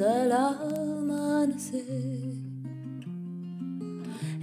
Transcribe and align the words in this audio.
hasta 0.00 0.24
el 0.24 0.32
amanecer. 0.32 1.84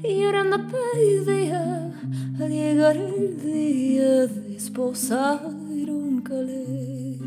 Llorando 0.03 0.57
pedía 0.67 1.91
al 2.39 2.49
llegar 2.49 2.95
el 2.95 3.41
día 3.41 4.27
de 4.27 4.55
esposar 4.55 5.41
un 5.47 6.21
calé. 6.21 7.17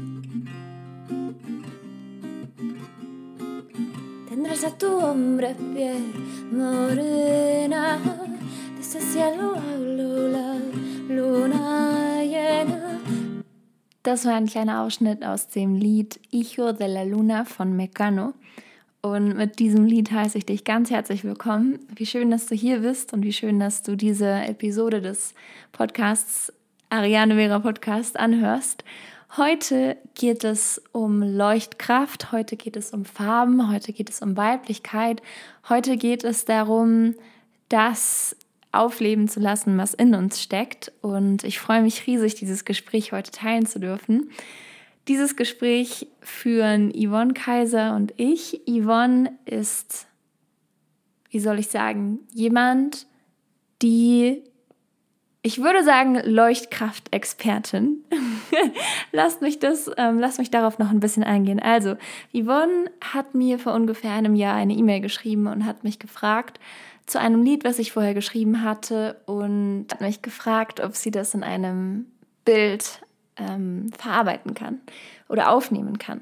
Tendrás 4.29 4.65
a 4.65 4.79
tu 4.79 4.87
hombre 4.87 5.57
piel 5.75 6.13
morena, 6.53 7.99
de 8.77 8.81
ese 8.81 9.01
cielo 9.01 9.57
habló 9.57 10.10
Das 14.03 14.25
war 14.25 14.33
ein 14.33 14.47
kleiner 14.47 14.81
Ausschnitt 14.81 15.23
aus 15.23 15.49
dem 15.49 15.75
Lied 15.75 16.21
Hijo 16.31 16.73
de 16.73 16.87
la 16.87 17.03
Luna 17.03 17.45
von 17.45 17.77
Mecano. 17.77 18.33
Und 19.03 19.37
mit 19.37 19.59
diesem 19.59 19.85
Lied 19.85 20.11
heiße 20.11 20.39
ich 20.39 20.47
dich 20.47 20.65
ganz 20.65 20.91
herzlich 20.91 21.23
willkommen. 21.23 21.81
Wie 21.95 22.07
schön, 22.07 22.31
dass 22.31 22.47
du 22.47 22.55
hier 22.55 22.79
bist 22.79 23.13
und 23.13 23.25
wie 23.25 23.33
schön, 23.35 23.61
dass 23.61 23.83
du 23.83 23.97
diese 23.97 24.27
Episode 24.27 25.03
des 25.03 25.35
Podcasts 25.73 26.51
Ariane 26.89 27.35
Vera 27.35 27.59
Podcast 27.59 28.19
anhörst. 28.19 28.85
Heute 29.37 29.99
geht 30.15 30.45
es 30.45 30.81
um 30.93 31.23
Leuchtkraft, 31.23 32.33
heute 32.33 32.57
geht 32.57 32.77
es 32.77 32.93
um 32.93 33.05
Farben, 33.05 33.71
heute 33.71 33.93
geht 33.93 34.09
es 34.09 34.23
um 34.23 34.35
Weiblichkeit, 34.35 35.21
heute 35.69 35.99
geht 35.99 36.25
es 36.25 36.47
darum, 36.47 37.15
das 37.69 38.35
aufleben 38.73 39.29
zu 39.29 39.41
lassen, 39.41 39.77
was 39.79 39.95
in 39.95 40.15
uns 40.15 40.41
steckt. 40.41 40.93
Und 41.01 41.45
ich 41.45 41.59
freue 41.59 41.83
mich 41.83 42.07
riesig, 42.07 42.35
dieses 42.37 42.65
Gespräch 42.65 43.13
heute 43.13 43.31
teilen 43.31 43.67
zu 43.67 43.81
dürfen. 43.81 44.31
Dieses 45.09 45.37
Gespräch 45.37 46.07
führen 46.21 46.93
Yvonne 46.93 47.35
Kaiser 47.35 47.97
und 47.97 48.15
ich. 48.17 48.61
Yvonne 48.69 49.33
ist, 49.45 50.07
wie 51.31 51.41
soll 51.41 51.59
ich 51.59 51.69
sagen, 51.69 52.21
jemand, 52.33 53.07
die, 53.83 54.45
ich 55.43 55.63
würde 55.63 55.83
sagen, 55.83 56.21
Leuchtkraftexpertin. 56.25 58.05
lasst 59.13 59.41
mich 59.43 59.59
das, 59.59 59.91
ähm, 59.97 60.19
lasst 60.21 60.39
mich 60.39 60.51
darauf 60.51 60.79
noch 60.79 60.91
ein 60.91 61.01
bisschen 61.01 61.25
eingehen. 61.25 61.61
Also, 61.61 61.97
Yvonne 62.33 62.91
hat 63.01 63.35
mir 63.35 63.59
vor 63.59 63.75
ungefähr 63.75 64.13
einem 64.13 64.37
Jahr 64.37 64.55
eine 64.55 64.75
E-Mail 64.75 65.01
geschrieben 65.01 65.47
und 65.49 65.67
hat 65.67 65.83
mich 65.83 65.99
gefragt, 65.99 66.61
zu 67.11 67.21
einem 67.21 67.43
Lied, 67.43 67.65
was 67.65 67.79
ich 67.79 67.93
vorher 67.93 68.15
geschrieben 68.15 68.63
hatte 68.63 69.17
und 69.27 69.87
hat 69.91 70.01
mich 70.01 70.23
gefragt, 70.23 70.81
ob 70.81 70.97
sie 70.97 71.11
das 71.11 71.35
in 71.35 71.43
einem 71.43 72.07
Bild 72.45 73.01
ähm, 73.37 73.91
verarbeiten 73.99 74.55
kann 74.55 74.81
oder 75.29 75.51
aufnehmen 75.51 75.99
kann. 75.99 76.21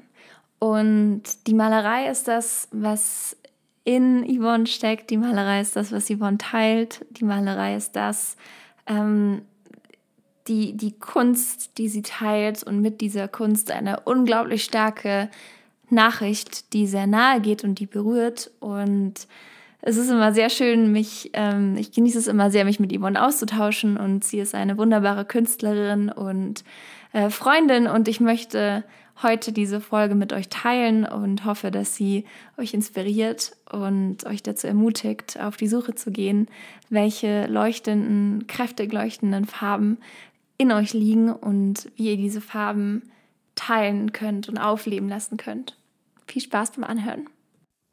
Und 0.59 1.47
die 1.47 1.53
Malerei 1.53 2.09
ist 2.09 2.27
das, 2.27 2.67
was 2.71 3.37
in 3.83 4.25
Yvonne 4.25 4.67
steckt. 4.67 5.09
Die 5.09 5.17
Malerei 5.17 5.61
ist 5.61 5.75
das, 5.75 5.91
was 5.91 6.09
Yvonne 6.09 6.37
teilt. 6.37 7.05
Die 7.11 7.23
Malerei 7.23 7.75
ist 7.75 7.95
das, 7.95 8.35
ähm, 8.85 9.43
die, 10.47 10.75
die 10.75 10.91
Kunst, 10.91 11.77
die 11.77 11.87
sie 11.87 12.01
teilt 12.01 12.63
und 12.63 12.81
mit 12.81 13.01
dieser 13.01 13.27
Kunst 13.27 13.71
eine 13.71 14.01
unglaublich 14.01 14.63
starke 14.63 15.29
Nachricht, 15.89 16.73
die 16.73 16.87
sehr 16.87 17.07
nahe 17.07 17.39
geht 17.39 17.63
und 17.63 17.79
die 17.79 17.85
berührt. 17.85 18.51
Und 18.59 19.27
es 19.81 19.97
ist 19.97 20.09
immer 20.09 20.33
sehr 20.33 20.49
schön, 20.49 20.91
mich, 20.91 21.31
ähm, 21.33 21.77
ich 21.77 21.91
genieße 21.91 22.19
es 22.19 22.27
immer 22.27 22.51
sehr, 22.51 22.65
mich 22.65 22.79
mit 22.79 22.95
Yvonne 22.95 23.23
auszutauschen 23.23 23.97
und 23.97 24.23
sie 24.23 24.39
ist 24.39 24.53
eine 24.53 24.77
wunderbare 24.77 25.25
Künstlerin 25.25 26.09
und 26.09 26.63
äh, 27.13 27.29
Freundin 27.29 27.87
und 27.87 28.07
ich 28.07 28.19
möchte 28.19 28.83
heute 29.21 29.51
diese 29.51 29.81
Folge 29.81 30.15
mit 30.15 30.33
euch 30.33 30.49
teilen 30.49 31.05
und 31.05 31.45
hoffe, 31.45 31.71
dass 31.71 31.95
sie 31.95 32.25
euch 32.57 32.73
inspiriert 32.73 33.53
und 33.71 34.25
euch 34.25 34.43
dazu 34.43 34.67
ermutigt, 34.67 35.39
auf 35.39 35.57
die 35.57 35.67
Suche 35.67 35.95
zu 35.95 36.11
gehen, 36.11 36.47
welche 36.89 37.47
leuchtenden, 37.47 38.47
kräftig 38.47 38.93
leuchtenden 38.93 39.45
Farben 39.45 39.97
in 40.57 40.71
euch 40.71 40.93
liegen 40.93 41.31
und 41.31 41.89
wie 41.95 42.11
ihr 42.11 42.17
diese 42.17 42.41
Farben 42.41 43.11
teilen 43.55 44.13
könnt 44.13 44.47
und 44.49 44.57
aufleben 44.57 45.09
lassen 45.09 45.37
könnt. 45.37 45.77
Viel 46.27 46.41
Spaß 46.41 46.71
beim 46.71 46.83
Anhören. 46.83 47.27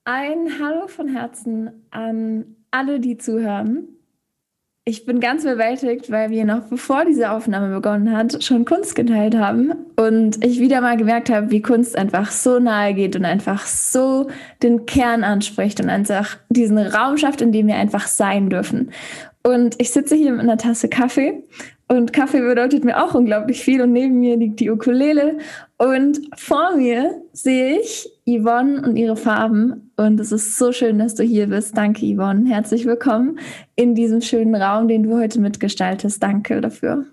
Ein 0.07 0.61
Hallo 0.63 0.87
von 0.87 1.09
Herzen 1.09 1.85
an 1.91 2.57
alle, 2.71 3.01
die 3.01 3.19
zuhören 3.19 3.97
ich 4.89 5.05
bin 5.05 5.19
ganz 5.19 5.43
überwältigt, 5.43 6.13
weil 6.13 6.31
wir 6.31 6.45
noch 6.45 6.67
bevor 6.69 7.05
diese 7.05 7.33
Aufnahme 7.33 7.75
begonnen 7.75 8.17
hat, 8.17 8.45
schon 8.45 8.65
Kunst 8.65 8.95
geteilt 8.95 9.35
haben 9.35 9.73
und 9.97 10.45
ich 10.45 10.61
wieder 10.61 10.81
mal 10.81 10.97
gemerkt 10.97 11.29
habe, 11.29 11.51
wie 11.51 11.61
Kunst 11.61 11.99
einfach 11.99 12.31
so 12.31 12.61
nahe 12.61 12.95
geht 12.95 13.17
und 13.17 13.25
einfach 13.25 13.67
so 13.67 14.29
den 14.63 14.87
Kern 14.87 15.25
anspricht 15.25 15.81
und 15.81 15.91
einfach 15.91 16.39
diesen 16.51 16.79
Raum 16.79 17.17
schafft, 17.17 17.41
in 17.41 17.51
dem 17.51 17.67
wir 17.67 17.75
einfach 17.75 18.07
sein 18.07 18.49
dürfen. 18.49 18.93
Und 19.43 19.75
ich 19.83 19.91
sitze 19.91 20.15
hier 20.15 20.31
mit 20.31 20.43
einer 20.43 20.57
Tasse 20.57 20.89
Kaffee 20.89 21.43
und 21.89 22.13
Kaffee 22.13 22.41
bedeutet 22.41 22.85
mir 22.85 23.03
auch 23.03 23.15
unglaublich 23.15 23.65
viel 23.65 23.83
und 23.83 23.93
neben 23.93 24.21
mir 24.21 24.37
liegt 24.37 24.61
die 24.61 24.71
Ukulele 24.71 25.39
und 25.79 26.21
vor 26.37 26.77
mir 26.77 27.23
sehe 27.33 27.81
ich 27.81 28.09
Yvonne 28.25 28.83
und 28.87 28.95
ihre 28.95 29.17
Farben. 29.17 29.86
Und 29.99 30.21
es 30.21 30.31
ist 30.31 30.59
so 30.59 30.73
schön, 30.73 30.99
dass 30.99 31.15
du 31.15 31.23
hier 31.23 31.47
bist. 31.47 31.75
Danke, 31.77 32.05
Yvonne. 32.05 32.47
Herzlich 32.51 32.85
willkommen 32.85 33.39
in 33.77 33.95
diesem 33.95 34.21
schönen 34.21 34.55
Raum, 34.55 34.89
den 34.89 35.05
du 35.05 35.17
heute 35.17 35.41
mitgestaltest. 35.41 36.23
Danke 36.23 36.61
dafür. 36.61 37.07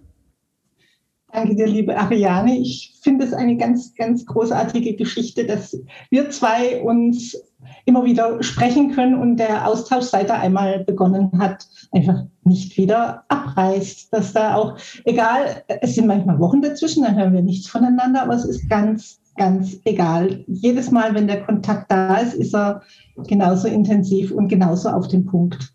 Danke 1.31 1.55
dir, 1.55 1.65
liebe 1.65 1.97
Ariane. 1.97 2.59
Ich 2.59 2.93
finde 3.01 3.25
es 3.25 3.33
eine 3.33 3.55
ganz, 3.55 3.95
ganz 3.95 4.25
großartige 4.25 4.97
Geschichte, 4.97 5.45
dass 5.45 5.79
wir 6.09 6.29
zwei 6.29 6.81
uns 6.81 7.37
immer 7.85 8.03
wieder 8.03 8.43
sprechen 8.43 8.91
können 8.91 9.19
und 9.19 9.37
der 9.37 9.65
Austausch, 9.65 10.05
seit 10.05 10.29
er 10.29 10.41
einmal 10.41 10.83
begonnen 10.83 11.31
hat, 11.39 11.65
einfach 11.93 12.25
nicht 12.43 12.77
wieder 12.77 13.23
abreißt. 13.29 14.11
Dass 14.13 14.33
da 14.33 14.55
auch, 14.55 14.77
egal, 15.05 15.63
es 15.81 15.95
sind 15.95 16.07
manchmal 16.07 16.37
Wochen 16.39 16.61
dazwischen, 16.61 17.03
dann 17.03 17.17
hören 17.17 17.33
wir 17.33 17.41
nichts 17.41 17.67
voneinander, 17.69 18.23
aber 18.23 18.35
es 18.35 18.45
ist 18.45 18.69
ganz, 18.69 19.21
ganz 19.35 19.79
egal. 19.85 20.43
Jedes 20.47 20.91
Mal, 20.91 21.13
wenn 21.15 21.27
der 21.27 21.43
Kontakt 21.43 21.91
da 21.91 22.17
ist, 22.17 22.35
ist 22.35 22.53
er 22.53 22.81
genauso 23.27 23.67
intensiv 23.67 24.31
und 24.31 24.47
genauso 24.47 24.89
auf 24.89 25.07
den 25.07 25.25
Punkt. 25.25 25.73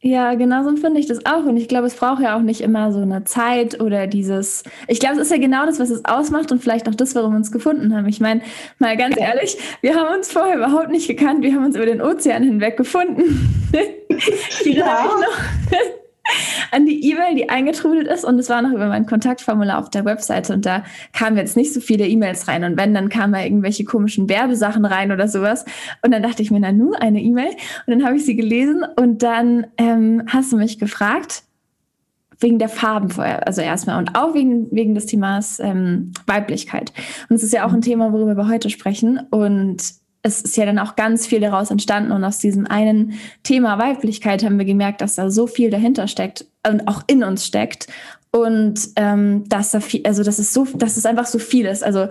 Ja, 0.00 0.34
genau 0.34 0.62
so 0.62 0.76
finde 0.76 1.00
ich 1.00 1.06
das 1.06 1.26
auch. 1.26 1.44
Und 1.46 1.56
ich 1.56 1.66
glaube, 1.66 1.88
es 1.88 1.96
braucht 1.96 2.22
ja 2.22 2.36
auch 2.36 2.42
nicht 2.42 2.60
immer 2.60 2.92
so 2.92 3.00
eine 3.00 3.24
Zeit 3.24 3.80
oder 3.80 4.06
dieses. 4.06 4.62
Ich 4.86 5.00
glaube, 5.00 5.16
es 5.16 5.22
ist 5.22 5.30
ja 5.30 5.38
genau 5.38 5.66
das, 5.66 5.80
was 5.80 5.90
es 5.90 6.04
ausmacht 6.04 6.52
und 6.52 6.60
vielleicht 6.60 6.88
auch 6.88 6.94
das, 6.94 7.16
warum 7.16 7.32
wir 7.32 7.38
uns 7.38 7.50
gefunden 7.50 7.92
haben. 7.92 8.06
Ich 8.06 8.20
meine, 8.20 8.42
mal 8.78 8.96
ganz 8.96 9.16
ehrlich, 9.18 9.58
wir 9.80 9.96
haben 9.96 10.14
uns 10.14 10.30
vorher 10.30 10.56
überhaupt 10.56 10.90
nicht 10.90 11.08
gekannt. 11.08 11.42
Wir 11.42 11.54
haben 11.54 11.64
uns 11.64 11.74
über 11.74 11.86
den 11.86 12.00
Ozean 12.00 12.44
hinweg 12.44 12.76
gefunden. 12.76 13.50
erinnere 14.64 14.86
ja. 14.86 15.02
mich 15.02 15.26
noch 15.26 16.05
an 16.70 16.86
die 16.86 17.10
E-Mail, 17.10 17.34
die 17.34 17.48
eingetrudelt 17.48 18.06
ist. 18.06 18.24
Und 18.24 18.38
es 18.38 18.48
war 18.48 18.62
noch 18.62 18.72
über 18.72 18.88
mein 18.88 19.06
Kontaktformular 19.06 19.78
auf 19.78 19.90
der 19.90 20.04
Webseite. 20.04 20.52
Und 20.52 20.66
da 20.66 20.84
kamen 21.12 21.36
jetzt 21.36 21.56
nicht 21.56 21.72
so 21.72 21.80
viele 21.80 22.06
E-Mails 22.06 22.48
rein. 22.48 22.64
Und 22.64 22.76
wenn, 22.76 22.94
dann 22.94 23.08
kamen 23.08 23.32
mal 23.32 23.44
irgendwelche 23.44 23.84
komischen 23.84 24.28
Werbesachen 24.28 24.84
rein 24.84 25.12
oder 25.12 25.28
sowas. 25.28 25.64
Und 26.02 26.12
dann 26.12 26.22
dachte 26.22 26.42
ich 26.42 26.50
mir, 26.50 26.60
na 26.60 26.72
nu, 26.72 26.92
eine 26.92 27.20
E-Mail. 27.20 27.50
Und 27.86 27.98
dann 27.98 28.04
habe 28.04 28.16
ich 28.16 28.24
sie 28.24 28.36
gelesen. 28.36 28.84
Und 28.96 29.22
dann 29.22 29.66
ähm, 29.78 30.22
hast 30.26 30.52
du 30.52 30.56
mich 30.56 30.78
gefragt, 30.78 31.42
wegen 32.38 32.58
der 32.58 32.68
Farben 32.68 33.10
vorher, 33.10 33.46
also 33.46 33.62
erstmal 33.62 33.98
und 33.98 34.14
auch 34.14 34.34
wegen, 34.34 34.70
wegen 34.70 34.94
des 34.94 35.06
Themas 35.06 35.58
ähm, 35.58 36.12
Weiblichkeit. 36.26 36.92
Und 37.28 37.36
es 37.36 37.42
ist 37.42 37.52
ja 37.52 37.66
auch 37.66 37.72
ein 37.72 37.80
Thema, 37.80 38.12
worüber 38.12 38.36
wir 38.36 38.48
heute 38.48 38.68
sprechen. 38.70 39.20
Und 39.30 39.82
es 40.26 40.42
ist 40.42 40.56
ja 40.56 40.66
dann 40.66 40.78
auch 40.78 40.96
ganz 40.96 41.26
viel 41.26 41.40
daraus 41.40 41.70
entstanden 41.70 42.10
und 42.10 42.24
aus 42.24 42.38
diesem 42.38 42.66
einen 42.66 43.14
Thema 43.44 43.78
Weiblichkeit 43.78 44.44
haben 44.44 44.58
wir 44.58 44.64
gemerkt, 44.64 45.00
dass 45.00 45.14
da 45.14 45.30
so 45.30 45.46
viel 45.46 45.70
dahinter 45.70 46.08
steckt 46.08 46.46
und 46.66 46.88
auch 46.88 47.02
in 47.06 47.22
uns 47.22 47.46
steckt 47.46 47.86
und 48.32 48.80
ähm, 48.96 49.44
dass 49.48 49.70
da 49.70 49.80
viel, 49.80 50.02
also 50.04 50.24
das 50.24 50.38
ist 50.38 50.52
so, 50.52 50.64
dass 50.74 50.96
es 50.96 51.06
einfach 51.06 51.26
so 51.26 51.38
viel 51.38 51.66
ist. 51.66 51.84
Also 51.84 52.08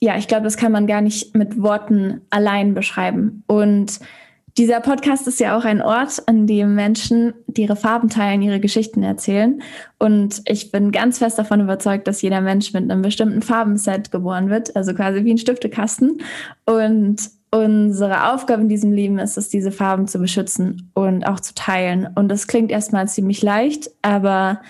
ja, 0.00 0.18
ich 0.18 0.26
glaube, 0.28 0.44
das 0.44 0.56
kann 0.56 0.72
man 0.72 0.86
gar 0.86 1.00
nicht 1.00 1.34
mit 1.34 1.62
Worten 1.62 2.20
allein 2.30 2.74
beschreiben. 2.74 3.44
Und 3.46 4.00
dieser 4.58 4.80
Podcast 4.80 5.26
ist 5.28 5.38
ja 5.38 5.56
auch 5.56 5.64
ein 5.64 5.82
Ort, 5.82 6.22
an 6.26 6.46
dem 6.46 6.74
Menschen, 6.74 7.34
die 7.46 7.62
ihre 7.62 7.76
Farben 7.76 8.08
teilen, 8.08 8.40
ihre 8.40 8.58
Geschichten 8.58 9.02
erzählen. 9.02 9.60
Und 9.98 10.40
ich 10.46 10.72
bin 10.72 10.92
ganz 10.92 11.18
fest 11.18 11.38
davon 11.38 11.60
überzeugt, 11.60 12.08
dass 12.08 12.22
jeder 12.22 12.40
Mensch 12.40 12.72
mit 12.72 12.90
einem 12.90 13.02
bestimmten 13.02 13.42
Farbenset 13.42 14.10
geboren 14.10 14.48
wird, 14.48 14.74
also 14.74 14.94
quasi 14.94 15.24
wie 15.24 15.32
ein 15.32 15.38
Stiftekasten. 15.38 16.22
Und 16.64 17.35
unsere 17.50 18.32
Aufgabe 18.32 18.62
in 18.62 18.68
diesem 18.68 18.92
Leben 18.92 19.18
ist 19.18 19.38
es, 19.38 19.48
diese 19.48 19.70
Farben 19.70 20.08
zu 20.08 20.18
beschützen 20.18 20.90
und 20.94 21.24
auch 21.24 21.40
zu 21.40 21.54
teilen. 21.54 22.08
Und 22.14 22.28
das 22.28 22.46
klingt 22.46 22.70
erstmal 22.70 23.08
ziemlich 23.08 23.42
leicht, 23.42 23.90
aber 24.02 24.60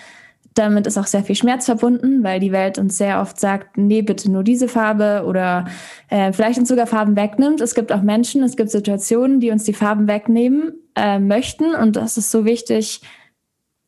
damit 0.57 0.87
ist 0.87 0.97
auch 0.97 1.05
sehr 1.05 1.23
viel 1.23 1.35
Schmerz 1.35 1.65
verbunden, 1.65 2.23
weil 2.23 2.39
die 2.39 2.51
Welt 2.51 2.79
uns 2.79 2.97
sehr 2.97 3.21
oft 3.21 3.39
sagt, 3.39 3.77
nee, 3.77 4.01
bitte 4.01 4.31
nur 4.31 4.43
diese 4.43 4.67
Farbe 4.67 5.23
oder 5.25 5.65
äh, 6.09 6.33
vielleicht 6.33 6.57
uns 6.57 6.69
sogar 6.69 6.87
Farben 6.87 7.15
wegnimmt. 7.15 7.61
Es 7.61 7.75
gibt 7.75 7.91
auch 7.91 8.01
Menschen, 8.01 8.43
es 8.43 8.55
gibt 8.55 8.71
Situationen, 8.71 9.39
die 9.39 9.51
uns 9.51 9.65
die 9.65 9.73
Farben 9.73 10.07
wegnehmen 10.07 10.73
äh, 10.95 11.19
möchten. 11.19 11.75
Und 11.75 11.95
das 11.95 12.17
ist 12.17 12.31
so 12.31 12.45
wichtig, 12.45 13.01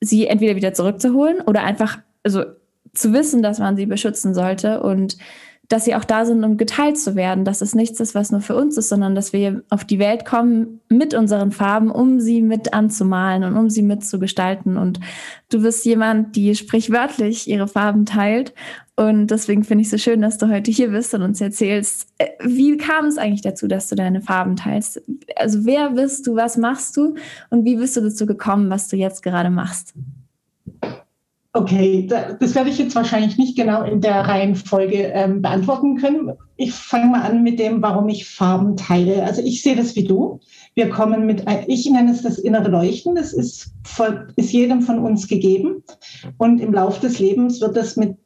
sie 0.01 0.27
entweder 0.27 0.55
wieder 0.55 0.73
zurückzuholen 0.73 1.41
oder 1.41 1.63
einfach 1.63 1.99
also 2.23 2.43
zu 2.93 3.13
wissen, 3.13 3.41
dass 3.41 3.59
man 3.59 3.75
sie 3.75 3.85
beschützen 3.85 4.33
sollte. 4.33 4.81
Und 4.81 5.17
dass 5.69 5.85
sie 5.85 5.93
auch 5.93 6.03
da 6.03 6.25
sind, 6.25 6.43
um 6.43 6.57
geteilt 6.57 6.99
zu 6.99 7.15
werden, 7.15 7.45
dass 7.45 7.61
es 7.61 7.75
nichts 7.75 7.99
ist, 7.99 8.15
was 8.15 8.31
nur 8.31 8.41
für 8.41 8.55
uns 8.55 8.75
ist, 8.75 8.89
sondern 8.89 9.13
dass 9.13 9.33
wir 9.33 9.61
auf 9.69 9.85
die 9.85 9.99
Welt 9.99 10.25
kommen 10.25 10.81
mit 10.89 11.13
unseren 11.13 11.51
Farben, 11.51 11.91
um 11.91 12.19
sie 12.19 12.41
mit 12.41 12.73
anzumalen 12.73 13.43
und 13.43 13.55
um 13.55 13.69
sie 13.69 13.83
mitzugestalten. 13.83 14.77
Und 14.77 14.99
du 15.49 15.61
bist 15.61 15.85
jemand, 15.85 16.35
die 16.35 16.55
sprichwörtlich 16.55 17.47
ihre 17.47 17.67
Farben 17.67 18.07
teilt. 18.07 18.53
Und 18.95 19.27
deswegen 19.27 19.63
finde 19.63 19.83
ich 19.83 19.87
es 19.87 19.91
so 19.91 19.97
schön, 19.99 20.21
dass 20.21 20.39
du 20.39 20.49
heute 20.49 20.71
hier 20.71 20.89
bist 20.89 21.13
und 21.13 21.21
uns 21.21 21.39
erzählst, 21.39 22.07
äh, 22.17 22.27
wie 22.43 22.75
kam 22.75 23.05
es 23.05 23.19
eigentlich 23.19 23.43
dazu, 23.43 23.67
dass 23.67 23.87
du 23.89 23.95
deine 23.95 24.21
Farben 24.21 24.55
teilst? 24.55 25.01
Also 25.35 25.65
wer 25.65 25.91
bist 25.91 26.25
du, 26.25 26.35
was 26.35 26.57
machst 26.57 26.97
du 26.97 27.13
und 27.51 27.63
wie 27.63 27.75
bist 27.75 27.95
du 27.95 28.01
dazu 28.01 28.25
gekommen, 28.25 28.71
was 28.71 28.87
du 28.87 28.97
jetzt 28.97 29.21
gerade 29.21 29.51
machst? 29.51 29.93
Okay, 31.59 32.07
das 32.07 32.55
werde 32.55 32.69
ich 32.69 32.77
jetzt 32.77 32.95
wahrscheinlich 32.95 33.37
nicht 33.37 33.57
genau 33.57 33.83
in 33.83 33.99
der 33.99 34.21
Reihenfolge 34.21 35.11
ähm, 35.13 35.41
beantworten 35.41 35.97
können. 35.97 36.31
Ich 36.55 36.71
fange 36.71 37.07
mal 37.07 37.21
an 37.23 37.43
mit 37.43 37.59
dem, 37.59 37.81
warum 37.81 38.07
ich 38.07 38.29
Farben 38.29 38.77
teile. 38.77 39.23
Also 39.25 39.41
ich 39.41 39.61
sehe 39.61 39.75
das 39.75 39.93
wie 39.97 40.05
du. 40.05 40.39
Wir 40.73 40.89
kommen 40.89 41.25
mit, 41.25 41.43
ich 41.67 41.89
nenne 41.91 42.13
es 42.13 42.21
das 42.21 42.37
innere 42.37 42.69
Leuchten. 42.69 43.15
Das 43.15 43.33
ist, 43.33 43.73
ist 44.37 44.53
jedem 44.53 44.81
von 44.81 44.99
uns 44.99 45.27
gegeben. 45.27 45.83
Und 46.37 46.61
im 46.61 46.71
Laufe 46.73 47.01
des 47.01 47.19
Lebens 47.19 47.59
wird 47.59 47.75
das 47.75 47.97
mit 47.97 48.17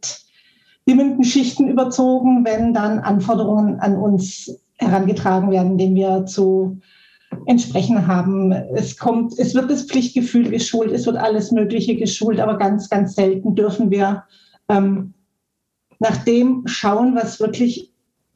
dimmenden 0.88 1.24
Schichten 1.24 1.68
überzogen, 1.68 2.46
wenn 2.46 2.72
dann 2.72 3.00
Anforderungen 3.00 3.80
an 3.80 3.98
uns 3.98 4.60
herangetragen 4.76 5.50
werden, 5.50 5.80
denen 5.80 5.96
wir 5.96 6.28
zu 6.28 6.78
entsprechen 7.46 8.08
haben. 8.08 8.52
Es 8.52 8.98
kommt, 8.98 9.38
es 9.38 9.54
wird 9.56 9.70
das 9.70 9.84
Pflichtgefühl 9.84 10.50
geschult, 10.50 10.92
es 10.92 11.06
wird 11.06 11.18
alles 11.18 11.52
Mögliche 11.52 11.96
geschult, 11.96 12.40
aber 12.40 12.58
ganz, 12.58 12.90
ganz 12.90 13.16
selten 13.16 13.56
dürfen 13.56 13.92
wir 13.92 14.24
ähm, 14.70 15.14
nach 16.00 16.18
dem 16.18 16.64
schauen, 16.66 17.16
was 17.16 17.40
wirklich 17.40 17.92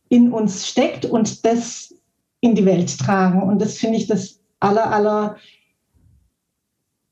in 0.10 0.32
uns 0.32 0.68
steckt 0.68 1.06
und 1.06 1.46
das 1.46 1.94
in 2.40 2.56
die 2.56 2.66
Welt 2.66 2.98
tragen. 2.98 3.44
Und 3.44 3.62
das 3.62 3.78
finde 3.78 3.98
ich 3.98 4.08
das 4.08 4.40
aller, 4.60 4.92
aller 4.92 5.38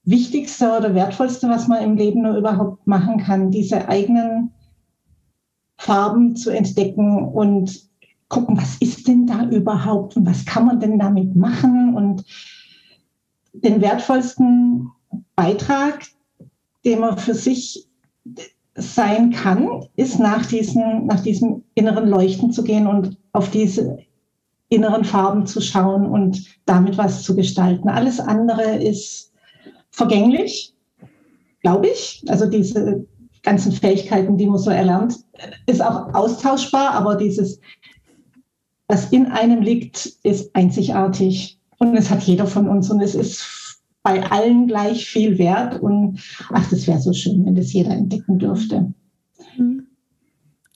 Wichtigste 0.03 0.77
oder 0.77 0.93
Wertvollste, 0.93 1.49
was 1.49 1.67
man 1.67 1.83
im 1.83 1.97
Leben 1.97 2.21
nur 2.21 2.37
überhaupt 2.37 2.85
machen 2.85 3.17
kann, 3.17 3.51
diese 3.51 3.89
eigenen 3.89 4.51
Farben 5.77 6.35
zu 6.35 6.51
entdecken 6.51 7.25
und 7.25 7.89
gucken, 8.35 8.57
was 8.57 8.75
ist 8.81 9.07
denn 9.07 9.25
da 9.25 9.45
überhaupt 9.45 10.17
und 10.17 10.25
was 10.25 10.45
kann 10.45 10.65
man 10.65 10.81
denn 10.81 10.99
damit 10.99 11.37
machen 11.37 11.95
und 11.95 12.25
den 13.53 13.79
wertvollsten 13.79 14.91
Beitrag, 15.37 16.05
den 16.83 16.99
man 16.99 17.17
für 17.17 17.33
sich 17.33 17.87
sein 18.75 19.31
kann, 19.31 19.85
ist 19.95 20.19
nach, 20.19 20.45
diesen, 20.45 21.05
nach 21.05 21.21
diesem 21.21 21.63
inneren 21.75 22.09
Leuchten 22.09 22.51
zu 22.51 22.61
gehen 22.65 22.87
und 22.87 23.17
auf 23.31 23.51
diese 23.51 23.99
inneren 24.67 25.05
Farben 25.05 25.45
zu 25.45 25.61
schauen 25.61 26.05
und 26.05 26.43
damit 26.65 26.97
was 26.97 27.23
zu 27.23 27.37
gestalten. 27.37 27.87
Alles 27.87 28.19
andere 28.19 28.83
ist 28.83 29.31
vergänglich, 29.91 30.73
glaube 31.61 31.87
ich. 31.87 32.21
Also 32.27 32.47
diese 32.47 33.05
ganzen 33.43 33.71
Fähigkeiten, 33.71 34.35
die 34.35 34.47
man 34.47 34.57
so 34.57 34.71
erlernt, 34.71 35.23
ist 35.67 35.81
auch 35.81 36.13
austauschbar, 36.13 36.91
aber 36.91 37.15
dieses 37.15 37.61
was 38.87 39.11
in 39.11 39.27
einem 39.27 39.61
liegt, 39.61 40.05
ist 40.23 40.55
einzigartig. 40.55 41.57
Und 41.77 41.95
es 41.95 42.09
hat 42.09 42.23
jeder 42.23 42.47
von 42.47 42.67
uns 42.69 42.89
und 42.89 43.01
es 43.01 43.15
ist 43.15 43.81
bei 44.03 44.23
allen 44.31 44.67
gleich 44.67 45.05
viel 45.05 45.37
wert. 45.37 45.81
Und 45.81 46.19
ach, 46.53 46.69
das 46.69 46.87
wäre 46.87 46.99
so 46.99 47.11
schön, 47.13 47.45
wenn 47.45 47.55
das 47.55 47.73
jeder 47.73 47.91
entdecken 47.91 48.37
dürfte. 48.37 48.93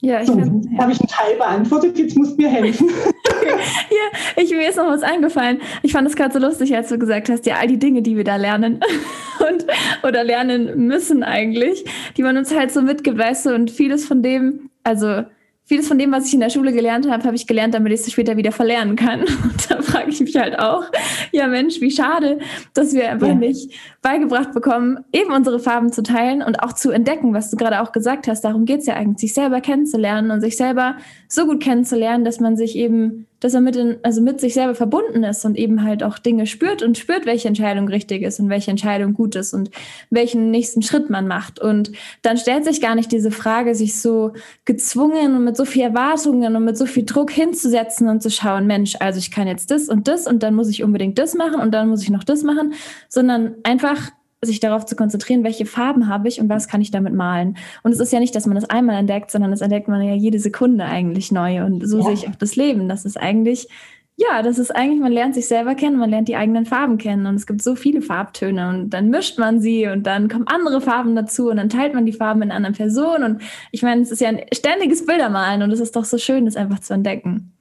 Ja, 0.02 0.20
ich 0.20 0.28
so, 0.28 0.36
kann, 0.36 0.62
ja. 0.72 0.82
habe 0.82 0.92
ich 0.92 1.00
einen 1.00 1.08
Teil 1.08 1.36
beantwortet, 1.36 1.98
jetzt 1.98 2.16
musst 2.16 2.38
du 2.38 2.42
mir 2.42 2.48
helfen. 2.48 2.88
ja, 3.44 4.42
ich, 4.42 4.50
mir 4.50 4.68
ist 4.68 4.76
noch 4.76 4.86
was 4.86 5.02
eingefallen. 5.02 5.60
Ich 5.82 5.92
fand 5.92 6.08
es 6.08 6.16
gerade 6.16 6.32
so 6.32 6.38
lustig, 6.38 6.74
als 6.74 6.88
du 6.88 6.98
gesagt 6.98 7.28
hast, 7.28 7.44
ja, 7.44 7.56
all 7.56 7.66
die 7.66 7.78
Dinge, 7.78 8.00
die 8.00 8.16
wir 8.16 8.24
da 8.24 8.36
lernen 8.36 8.80
und 9.50 9.66
oder 10.02 10.24
lernen 10.24 10.86
müssen 10.86 11.22
eigentlich, 11.22 11.84
die 12.16 12.22
man 12.22 12.38
uns 12.38 12.54
halt 12.54 12.70
so 12.70 12.80
mitgibt, 12.80 13.18
weißt 13.18 13.46
du, 13.46 13.54
und 13.54 13.70
vieles 13.70 14.06
von 14.06 14.22
dem, 14.22 14.70
also 14.84 15.24
vieles 15.70 15.86
von 15.86 15.98
dem, 15.98 16.10
was 16.10 16.26
ich 16.26 16.34
in 16.34 16.40
der 16.40 16.50
Schule 16.50 16.72
gelernt 16.72 17.08
habe, 17.08 17.22
habe 17.22 17.36
ich 17.36 17.46
gelernt, 17.46 17.74
damit 17.74 17.92
ich 17.92 18.00
es 18.00 18.10
später 18.10 18.36
wieder 18.36 18.50
verlernen 18.50 18.96
kann. 18.96 19.20
Und 19.44 19.70
da 19.70 19.80
frage 19.80 20.10
ich 20.10 20.18
mich 20.18 20.34
halt 20.34 20.58
auch, 20.58 20.82
ja 21.30 21.46
Mensch, 21.46 21.80
wie 21.80 21.92
schade, 21.92 22.40
dass 22.74 22.92
wir 22.92 23.08
einfach 23.08 23.28
ja. 23.28 23.34
nicht 23.36 23.70
beigebracht 24.02 24.52
bekommen, 24.52 25.04
eben 25.12 25.32
unsere 25.32 25.60
Farben 25.60 25.92
zu 25.92 26.02
teilen 26.02 26.42
und 26.42 26.60
auch 26.60 26.72
zu 26.72 26.90
entdecken, 26.90 27.34
was 27.34 27.52
du 27.52 27.56
gerade 27.56 27.82
auch 27.82 27.92
gesagt 27.92 28.26
hast. 28.26 28.40
Darum 28.40 28.64
geht 28.64 28.80
es 28.80 28.86
ja 28.86 28.94
eigentlich, 28.94 29.20
sich 29.20 29.32
selber 29.32 29.60
kennenzulernen 29.60 30.32
und 30.32 30.40
sich 30.40 30.56
selber 30.56 30.96
so 31.28 31.46
gut 31.46 31.62
kennenzulernen, 31.62 32.24
dass 32.24 32.40
man 32.40 32.56
sich 32.56 32.74
eben 32.74 33.28
dass 33.40 33.54
er 33.54 33.60
mit, 33.60 33.76
in, 33.76 33.98
also 34.02 34.20
mit 34.20 34.40
sich 34.40 34.54
selber 34.54 34.74
verbunden 34.74 35.24
ist 35.24 35.44
und 35.44 35.56
eben 35.56 35.82
halt 35.82 36.02
auch 36.02 36.18
Dinge 36.18 36.46
spürt 36.46 36.82
und 36.82 36.98
spürt, 36.98 37.26
welche 37.26 37.48
Entscheidung 37.48 37.88
richtig 37.88 38.22
ist 38.22 38.38
und 38.38 38.48
welche 38.48 38.70
Entscheidung 38.70 39.14
gut 39.14 39.34
ist 39.34 39.54
und 39.54 39.70
welchen 40.10 40.50
nächsten 40.50 40.82
Schritt 40.82 41.10
man 41.10 41.26
macht. 41.26 41.58
Und 41.58 41.92
dann 42.22 42.36
stellt 42.36 42.64
sich 42.64 42.80
gar 42.80 42.94
nicht 42.94 43.10
diese 43.12 43.30
Frage, 43.30 43.74
sich 43.74 44.00
so 44.00 44.32
gezwungen 44.64 45.36
und 45.36 45.44
mit 45.44 45.56
so 45.56 45.64
viel 45.64 45.82
Erwartungen 45.82 46.54
und 46.54 46.64
mit 46.64 46.76
so 46.76 46.86
viel 46.86 47.04
Druck 47.04 47.30
hinzusetzen 47.30 48.08
und 48.08 48.22
zu 48.22 48.30
schauen, 48.30 48.66
Mensch, 48.66 48.96
also 49.00 49.18
ich 49.18 49.30
kann 49.30 49.46
jetzt 49.46 49.70
das 49.70 49.88
und 49.88 50.06
das 50.06 50.26
und 50.26 50.42
dann 50.42 50.54
muss 50.54 50.68
ich 50.68 50.82
unbedingt 50.82 51.18
das 51.18 51.34
machen 51.34 51.60
und 51.60 51.72
dann 51.72 51.88
muss 51.88 52.02
ich 52.02 52.10
noch 52.10 52.24
das 52.24 52.42
machen, 52.42 52.74
sondern 53.08 53.54
einfach 53.64 54.10
sich 54.42 54.60
darauf 54.60 54.86
zu 54.86 54.96
konzentrieren, 54.96 55.44
welche 55.44 55.66
Farben 55.66 56.08
habe 56.08 56.28
ich 56.28 56.40
und 56.40 56.48
was 56.48 56.66
kann 56.66 56.80
ich 56.80 56.90
damit 56.90 57.14
malen. 57.14 57.56
Und 57.82 57.92
es 57.92 58.00
ist 58.00 58.12
ja 58.12 58.20
nicht, 58.20 58.34
dass 58.34 58.46
man 58.46 58.54
das 58.54 58.68
einmal 58.70 58.96
entdeckt, 58.96 59.30
sondern 59.30 59.50
das 59.50 59.60
entdeckt 59.60 59.88
man 59.88 60.02
ja 60.02 60.14
jede 60.14 60.38
Sekunde 60.38 60.84
eigentlich 60.84 61.30
neu. 61.30 61.62
Und 61.64 61.86
so 61.86 61.98
ja. 61.98 62.04
sehe 62.04 62.14
ich 62.14 62.28
auch 62.28 62.36
das 62.36 62.56
Leben. 62.56 62.88
Das 62.88 63.04
ist 63.04 63.18
eigentlich, 63.18 63.68
ja, 64.16 64.42
das 64.42 64.58
ist 64.58 64.74
eigentlich, 64.74 65.00
man 65.00 65.12
lernt 65.12 65.34
sich 65.34 65.46
selber 65.46 65.74
kennen, 65.74 65.98
man 65.98 66.08
lernt 66.08 66.28
die 66.28 66.36
eigenen 66.36 66.64
Farben 66.64 66.96
kennen. 66.96 67.26
Und 67.26 67.34
es 67.34 67.46
gibt 67.46 67.62
so 67.62 67.76
viele 67.76 68.00
Farbtöne 68.00 68.70
und 68.70 68.90
dann 68.90 69.10
mischt 69.10 69.38
man 69.38 69.60
sie 69.60 69.86
und 69.88 70.04
dann 70.04 70.28
kommen 70.28 70.46
andere 70.46 70.80
Farben 70.80 71.14
dazu 71.14 71.50
und 71.50 71.58
dann 71.58 71.68
teilt 71.68 71.92
man 71.92 72.06
die 72.06 72.12
Farben 72.14 72.40
in 72.40 72.50
anderen 72.50 72.74
Personen. 72.74 73.24
Und 73.24 73.42
ich 73.72 73.82
meine, 73.82 74.00
es 74.00 74.10
ist 74.10 74.22
ja 74.22 74.28
ein 74.28 74.40
ständiges 74.54 75.04
Bildermalen 75.04 75.62
und 75.62 75.70
es 75.70 75.80
ist 75.80 75.96
doch 75.96 76.04
so 76.06 76.16
schön, 76.16 76.46
das 76.46 76.56
einfach 76.56 76.80
zu 76.80 76.94
entdecken. 76.94 77.52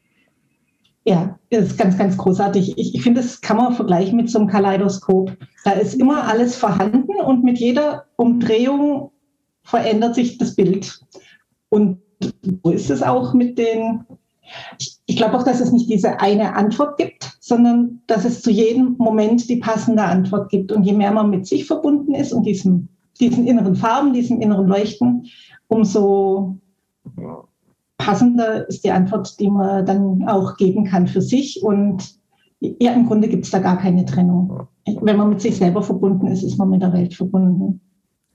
Ja, 1.06 1.40
das 1.50 1.68
ist 1.68 1.78
ganz, 1.78 1.98
ganz 1.98 2.18
großartig. 2.18 2.78
Ich, 2.78 2.96
ich 2.96 3.02
finde, 3.02 3.22
das 3.22 3.42
kann 3.42 3.58
man 3.58 3.74
vergleichen 3.74 4.16
mit 4.16 4.30
so 4.30 4.40
einem 4.40 4.48
Kaleidoskop. 4.48 5.36
Da 5.64 5.72
ist 5.72 5.96
immer 5.96 6.26
alles 6.26 6.56
vorhanden 6.56 7.16
und 7.26 7.44
mit 7.44 7.58
jeder 7.58 8.06
Umdrehung 8.16 9.12
verändert 9.64 10.16
sich 10.16 10.38
das 10.38 10.56
Bild. 10.56 11.00
Und 11.70 12.00
so 12.64 12.72
ist 12.72 12.90
es 12.90 13.02
auch 13.02 13.34
mit 13.34 13.58
den, 13.58 14.04
ich, 15.06 15.16
glaube 15.16 15.38
auch, 15.38 15.44
dass 15.44 15.62
es 15.62 15.72
nicht 15.72 15.90
diese 15.90 16.20
eine 16.20 16.56
Antwort 16.56 16.98
gibt, 16.98 17.38
sondern 17.40 18.02
dass 18.08 18.26
es 18.26 18.42
zu 18.42 18.52
jedem 18.52 18.96
Moment 18.98 19.50
die 19.50 19.58
passende 19.58 20.04
Antwort 20.04 20.50
gibt. 20.50 20.72
Und 20.72 20.84
je 20.84 20.94
mehr 20.94 21.12
man 21.12 21.30
mit 21.30 21.48
sich 21.48 21.66
verbunden 21.66 22.14
ist 22.14 22.34
und 22.34 22.44
diesem, 22.44 22.90
diesen 23.20 23.48
inneren 23.48 23.76
Farben, 23.76 24.14
diesem 24.14 24.42
inneren 24.42 24.68
Leuchten, 24.68 25.28
umso 25.68 26.58
passender 28.00 28.68
ist 28.68 28.84
die 28.84 28.92
Antwort, 28.92 29.40
die 29.40 29.52
man 29.52 29.86
dann 29.86 30.28
auch 30.28 30.58
geben 30.58 30.86
kann 30.86 31.08
für 31.08 31.22
sich. 31.22 31.62
Und 31.62 32.16
ja, 32.60 32.94
im 32.94 33.06
Grunde 33.06 33.28
gibt 33.28 33.46
es 33.46 33.52
da 33.52 33.60
gar 33.60 33.78
keine 33.78 34.06
Trennung. 34.06 34.68
Wenn 35.02 35.18
man 35.18 35.30
mit 35.30 35.42
sich 35.42 35.58
selber 35.58 35.84
verbunden 35.84 36.26
ist, 36.28 36.42
ist 36.42 36.58
man 36.58 36.72
mit 36.72 36.82
der 36.82 36.94
Welt 36.94 37.14
verbunden. 37.14 37.82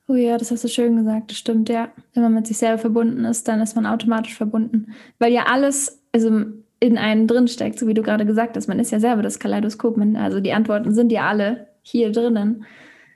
Oh 0.07 0.15
ja, 0.15 0.39
das 0.39 0.53
hast 0.53 0.63
du 0.63 0.69
schön 0.69 0.97
gesagt, 0.97 1.31
das 1.31 1.39
stimmt, 1.39 1.69
ja. 1.69 1.89
Wenn 2.13 2.23
man 2.23 2.35
mit 2.35 2.47
sich 2.47 2.59
selber 2.59 2.79
verbunden 2.79 3.25
ist, 3.25 3.49
dann 3.49 3.61
ist 3.61 3.75
man 3.75 3.87
automatisch 3.87 4.37
verbunden. 4.37 4.93
Weil 5.19 5.33
ja 5.33 5.47
alles 5.51 6.05
also 6.15 6.31
in 6.79 6.97
einen 6.97 7.27
drinsteckt, 7.27 7.79
so 7.79 7.87
wie 7.87 7.95
du 7.95 8.03
gerade 8.03 8.25
gesagt 8.25 8.57
hast. 8.57 8.69
Man 8.69 8.79
ist 8.79 8.93
ja 8.93 9.01
selber 9.01 9.23
das 9.23 9.39
Kaleidoskop. 9.39 9.99
also 10.17 10.41
die 10.41 10.53
Antworten 10.53 10.95
sind 10.95 11.11
ja 11.11 11.27
alle 11.27 11.67
hier 11.83 12.13
drinnen. 12.13 12.65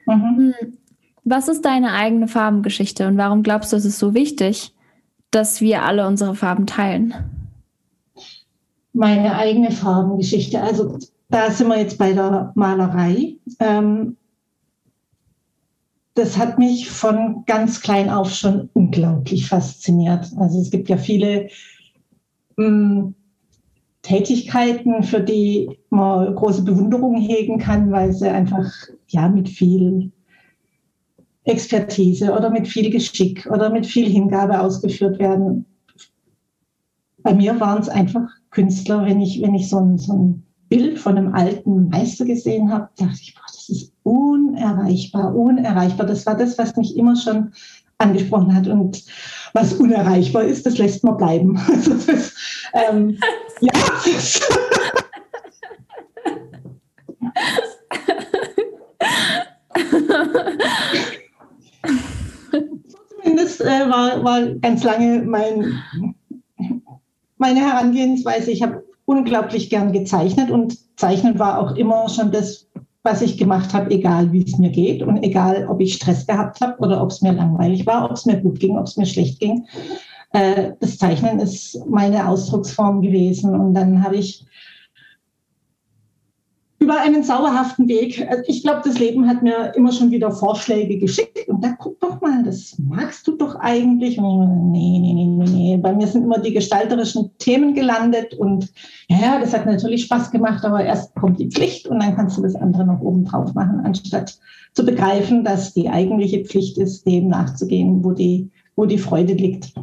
Mhm. 0.07 0.37
Hm. 0.37 0.55
Was 1.25 1.49
ist 1.49 1.65
deine 1.65 1.93
eigene 1.93 2.27
Farbengeschichte 2.27 3.07
und 3.07 3.19
warum 3.19 3.43
glaubst 3.43 3.73
du, 3.73 3.77
ist 3.77 3.85
es 3.85 3.99
so 3.99 4.15
wichtig, 4.15 4.75
dass 5.31 5.61
wir 5.61 5.85
alle 5.85 6.07
unsere 6.07 6.35
Farben 6.35 6.67
teilen? 6.67 7.15
Meine 8.93 9.37
eigene 9.37 9.71
Farbengeschichte. 9.71 10.61
Also 10.61 10.99
da 11.29 11.51
sind 11.51 11.69
wir 11.69 11.79
jetzt 11.79 11.99
bei 11.99 12.13
der 12.13 12.53
Malerei. 12.55 13.37
Ähm, 13.61 14.17
das 16.15 16.37
hat 16.37 16.59
mich 16.59 16.91
von 16.91 17.45
ganz 17.47 17.81
klein 17.81 18.11
auf 18.11 18.33
schon 18.33 18.71
unglaublich 18.73 19.47
fasziniert. 19.47 20.27
Also 20.37 20.61
es 20.61 20.71
gibt 20.71 20.89
ja 20.89 20.97
viele 20.97 21.49
ähm, 22.59 23.15
Tätigkeiten, 24.03 25.03
für 25.03 25.21
die 25.21 25.79
man 25.91 26.35
große 26.35 26.63
Bewunderung 26.63 27.17
hegen 27.17 27.59
kann, 27.59 27.93
weil 27.93 28.13
sie 28.13 28.29
einfach 28.29 28.69
ja 29.09 29.29
mit 29.29 29.49
viel 29.49 30.11
Expertise 31.49 32.33
oder 32.33 32.51
mit 32.51 32.69
viel 32.69 32.91
Geschick 32.91 33.47
oder 33.51 33.71
mit 33.71 33.87
viel 33.87 34.09
Hingabe 34.09 34.61
ausgeführt 34.61 35.19
werden. 35.19 35.65
Bei 37.23 37.35
mir 37.35 37.59
waren 37.59 37.81
es 37.81 37.89
einfach 37.89 38.29
Künstler, 38.51 39.05
wenn 39.05 39.21
ich, 39.21 39.41
wenn 39.43 39.55
ich 39.55 39.69
so 39.69 39.79
ein, 39.79 39.99
so 39.99 40.13
ein 40.13 40.43
Bild 40.69 40.99
von 40.99 41.17
einem 41.17 41.35
alten 41.35 41.89
Meister 41.89 42.27
gesehen 42.27 42.71
habe, 42.71 42.89
dachte 42.97 43.19
ich, 43.21 43.35
boah, 43.35 43.43
das 43.47 43.69
ist 43.69 43.93
unerreichbar, 44.03 45.35
unerreichbar. 45.35 46.07
Das 46.07 46.27
war 46.27 46.37
das, 46.37 46.59
was 46.59 46.77
mich 46.77 46.97
immer 46.97 47.17
schon 47.17 47.53
angesprochen 47.97 48.55
hat. 48.55 48.69
Und 48.69 49.03
was 49.55 49.73
unerreichbar 49.75 50.45
ist, 50.45 50.67
das 50.67 50.79
lässt 50.79 51.03
man 51.05 51.17
bleiben. 51.17 51.59
Also 51.69 51.95
das, 51.95 52.35
ähm, 52.75 53.19
ja, 53.61 53.73
das 63.37 63.61
äh, 63.61 63.65
war, 63.65 64.23
war 64.25 64.47
ganz 64.61 64.85
lange 64.85 65.23
mein, 65.23 65.81
meine 67.37 67.61
Herangehensweise. 67.61 68.51
Ich 68.51 68.63
habe 68.63 68.85
unglaublich 69.05 69.71
gern 69.71 69.93
gezeichnet 69.93 70.51
und 70.51 70.79
Zeichnen 70.99 71.39
war 71.39 71.59
auch 71.59 71.77
immer 71.77 72.09
schon 72.09 72.31
das, 72.31 72.69
was 73.03 73.23
ich 73.23 73.39
gemacht 73.39 73.73
habe, 73.73 73.91
egal 73.91 74.33
wie 74.33 74.45
es 74.45 74.59
mir 74.59 74.71
geht 74.71 75.03
und 75.03 75.23
egal, 75.23 75.67
ob 75.69 75.81
ich 75.81 75.95
Stress 75.95 76.27
gehabt 76.27 76.61
habe 76.61 76.79
oder 76.81 77.03
ob 77.03 77.11
es 77.11 77.23
mir 77.23 77.33
langweilig 77.33 77.87
war, 77.87 78.05
ob 78.05 78.13
es 78.13 78.27
mir 78.27 78.41
gut 78.41 78.61
ging, 78.61 78.77
ob 78.77 78.87
es 78.87 78.97
mir 78.97 79.07
schlecht 79.07 79.41
ging. 79.41 79.67
Äh, 80.33 80.73
das 80.81 80.99
Zeichnen 80.99 81.41
ist 81.41 81.81
meine 81.89 82.29
Ausdrucksform 82.29 83.01
gewesen. 83.01 83.55
Und 83.55 83.75
dann 83.75 84.03
habe 84.03 84.17
ich 84.17 84.45
über 86.89 87.03
einen 87.03 87.23
sauerhaften 87.23 87.87
Weg. 87.87 88.27
Also 88.31 88.45
ich 88.47 88.63
glaube, 88.63 88.81
das 88.83 88.99
Leben 88.99 89.29
hat 89.29 89.43
mir 89.43 89.75
immer 89.77 89.93
schon 89.93 90.11
wieder 90.11 90.33
Vorschläge 90.33 90.97
geschickt. 90.97 91.47
Und 91.47 91.63
da 91.63 91.77
guck 91.79 92.01
doch 92.01 92.19
mal, 92.23 92.43
das 92.43 92.77
magst 92.79 93.29
du 93.29 93.37
doch 93.37 93.57
eigentlich. 93.57 94.19
Und 94.19 94.73
nee, 94.73 94.99
nee, 94.99 95.13
nee, 95.13 95.27
nee, 95.27 95.51
nee. 95.51 95.77
Bei 95.77 95.93
mir 95.93 96.07
sind 96.07 96.25
immer 96.25 96.39
die 96.39 96.55
gestalterischen 96.55 97.31
Themen 97.37 97.75
gelandet. 97.75 98.33
Und 98.33 98.73
ja, 99.11 99.39
das 99.39 99.53
hat 99.53 99.67
natürlich 99.67 100.05
Spaß 100.05 100.31
gemacht, 100.31 100.65
aber 100.65 100.83
erst 100.83 101.15
kommt 101.15 101.39
die 101.39 101.51
Pflicht 101.51 101.87
und 101.89 102.03
dann 102.03 102.17
kannst 102.17 102.39
du 102.39 102.43
das 102.43 102.55
andere 102.55 102.87
noch 102.87 103.03
oben 103.03 103.27
drauf 103.27 103.53
machen, 103.53 103.81
anstatt 103.85 104.39
zu 104.73 104.87
begreifen, 104.87 105.45
dass 105.45 105.75
die 105.75 105.91
eigentliche 105.91 106.43
Pflicht 106.47 106.79
ist, 106.79 107.05
dem 107.05 107.29
nachzugehen, 107.29 108.03
wo 108.03 108.13
die, 108.13 108.51
wo 108.77 108.87
die 108.87 108.97
Freude 108.97 109.35
liegt. 109.35 109.75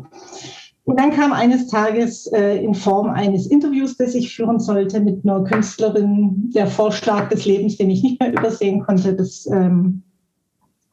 Und 0.86 1.00
dann 1.00 1.12
kam 1.12 1.34
eines 1.34 1.68
Tages 1.68 2.28
äh, 2.28 2.64
in 2.64 2.76
Form 2.76 3.10
eines 3.10 3.48
Interviews, 3.48 3.98
das 3.98 4.14
ich 4.14 4.36
führen 4.36 4.60
sollte 4.60 5.00
mit 5.00 5.26
einer 5.26 5.44
Künstlerin, 5.44 6.52
der 6.54 6.68
Vorschlag 6.68 7.30
des 7.30 7.46
Lebens, 7.46 7.78
den 7.78 7.90
ich 7.90 8.04
nicht 8.04 8.20
mehr 8.20 8.34
übersehen 8.34 8.84
konnte. 8.84 9.16
Das 9.16 9.48
ähm, 9.48 10.04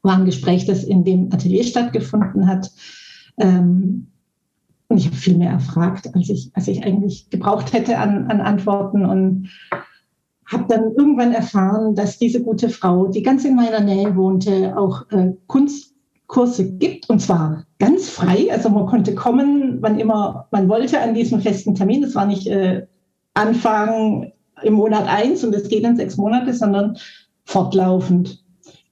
war 0.01 0.17
ein 0.17 0.25
Gespräch, 0.25 0.65
das 0.65 0.83
in 0.83 1.05
dem 1.05 1.31
Atelier 1.31 1.63
stattgefunden 1.63 2.47
hat. 2.47 2.71
Ähm, 3.37 4.07
und 4.89 4.97
ich 4.97 5.07
habe 5.07 5.17
viel 5.17 5.37
mehr 5.37 5.51
erfragt, 5.51 6.09
als 6.15 6.29
ich, 6.31 6.51
als 6.55 6.69
ich 6.69 6.85
eigentlich 6.85 7.29
gebraucht 7.29 7.75
hätte 7.75 7.99
an, 7.99 8.31
an 8.31 8.41
Antworten. 8.41 9.05
Und 9.05 9.51
habe 10.47 10.65
dann 10.69 10.93
irgendwann 10.97 11.33
erfahren, 11.33 11.95
dass 11.95 12.19
diese 12.19 12.43
gute 12.43 12.71
Frau, 12.71 13.09
die 13.09 13.23
ganz 13.23 13.45
in 13.45 13.57
meiner 13.57 13.81
Nähe 13.81 14.17
wohnte, 14.17 14.77
auch 14.77 15.11
äh, 15.11 15.33
Kunst 15.47 15.92
Kurse 16.33 16.73
gibt 16.73 17.11
und 17.11 17.21
zwar 17.21 17.67
ganz 17.79 18.09
frei. 18.09 18.51
Also 18.51 18.71
man 18.71 18.87
konnte 18.87 19.15
kommen, 19.15 19.83
wann 19.83 20.01
immer 20.01 20.49
man 20.51 20.67
wollte 20.67 20.99
an 20.99 21.13
diesem 21.13 21.43
festen 21.43 21.75
Termin. 21.75 22.01
Das 22.01 22.15
war 22.15 22.25
nicht 22.25 22.47
äh, 22.47 22.87
Anfang 23.35 24.33
im 24.63 24.73
Monat 24.73 25.07
eins 25.09 25.45
und 25.45 25.55
es 25.55 25.69
geht 25.69 25.85
dann 25.85 25.97
sechs 25.97 26.17
Monate, 26.17 26.55
sondern 26.55 26.97
fortlaufend. 27.45 28.43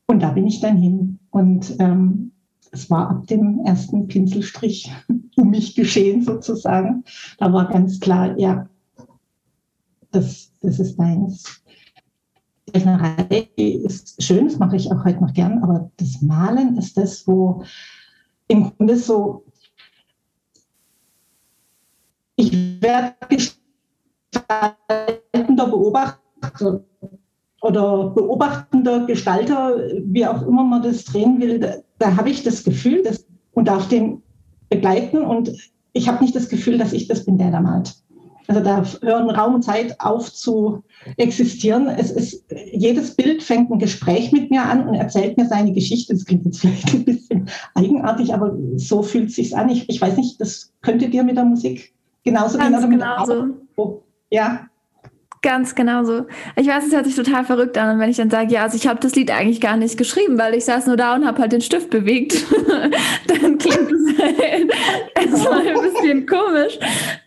Und 0.06 0.22
da 0.22 0.32
bin 0.32 0.46
ich 0.46 0.60
dann 0.60 0.76
hin. 0.76 1.18
Und 1.30 1.76
ähm, 1.78 2.32
es 2.72 2.90
war 2.90 3.08
ab 3.08 3.26
dem 3.28 3.60
ersten 3.64 4.06
Pinselstrich 4.06 4.92
um 5.36 5.48
mich 5.48 5.74
geschehen 5.74 6.22
sozusagen. 6.22 7.04
Da 7.38 7.50
war 7.54 7.70
ganz 7.70 8.00
klar, 8.00 8.38
ja, 8.38 8.68
das, 10.10 10.52
das 10.60 10.78
ist 10.78 10.98
deins. 10.98 11.59
Zeichnerei 12.72 13.48
ist 13.56 14.22
schön, 14.22 14.46
das 14.46 14.58
mache 14.58 14.76
ich 14.76 14.90
auch 14.90 15.04
heute 15.04 15.22
noch 15.22 15.32
gern, 15.32 15.62
aber 15.62 15.90
das 15.96 16.20
Malen 16.22 16.76
ist 16.76 16.96
das, 16.96 17.26
wo 17.26 17.62
im 18.48 18.72
Grunde 18.76 18.96
so, 18.96 19.44
ich 22.36 22.52
werde 22.80 23.14
gestaltender 24.32 25.66
Beobachter 25.66 26.84
oder 27.62 28.10
beobachtender 28.10 29.06
Gestalter, 29.06 29.76
wie 30.04 30.26
auch 30.26 30.42
immer 30.42 30.64
man 30.64 30.82
das 30.82 31.04
drehen 31.04 31.40
will, 31.40 31.58
da, 31.60 31.74
da 31.98 32.16
habe 32.16 32.30
ich 32.30 32.42
das 32.42 32.64
Gefühl 32.64 33.02
dass, 33.02 33.26
und 33.52 33.68
darf 33.68 33.88
den 33.88 34.22
begleiten 34.68 35.18
und 35.18 35.52
ich 35.92 36.08
habe 36.08 36.22
nicht 36.22 36.34
das 36.34 36.48
Gefühl, 36.48 36.78
dass 36.78 36.92
ich 36.92 37.08
das 37.08 37.24
bin, 37.24 37.36
der 37.36 37.50
da 37.50 37.60
malt. 37.60 37.94
Also 38.50 38.62
da 38.64 38.82
hören 39.02 39.30
Raum 39.30 39.54
und 39.54 39.62
Zeit 39.62 39.94
auf 40.00 40.32
zu 40.32 40.82
existieren. 41.16 41.86
Es 41.86 42.10
ist, 42.10 42.44
jedes 42.72 43.14
Bild 43.14 43.44
fängt 43.44 43.70
ein 43.70 43.78
Gespräch 43.78 44.32
mit 44.32 44.50
mir 44.50 44.64
an 44.64 44.88
und 44.88 44.96
erzählt 44.96 45.36
mir 45.36 45.46
seine 45.46 45.72
Geschichte. 45.72 46.14
Das 46.14 46.24
klingt 46.24 46.44
jetzt 46.46 46.58
vielleicht 46.60 46.92
ein 46.92 47.04
bisschen 47.04 47.48
eigenartig, 47.76 48.34
aber 48.34 48.58
so 48.74 49.04
fühlt 49.04 49.28
es 49.28 49.36
sich 49.36 49.56
an. 49.56 49.68
Ich, 49.68 49.88
ich 49.88 50.02
weiß 50.02 50.16
nicht, 50.16 50.40
das 50.40 50.72
könnte 50.82 51.08
dir 51.08 51.22
mit 51.22 51.36
der 51.36 51.44
Musik 51.44 51.94
genauso 52.24 52.58
gehen. 52.58 52.74
Oder 52.74 52.88
genauso. 52.88 53.44
Oh, 53.76 54.00
ja. 54.30 54.68
Ganz 55.42 55.74
genau 55.74 56.04
so. 56.04 56.26
Ich 56.56 56.66
weiß, 56.66 56.86
es 56.86 56.92
hört 56.92 57.06
sich 57.06 57.16
total 57.16 57.46
verrückt 57.46 57.78
an, 57.78 57.98
wenn 57.98 58.10
ich 58.10 58.18
dann 58.18 58.28
sage, 58.28 58.52
ja, 58.52 58.64
also 58.64 58.76
ich 58.76 58.86
habe 58.86 59.00
das 59.00 59.14
Lied 59.14 59.30
eigentlich 59.30 59.62
gar 59.62 59.78
nicht 59.78 59.96
geschrieben, 59.96 60.36
weil 60.36 60.52
ich 60.54 60.66
saß 60.66 60.86
nur 60.86 60.98
da 60.98 61.14
und 61.14 61.26
habe 61.26 61.40
halt 61.40 61.52
den 61.52 61.62
Stift 61.62 61.88
bewegt. 61.88 62.44
dann 63.26 63.56
klingt 63.56 63.90
es 63.90 64.18
halt 64.18 64.38
erstmal 65.14 65.66
ein 65.66 65.80
bisschen 65.80 66.26
komisch. 66.26 66.78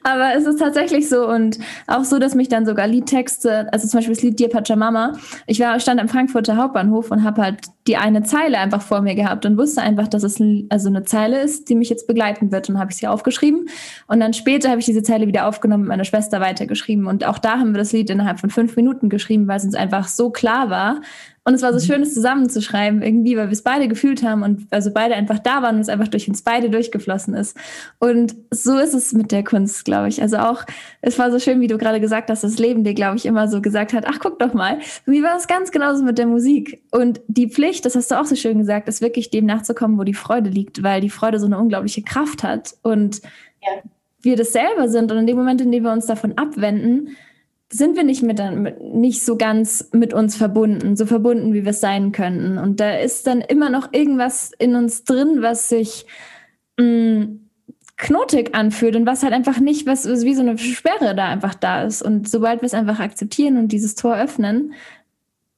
Aber 0.04 0.36
es 0.36 0.46
ist 0.46 0.60
tatsächlich 0.60 1.10
so 1.10 1.28
und 1.28 1.58
auch 1.88 2.04
so, 2.04 2.20
dass 2.20 2.36
mich 2.36 2.50
dann 2.50 2.68
sogar 2.68 2.88
Liedtexte, 2.88 3.68
also 3.74 3.88
zum 3.88 3.98
Beispiel 3.98 4.14
das 4.14 4.24
Lied 4.24 4.40
Dir 4.40 4.50
Pachamama, 4.50 5.18
ich 5.48 5.60
war, 5.60 5.80
stand 5.80 6.00
am 6.00 6.08
Frankfurter 6.08 6.56
Hauptbahnhof 6.56 7.10
und 7.10 7.24
habe 7.24 7.42
halt 7.42 7.62
die 7.88 7.98
eine 7.98 8.24
Zeile 8.24 8.60
einfach 8.60 8.82
vor 8.82 9.02
mir 9.02 9.16
gehabt 9.16 9.46
und 9.46 9.58
wusste 9.58 9.82
einfach, 9.82 10.08
dass 10.08 10.24
es 10.24 10.40
ein, 10.40 10.68
also 10.70 10.88
eine 10.88 11.04
Zeile 11.04 11.42
ist, 11.42 11.68
die 11.68 11.76
mich 11.76 11.90
jetzt 11.90 12.08
begleiten 12.08 12.52
wird 12.52 12.70
und 12.70 12.80
habe 12.80 12.92
ich 12.92 12.98
sie 12.98 13.08
aufgeschrieben. 13.08 13.68
Und 14.08 14.20
dann 14.20 14.34
später 14.34 14.70
habe 14.70 14.80
ich 14.80 14.86
diese 14.86 15.04
Zeile 15.04 15.28
wieder 15.28 15.48
aufgenommen 15.48 15.84
mit 15.84 15.90
meiner 15.90 16.06
Schwester 16.06 16.40
weitergeschrieben. 16.40 17.08
Und 17.08 17.26
auch 17.26 17.40
da 17.40 17.60
haben 17.60 17.74
wir 17.74 17.80
das 17.80 17.92
Lied 17.92 18.03
innerhalb 18.10 18.40
von 18.40 18.50
fünf 18.50 18.76
Minuten 18.76 19.10
geschrieben, 19.10 19.48
weil 19.48 19.58
es 19.58 19.66
uns 19.66 19.76
einfach 19.76 20.08
so 20.08 20.30
klar 20.30 20.70
war, 20.70 21.02
und 21.46 21.54
es 21.54 21.62
war 21.62 21.78
so 21.78 21.80
mhm. 21.80 21.92
schön, 21.92 22.02
es 22.04 22.14
zusammenzuschreiben 22.14 23.02
irgendwie, 23.02 23.36
weil 23.36 23.48
wir 23.48 23.54
es 23.54 23.64
beide 23.64 23.90
gefühlt 23.90 24.24
haben 24.24 24.44
und 24.44 24.68
also 24.72 24.92
beide 24.94 25.16
einfach 25.16 25.40
da 25.40 25.62
waren 25.62 25.76
und 25.76 25.82
es 25.82 25.90
einfach 25.90 26.08
durch 26.08 26.28
uns 26.30 26.42
beide 26.42 26.70
durchgeflossen 26.70 27.34
ist. 27.34 27.58
Und 28.00 28.34
so 28.50 28.78
ist 28.78 28.94
es 28.94 29.12
mit 29.12 29.32
der 29.32 29.44
Kunst, 29.44 29.84
glaube 29.84 30.08
ich. 30.08 30.22
Also 30.22 30.38
auch, 30.38 30.64
es 31.02 31.20
war 31.20 31.32
so 31.32 31.40
schön, 31.40 31.60
wie 31.60 31.68
du 31.68 31.78
gerade 31.78 32.00
gesagt 32.00 32.30
hast, 32.30 32.46
das 32.46 32.60
Leben 32.60 32.86
dir, 32.86 32.94
glaube 32.94 33.18
ich, 33.18 33.26
immer 33.26 33.50
so 33.50 33.62
gesagt 33.62 33.92
hat, 33.92 34.06
ach, 34.08 34.20
guck 34.20 34.40
doch 34.40 34.54
mal. 34.54 34.80
Wie 35.06 35.22
war 35.22 35.36
es 35.36 35.48
ganz 35.48 35.72
genauso 35.72 36.04
mit 36.04 36.18
der 36.18 36.28
Musik? 36.28 36.82
Und 36.92 37.20
die 37.28 37.50
Pflicht, 37.50 37.84
das 37.86 37.96
hast 37.96 38.10
du 38.12 38.20
auch 38.20 38.26
so 38.26 38.36
schön 38.36 38.60
gesagt, 38.60 38.88
ist 38.88 39.02
wirklich 39.02 39.30
dem 39.30 39.46
nachzukommen, 39.46 39.98
wo 39.98 40.04
die 40.04 40.14
Freude 40.14 40.50
liegt, 40.50 40.82
weil 40.82 41.02
die 41.02 41.10
Freude 41.10 41.40
so 41.40 41.46
eine 41.46 41.60
unglaubliche 41.60 42.04
Kraft 42.04 42.44
hat. 42.44 42.76
Und 42.84 43.22
ja. 43.62 43.84
wir 44.22 44.38
das 44.38 44.54
selber 44.54 44.88
sind 44.88 45.12
und 45.12 45.18
in 45.18 45.28
dem 45.28 45.38
Moment, 45.38 45.60
in 45.60 45.74
dem 45.74 45.84
wir 45.84 45.92
uns 45.92 46.06
davon 46.06 46.38
abwenden, 46.38 47.18
sind 47.74 47.96
wir 47.96 48.04
nicht 48.04 48.22
mit, 48.22 48.40
nicht 48.82 49.26
so 49.26 49.36
ganz 49.36 49.90
mit 49.92 50.14
uns 50.14 50.36
verbunden, 50.36 50.96
so 50.96 51.06
verbunden, 51.06 51.54
wie 51.54 51.64
wir 51.64 51.72
es 51.72 51.82
sein 51.82 52.12
könnten. 52.12 52.58
Und 52.58 52.80
da 52.80 52.98
ist 52.98 53.26
dann 53.28 53.42
immer 53.42 53.70
noch 53.70 53.92
irgendwas 53.92 54.52
in 54.58 54.76
uns 54.76 55.04
drin, 55.04 55.42
was 55.42 55.70
sich 55.70 56.06
mh, 56.78 56.86
mm, 56.86 57.40
knotig 57.98 58.54
anfühlt 58.56 58.96
und 58.96 59.06
was 59.06 59.24
halt 59.24 59.34
einfach 59.34 59.60
nicht, 59.60 59.86
was 59.88 60.06
wie 60.06 60.36
so 60.36 60.42
eine 60.42 60.58
Sperre 60.58 61.16
da 61.16 61.30
einfach 61.30 61.56
da 61.56 61.84
ist. 61.84 62.02
Und 62.02 62.28
sobald 62.28 62.62
wir 62.62 62.66
es 62.66 62.74
einfach 62.74 63.00
akzeptieren 63.00 63.58
und 63.58 63.72
dieses 63.72 63.96
Tor 63.96 64.16
öffnen, 64.18 64.74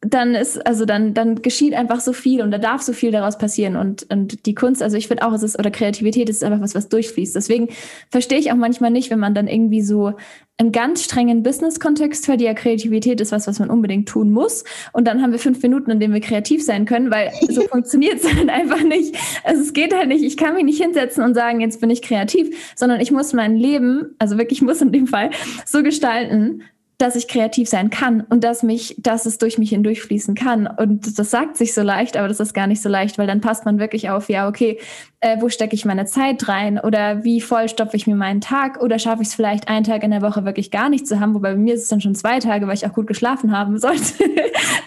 dann 0.08 0.36
ist, 0.36 0.66
also 0.66 0.86
dann, 0.86 1.14
dann 1.14 1.42
geschieht 1.42 1.74
einfach 1.74 2.00
so 2.00 2.14
viel 2.14 2.42
und 2.42 2.52
da 2.52 2.58
darf 2.58 2.82
so 2.82 2.94
viel 2.94 3.12
daraus 3.12 3.38
passieren. 3.38 3.76
Und, 3.76 4.06
und 4.12 4.46
die 4.46 4.56
Kunst, 4.56 4.84
also 4.84 4.98
ich 4.98 5.08
finde 5.08 5.26
auch, 5.26 5.34
es 5.34 5.44
ist, 5.44 5.58
oder 5.58 5.72
Kreativität 5.72 6.30
ist 6.30 6.44
einfach 6.44 6.62
was, 6.62 6.76
was 6.76 6.90
durchfließt. 6.90 7.36
Deswegen 7.36 7.70
verstehe 8.12 8.38
ich 8.38 8.52
auch 8.52 8.56
manchmal 8.56 8.92
nicht, 8.92 9.10
wenn 9.10 9.20
man 9.20 9.34
dann 9.34 9.48
irgendwie 9.48 9.82
so 9.82 10.14
im 10.58 10.72
ganz 10.72 11.04
strengen 11.04 11.44
Business-Kontext 11.44 12.30
hört, 12.30 12.40
ja, 12.40 12.54
Kreativität 12.54 13.20
ist 13.20 13.34
was, 13.34 13.46
was 13.46 13.60
man 13.60 13.70
unbedingt 13.70 14.08
tun 14.08 14.32
muss. 14.32 14.64
Und 14.94 15.06
dann 15.06 15.22
haben 15.22 15.34
wir 15.34 15.40
fünf 15.40 15.62
Minuten, 15.62 15.92
in 15.92 16.00
denen 16.00 16.14
wir 16.14 16.22
kreativ 16.22 16.64
sein 16.64 16.86
können, 16.86 17.12
weil 17.12 17.32
so 17.50 17.62
funktioniert 17.64 18.24
es 18.24 18.34
halt 18.34 18.50
einfach 18.50 18.84
nicht. 18.84 19.18
Also 19.44 19.62
es 19.62 19.74
geht 19.74 19.94
halt 19.94 20.08
nicht. 20.08 20.24
Ich 20.24 20.38
kann 20.38 20.56
mich 20.56 20.64
nicht 20.64 20.82
hinsetzen 20.82 21.24
und 21.24 21.34
sagen, 21.34 21.60
jetzt 21.60 21.82
bin 21.82 21.90
ich 21.90 22.02
kreativ, 22.02 22.74
sondern 22.76 23.02
ich 23.02 23.12
muss 23.12 23.34
mein 23.34 23.58
Leben, 23.58 24.16
also 24.18 24.38
wirklich 24.38 24.62
muss 24.62 24.82
in 24.82 24.94
dem 24.94 25.08
Fall, 25.08 25.32
so 25.66 25.84
gestalten, 25.84 26.62
dass 26.98 27.16
ich 27.16 27.28
kreativ 27.28 27.68
sein 27.68 27.90
kann 27.90 28.22
und 28.22 28.44
dass 28.44 28.64
mich, 28.64 28.96
dass 29.00 29.25
es 29.25 29.38
durch 29.38 29.58
mich 29.58 29.70
hindurchfließen 29.72 30.34
kann. 30.34 30.68
Und 30.68 31.20
das 31.20 31.30
sagt 31.30 31.58
sich 31.58 31.74
so 31.74 31.82
leicht, 31.82 32.16
aber 32.16 32.28
das 32.28 32.40
ist 32.40 32.54
gar 32.54 32.68
nicht 32.68 32.82
so 32.82 32.88
leicht, 32.88 33.18
weil 33.18 33.28
dann 33.28 33.42
passt 33.42 33.66
man 33.66 33.80
wirklich 33.80 34.10
auf, 34.10 34.30
ja, 34.30 34.48
okay, 34.48 34.80
äh, 35.20 35.42
wo 35.42 35.50
stecke 35.50 35.75
ich 35.75 35.84
meine 35.84 36.06
Zeit 36.06 36.48
rein 36.48 36.80
oder 36.80 37.24
wie 37.24 37.42
voll 37.42 37.68
stopfe 37.68 37.98
ich 37.98 38.08
mir 38.08 38.16
meinen 38.16 38.42
Tag 38.42 38.82
oder 38.82 38.98
schaffe 38.98 39.24
ich 39.24 39.30
es 39.30 39.36
vielleicht 39.36 39.68
einen 39.68 39.84
Tag 39.84 40.04
in 40.04 40.12
der 40.12 40.22
Woche 40.22 40.46
wirklich 40.46 40.72
gar 40.72 40.90
nicht 40.90 41.06
zu 41.08 41.20
haben, 41.20 41.34
wobei 41.34 41.52
bei 41.52 41.58
mir 41.58 41.74
ist 41.74 41.84
es 41.84 41.90
dann 41.90 42.02
schon 42.02 42.16
zwei 42.16 42.40
Tage, 42.40 42.68
weil 42.68 42.75
ich 42.75 42.86
auch 42.86 42.94
gut 42.94 43.08
geschlafen 43.08 43.52
haben 43.52 43.78
sollte, 43.80 44.14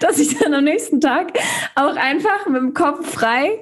dass 0.01 0.19
ich 0.19 0.39
dann 0.39 0.55
am 0.55 0.65
nächsten 0.65 1.01
Tag 1.01 1.39
auch 1.75 1.97
einfach 1.97 2.47
mit 2.47 2.63
dem 2.63 2.73
Kopf 2.73 3.07
frei 3.07 3.61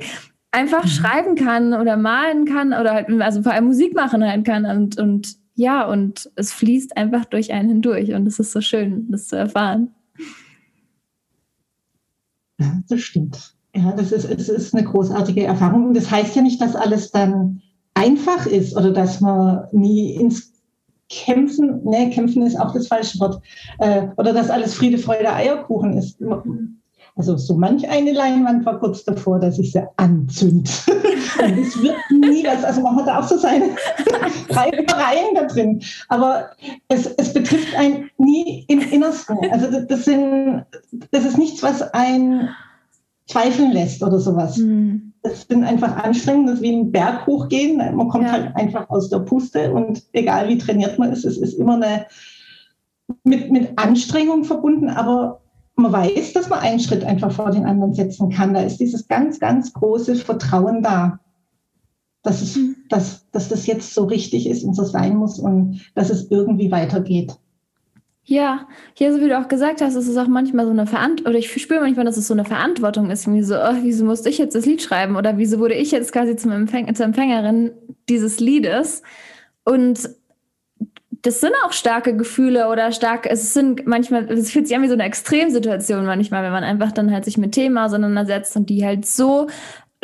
einfach 0.52 0.84
mhm. 0.84 0.88
schreiben 0.88 1.34
kann 1.34 1.74
oder 1.74 1.96
malen 1.96 2.44
kann 2.44 2.72
oder 2.72 2.94
halt, 2.94 3.08
also 3.20 3.42
vor 3.42 3.52
allem 3.52 3.66
Musik 3.66 3.94
machen 3.94 4.24
halt 4.24 4.44
kann 4.44 4.64
und, 4.64 4.98
und 4.98 5.45
ja, 5.56 5.86
und 5.86 6.30
es 6.36 6.52
fließt 6.52 6.96
einfach 6.96 7.24
durch 7.24 7.52
einen 7.52 7.68
hindurch 7.68 8.12
und 8.12 8.26
es 8.26 8.38
ist 8.38 8.52
so 8.52 8.60
schön, 8.60 9.10
das 9.10 9.28
zu 9.28 9.36
erfahren. 9.36 9.90
Das 12.88 13.00
stimmt. 13.00 13.54
Ja, 13.74 13.92
das 13.92 14.12
ist, 14.12 14.24
es 14.24 14.48
ist 14.48 14.74
eine 14.74 14.84
großartige 14.84 15.44
Erfahrung. 15.44 15.88
Und 15.88 15.94
das 15.94 16.10
heißt 16.10 16.36
ja 16.36 16.42
nicht, 16.42 16.60
dass 16.60 16.76
alles 16.76 17.10
dann 17.10 17.62
einfach 17.94 18.46
ist 18.46 18.76
oder 18.76 18.92
dass 18.92 19.20
man 19.20 19.66
nie 19.72 20.14
ins 20.14 20.52
Kämpfen, 21.08 21.82
nee, 21.84 22.10
kämpfen 22.10 22.42
ist 22.42 22.58
auch 22.58 22.72
das 22.72 22.88
falsche 22.88 23.18
Wort, 23.20 23.40
äh, 23.78 24.08
oder 24.16 24.32
dass 24.32 24.50
alles 24.50 24.74
Friede, 24.74 24.98
Freude, 24.98 25.32
Eierkuchen 25.32 25.96
ist. 25.96 26.18
Also 27.16 27.38
so 27.38 27.56
manch 27.56 27.88
eine 27.88 28.12
Leinwand 28.12 28.66
war 28.66 28.78
kurz 28.78 29.02
davor, 29.04 29.40
dass 29.40 29.58
ich 29.58 29.72
sie 29.72 29.82
anzünd. 29.96 30.70
Und 31.42 31.58
es 31.58 31.82
wird 31.82 31.96
nie 32.10 32.44
was, 32.44 32.62
also 32.62 32.82
man 32.82 32.96
hat 32.96 33.08
auch 33.08 33.26
so 33.26 33.38
seine 33.38 33.70
Reibereien 34.50 35.34
da 35.34 35.44
drin. 35.44 35.82
Aber 36.08 36.50
es, 36.88 37.06
es 37.06 37.32
betrifft 37.32 37.74
einen 37.74 38.10
nie 38.18 38.66
im 38.68 38.80
Innersten. 38.80 39.38
Also 39.50 39.80
das, 39.80 40.04
sind, 40.04 40.66
das 41.10 41.24
ist 41.24 41.38
nichts, 41.38 41.62
was 41.62 41.82
ein 41.94 42.50
zweifeln 43.26 43.72
lässt 43.72 44.02
oder 44.02 44.18
sowas. 44.18 44.58
Mhm. 44.58 45.14
Das 45.22 45.46
sind 45.48 45.64
einfach 45.64 45.96
Anstrengungen, 45.96 46.48
das 46.48 46.56
ist 46.56 46.62
wie 46.62 46.76
ein 46.76 46.92
Berg 46.92 47.26
hochgehen. 47.26 47.78
Man 47.78 48.08
kommt 48.08 48.24
ja. 48.24 48.32
halt 48.32 48.56
einfach 48.56 48.90
aus 48.90 49.08
der 49.08 49.20
Puste 49.20 49.72
und 49.72 50.02
egal 50.12 50.48
wie 50.48 50.58
trainiert 50.58 50.98
man 50.98 51.12
ist, 51.12 51.24
es 51.24 51.38
ist 51.38 51.54
immer 51.54 51.74
eine 51.74 52.06
mit, 53.24 53.50
mit 53.50 53.78
Anstrengung 53.78 54.44
verbunden, 54.44 54.88
aber 54.88 55.40
man 55.76 55.92
weiß, 55.92 56.32
dass 56.32 56.48
man 56.48 56.60
einen 56.60 56.80
Schritt 56.80 57.04
einfach 57.04 57.30
vor 57.30 57.50
den 57.50 57.66
anderen 57.66 57.94
setzen 57.94 58.30
kann. 58.30 58.54
Da 58.54 58.62
ist 58.62 58.78
dieses 58.78 59.06
ganz, 59.08 59.38
ganz 59.38 59.72
große 59.72 60.16
Vertrauen 60.16 60.82
da, 60.82 61.20
dass, 62.22 62.42
es, 62.42 62.56
mhm. 62.56 62.76
dass, 62.88 63.30
dass 63.30 63.48
das 63.48 63.66
jetzt 63.66 63.94
so 63.94 64.04
richtig 64.04 64.48
ist 64.48 64.64
und 64.64 64.74
so 64.74 64.84
sein 64.84 65.16
muss 65.16 65.38
und 65.38 65.80
dass 65.94 66.10
es 66.10 66.30
irgendwie 66.30 66.70
weitergeht. 66.70 67.36
Ja, 68.28 68.66
hier, 68.94 69.12
so 69.12 69.20
wie 69.20 69.28
du 69.28 69.38
auch 69.38 69.46
gesagt 69.46 69.80
hast, 69.80 69.94
ist 69.94 70.08
es 70.08 70.16
auch 70.16 70.26
manchmal 70.26 70.64
so 70.64 70.72
eine 70.72 70.86
Verantwortung, 70.86 71.30
oder 71.30 71.38
ich 71.38 71.62
spüre 71.62 71.80
manchmal, 71.80 72.06
dass 72.06 72.16
es 72.16 72.26
so 72.26 72.34
eine 72.34 72.44
Verantwortung 72.44 73.08
ist, 73.10 73.32
wie 73.32 73.42
so, 73.42 73.54
oh, 73.54 73.76
wieso 73.82 74.04
musste 74.04 74.30
ich 74.30 74.38
jetzt 74.38 74.56
das 74.56 74.66
Lied 74.66 74.82
schreiben 74.82 75.14
oder 75.14 75.38
wieso 75.38 75.60
wurde 75.60 75.74
ich 75.74 75.92
jetzt 75.92 76.10
quasi 76.10 76.34
zum 76.34 76.50
Empfäng 76.50 76.92
zur 76.96 77.06
Empfängerin 77.06 77.70
dieses 78.08 78.40
Liedes? 78.40 79.02
Und 79.64 80.10
das 81.26 81.40
sind 81.40 81.54
auch 81.64 81.72
starke 81.72 82.16
Gefühle 82.16 82.68
oder 82.68 82.92
starke, 82.92 83.28
es 83.28 83.52
sind 83.52 83.84
manchmal, 83.84 84.30
es 84.30 84.52
fühlt 84.52 84.68
sich 84.68 84.76
an 84.76 84.84
wie 84.84 84.88
so 84.88 84.92
eine 84.92 85.02
Extremsituation 85.02 86.06
manchmal, 86.06 86.44
wenn 86.44 86.52
man 86.52 86.62
einfach 86.62 86.92
dann 86.92 87.10
halt 87.10 87.24
sich 87.24 87.36
mit 87.36 87.50
Themen 87.50 87.76
auseinandersetzt 87.78 88.54
und 88.54 88.70
die 88.70 88.86
halt 88.86 89.06
so 89.06 89.48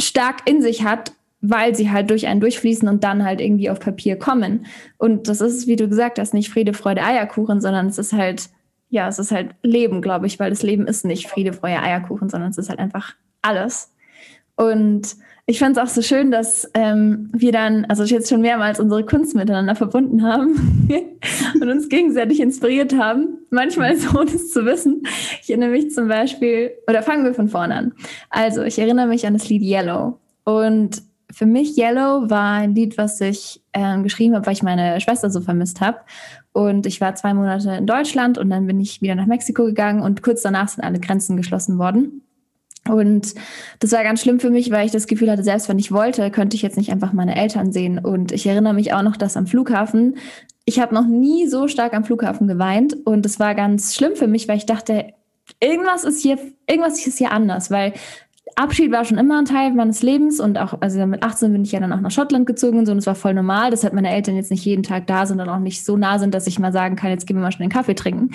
stark 0.01 0.39
in 0.47 0.61
sich 0.61 0.83
hat, 0.83 1.13
weil 1.41 1.77
sie 1.77 1.93
halt 1.93 2.11
durch 2.11 2.27
einen 2.27 2.41
durchfließen 2.41 2.89
und 2.89 3.05
dann 3.05 3.25
halt 3.25 3.41
irgendwie 3.41 3.71
auf 3.71 3.79
Papier 3.79 4.19
kommen. 4.19 4.67
Und 4.99 5.29
das 5.29 5.41
ist, 5.41 5.69
wie 5.69 5.77
du 5.77 5.89
gesagt 5.89 6.19
hast, 6.19 6.35
nicht 6.35 6.51
Friede, 6.51 6.75
Freude, 6.75 7.05
Eierkuchen, 7.05 7.61
sondern 7.61 7.87
es 7.87 7.99
ist 7.99 8.13
halt, 8.13 8.49
ja, 8.91 9.07
es 9.07 9.21
ist 9.21 9.31
halt 9.31 9.55
Leben, 9.63 10.03
glaube 10.03 10.27
ich, 10.27 10.41
weil 10.41 10.51
das 10.51 10.65
Leben 10.65 10.89
ist 10.89 11.05
nicht 11.05 11.29
Friede, 11.29 11.53
Freude, 11.53 11.83
Eierkuchen, 11.83 12.31
sondern 12.31 12.51
es 12.51 12.59
ist 12.59 12.69
halt 12.69 12.81
einfach 12.81 13.15
alles. 13.43 13.95
Und 14.57 15.15
ich 15.47 15.59
fand 15.59 15.77
es 15.77 15.83
auch 15.83 15.89
so 15.89 16.03
schön, 16.03 16.31
dass 16.31 16.71
ähm, 16.75 17.29
wir 17.33 17.51
dann, 17.51 17.85
also 17.87 18.05
jetzt 18.05 18.29
schon 18.29 18.43
mehrmals 18.43 18.79
unsere 18.79 19.05
Kunst 19.05 19.35
miteinander 19.35 19.75
verbunden 19.75 20.23
haben 20.23 20.89
und 21.61 21.69
uns 21.69 21.89
gegenseitig 21.89 22.41
inspiriert 22.41 22.97
haben. 22.97 23.39
Manchmal 23.51 23.97
so, 23.97 24.21
es 24.23 24.53
zu 24.53 24.65
wissen. 24.65 25.03
Ich 25.43 25.51
erinnere 25.51 25.71
mich 25.71 25.91
zum 25.91 26.07
Beispiel, 26.07 26.71
oder 26.89 27.03
fangen 27.03 27.25
wir 27.25 27.35
von 27.35 27.49
vorne 27.49 27.75
an. 27.75 27.93
Also, 28.31 28.63
ich 28.63 28.79
erinnere 28.79 29.07
mich 29.07 29.27
an 29.27 29.33
das 29.33 29.49
Lied 29.49 29.63
Yellow. 29.63 30.21
Und 30.45 31.03
für 31.33 31.47
mich 31.47 31.77
Yellow 31.77 32.31
war 32.31 32.59
ein 32.59 32.75
Lied, 32.77 32.97
was 32.97 33.21
ich 33.21 33.63
äh, 33.73 34.01
geschrieben 34.01 34.37
habe, 34.37 34.47
weil 34.47 34.53
ich 34.53 34.63
meine 34.63 35.01
Schwester 35.01 35.29
so 35.29 35.41
vermisst 35.41 35.81
habe. 35.81 35.99
Und 36.53 36.87
ich 36.87 37.01
war 37.01 37.17
zwei 37.17 37.35
Monate 37.35 37.73
in 37.73 37.87
Deutschland 37.87 38.39
und 38.39 38.49
dann 38.51 38.67
bin 38.67 38.79
ich 38.79 39.03
wieder 39.03 39.17
nach 39.17 39.27
Mexiko 39.27 39.65
gegangen 39.65 40.03
und 40.03 40.23
kurz 40.23 40.43
danach 40.43 40.69
sind 40.69 40.85
alle 40.85 41.01
Grenzen 41.01 41.37
geschlossen 41.37 41.79
worden. 41.79 42.23
Und 42.89 43.35
das 43.79 43.93
war 43.93 44.03
ganz 44.03 44.21
schlimm 44.21 44.41
für 44.41 44.51
mich, 44.51 44.71
weil 44.71 44.87
ich 44.87 44.93
das 44.93 45.07
Gefühl 45.07 45.31
hatte, 45.31 45.45
selbst 45.45 45.69
wenn 45.69 45.79
ich 45.79 45.93
wollte, 45.93 46.31
könnte 46.31 46.57
ich 46.57 46.63
jetzt 46.63 46.77
nicht 46.77 46.91
einfach 46.91 47.13
meine 47.13 47.37
Eltern 47.37 47.73
sehen. 47.73 47.99
Und 47.99 48.33
ich 48.33 48.47
erinnere 48.47 48.75
mich 48.75 48.93
auch 48.93 49.03
noch, 49.03 49.17
dass 49.17 49.37
am 49.37 49.47
Flughafen, 49.47 50.17
ich 50.65 50.81
habe 50.81 50.95
noch 50.95 51.07
nie 51.07 51.47
so 51.47 51.69
stark 51.69 51.95
am 51.95 52.05
Flughafen 52.05 52.49
geweint. 52.49 52.97
Und 53.05 53.25
das 53.25 53.39
war 53.39 53.55
ganz 53.55 53.95
schlimm 53.95 54.17
für 54.17 54.27
mich, 54.27 54.49
weil 54.49 54.57
ich 54.57 54.67
dachte, 54.67 55.13
irgendwas 55.61 56.05
ist 56.05 56.23
hier, 56.23 56.39
irgendwas 56.67 57.07
ist 57.07 57.19
hier 57.19 57.31
anders, 57.31 57.71
weil 57.71 57.93
Abschied 58.57 58.91
war 58.91 59.05
schon 59.05 59.19
immer 59.19 59.39
ein 59.39 59.45
Teil 59.45 59.73
meines 59.73 60.03
Lebens 60.03 60.41
und 60.41 60.59
auch, 60.59 60.81
also 60.81 61.07
mit 61.07 61.23
18 61.23 61.53
bin 61.53 61.63
ich 61.63 61.73
ja 61.73 61.81
dann 61.81 61.93
auch 61.93 62.01
nach 62.01 62.11
Schottland 62.11 62.47
gezogen 62.47 62.79
und 62.79 62.87
so 62.87 62.93
und 62.93 62.99
es 62.99 63.07
war 63.07 63.15
voll 63.15 63.35
normal, 63.35 63.71
dass 63.71 63.83
halt 63.83 63.95
meine 63.95 64.11
Eltern 64.11 64.37
jetzt 64.37 64.51
nicht 64.51 64.65
jeden 64.65 64.83
Tag 64.83 65.07
da 65.07 65.27
sind 65.27 65.41
und 65.41 65.49
auch 65.49 65.59
nicht 65.59 65.85
so 65.85 65.97
nah 65.97 66.19
sind, 66.19 66.35
dass 66.35 66.47
ich 66.47 66.59
mal 66.59 66.73
sagen 66.73 66.97
kann, 66.97 67.11
jetzt 67.11 67.27
gehen 67.27 67.37
wir 67.37 67.43
mal 67.43 67.53
schnell 67.53 67.65
einen 67.65 67.73
Kaffee 67.73 67.95
trinken. 67.95 68.31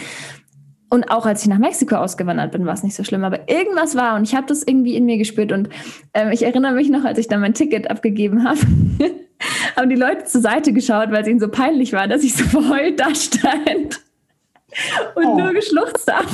Und 0.90 1.12
auch 1.12 1.26
als 1.26 1.42
ich 1.42 1.50
nach 1.50 1.58
Mexiko 1.58 1.96
ausgewandert 1.96 2.52
bin, 2.52 2.66
war 2.66 2.74
es 2.74 2.84
nicht 2.84 2.96
so 2.96 3.04
schlimm. 3.04 3.24
Aber 3.24 3.50
irgendwas 3.50 3.96
war 3.96 4.16
und 4.16 4.24
ich 4.24 4.36
habe 4.36 4.48
das 4.48 4.64
irgendwie 4.64 4.96
in 4.96 5.06
mir 5.06 5.18
gespürt. 5.18 5.52
Und 5.52 5.70
ähm, 6.14 6.32
ich 6.32 6.44
erinnere 6.44 6.74
mich 6.74 6.90
noch, 6.90 7.04
als 7.04 7.20
ich 7.20 7.28
dann 7.28 7.42
mein 7.42 7.54
Ticket 7.54 7.90
abgegeben 7.90 8.48
habe, 8.48 8.60
haben 9.76 9.90
die 9.90 9.96
Leute 9.96 10.26
zur 10.26 10.42
Seite 10.42 10.72
geschaut, 10.72 11.12
weil 11.12 11.24
es 11.24 11.28
ihnen 11.28 11.40
so 11.40 11.50
peinlich 11.50 11.94
war, 11.94 12.08
dass 12.08 12.24
ich 12.24 12.34
so 12.34 12.46
verheult 12.46 13.00
da 13.00 13.14
stand 13.14 14.02
und 15.16 15.26
oh. 15.26 15.38
nur 15.38 15.54
geschluchzt 15.54 16.12
habe. 16.12 16.28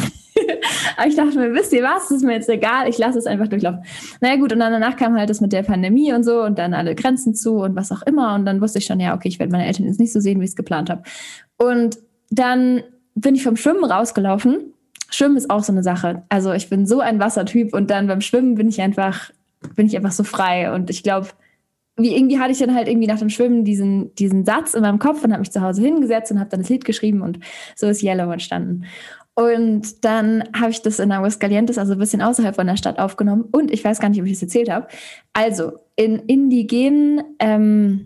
Aber 0.98 1.08
ich 1.08 1.16
dachte 1.16 1.38
mir, 1.38 1.54
wisst 1.54 1.74
ihr 1.74 1.84
was, 1.84 2.10
das 2.10 2.18
ist 2.18 2.24
mir 2.24 2.34
jetzt 2.34 2.50
egal, 2.50 2.88
ich 2.88 2.98
lasse 2.98 3.20
es 3.20 3.26
einfach 3.26 3.48
durchlaufen. 3.48 3.84
Naja 4.20 4.36
gut, 4.38 4.52
und 4.52 4.60
dann 4.60 4.72
danach 4.72 4.98
kam 4.98 5.16
halt 5.16 5.30
das 5.30 5.42
mit 5.42 5.54
der 5.54 5.63
Pandemie 5.63 6.13
und 6.13 6.24
so 6.24 6.42
und 6.42 6.58
dann 6.58 6.74
alle 6.74 6.96
Grenzen 6.96 7.36
zu 7.36 7.58
und 7.58 7.76
was 7.76 7.92
auch 7.92 8.02
immer. 8.04 8.34
Und 8.36 8.46
dann 8.46 8.62
wusste 8.62 8.80
ich 8.80 8.86
schon, 8.86 9.00
ja, 9.00 9.16
okay, 9.16 9.28
ich 9.28 9.39
werde 9.39 9.52
meine 9.52 9.66
Eltern 9.66 9.86
jetzt 9.86 10.00
nicht 10.00 10.13
so 10.13 10.20
sehen, 10.20 10.39
wie 10.39 10.46
ich 10.46 10.52
es 10.52 10.56
geplant 10.56 10.89
habe. 10.89 11.04
Und 11.58 11.98
dann 12.30 12.84
bin 13.15 13.36
ich 13.36 13.43
vom 13.43 13.56
Schwimmen 13.56 13.84
rausgelaufen. 13.84 14.73
Schwimmen 15.10 15.38
ist 15.38 15.49
auch 15.49 15.63
so 15.63 15.71
eine 15.71 15.84
Sache. 15.84 16.23
Also 16.30 16.54
ich 16.54 16.69
bin 16.69 16.86
so 16.86 16.99
ein 16.99 17.19
Wassertyp 17.19 17.73
und 17.73 17.89
dann 17.89 18.08
beim 18.08 18.21
Schwimmen 18.21 18.56
bin 18.56 18.67
ich 18.67 18.82
einfach, 18.82 19.30
bin 19.76 19.86
ich 19.86 19.95
einfach 19.95 20.12
so 20.12 20.23
frei. 20.23 20.73
Und 20.73 20.89
ich 20.89 21.04
glaube, 21.04 21.28
wie 21.95 22.15
irgendwie 22.15 22.39
hatte 22.39 22.52
ich 22.52 22.60
dann 22.60 22.73
halt 22.73 22.88
irgendwie 22.88 23.08
nach 23.08 23.19
dem 23.19 23.30
Schwimmen 23.30 23.65
diesen, 23.65 24.15
diesen 24.15 24.45
Satz 24.45 24.73
in 24.73 24.82
meinem 24.82 24.97
Kopf 24.97 25.23
und 25.23 25.32
habe 25.32 25.41
mich 25.41 25.52
zu 25.52 25.62
Hause 25.62 25.84
hingesetzt 25.84 26.32
und 26.32 26.39
habe 26.39 26.49
dann 26.49 26.62
das 26.62 26.69
Lied 26.69 26.86
geschrieben 26.86 27.21
und 27.21 27.39
so 27.76 27.88
ist 27.88 28.02
Yellow 28.02 28.32
entstanden. 28.32 28.86
Und 29.36 30.04
dann 30.06 30.43
habe 30.56 30.71
ich 30.71 30.82
das 30.82 30.99
in 30.99 31.12
Aguascalientes, 31.12 31.78
also 31.78 31.93
ein 31.93 31.99
bisschen 31.99 32.21
außerhalb 32.21 32.56
von 32.56 32.67
der 32.67 32.78
Stadt, 32.78 32.99
aufgenommen. 32.99 33.45
Und 33.52 33.71
ich 33.71 33.84
weiß 33.84 33.99
gar 33.99 34.10
nicht, 34.10 34.19
ob 34.19 34.28
ich 34.28 34.34
es 34.34 34.41
erzählt 34.43 34.69
habe. 34.69 34.88
Also 35.34 35.73
in 35.95 36.19
indigenen, 36.19 37.23
ähm, 37.39 38.06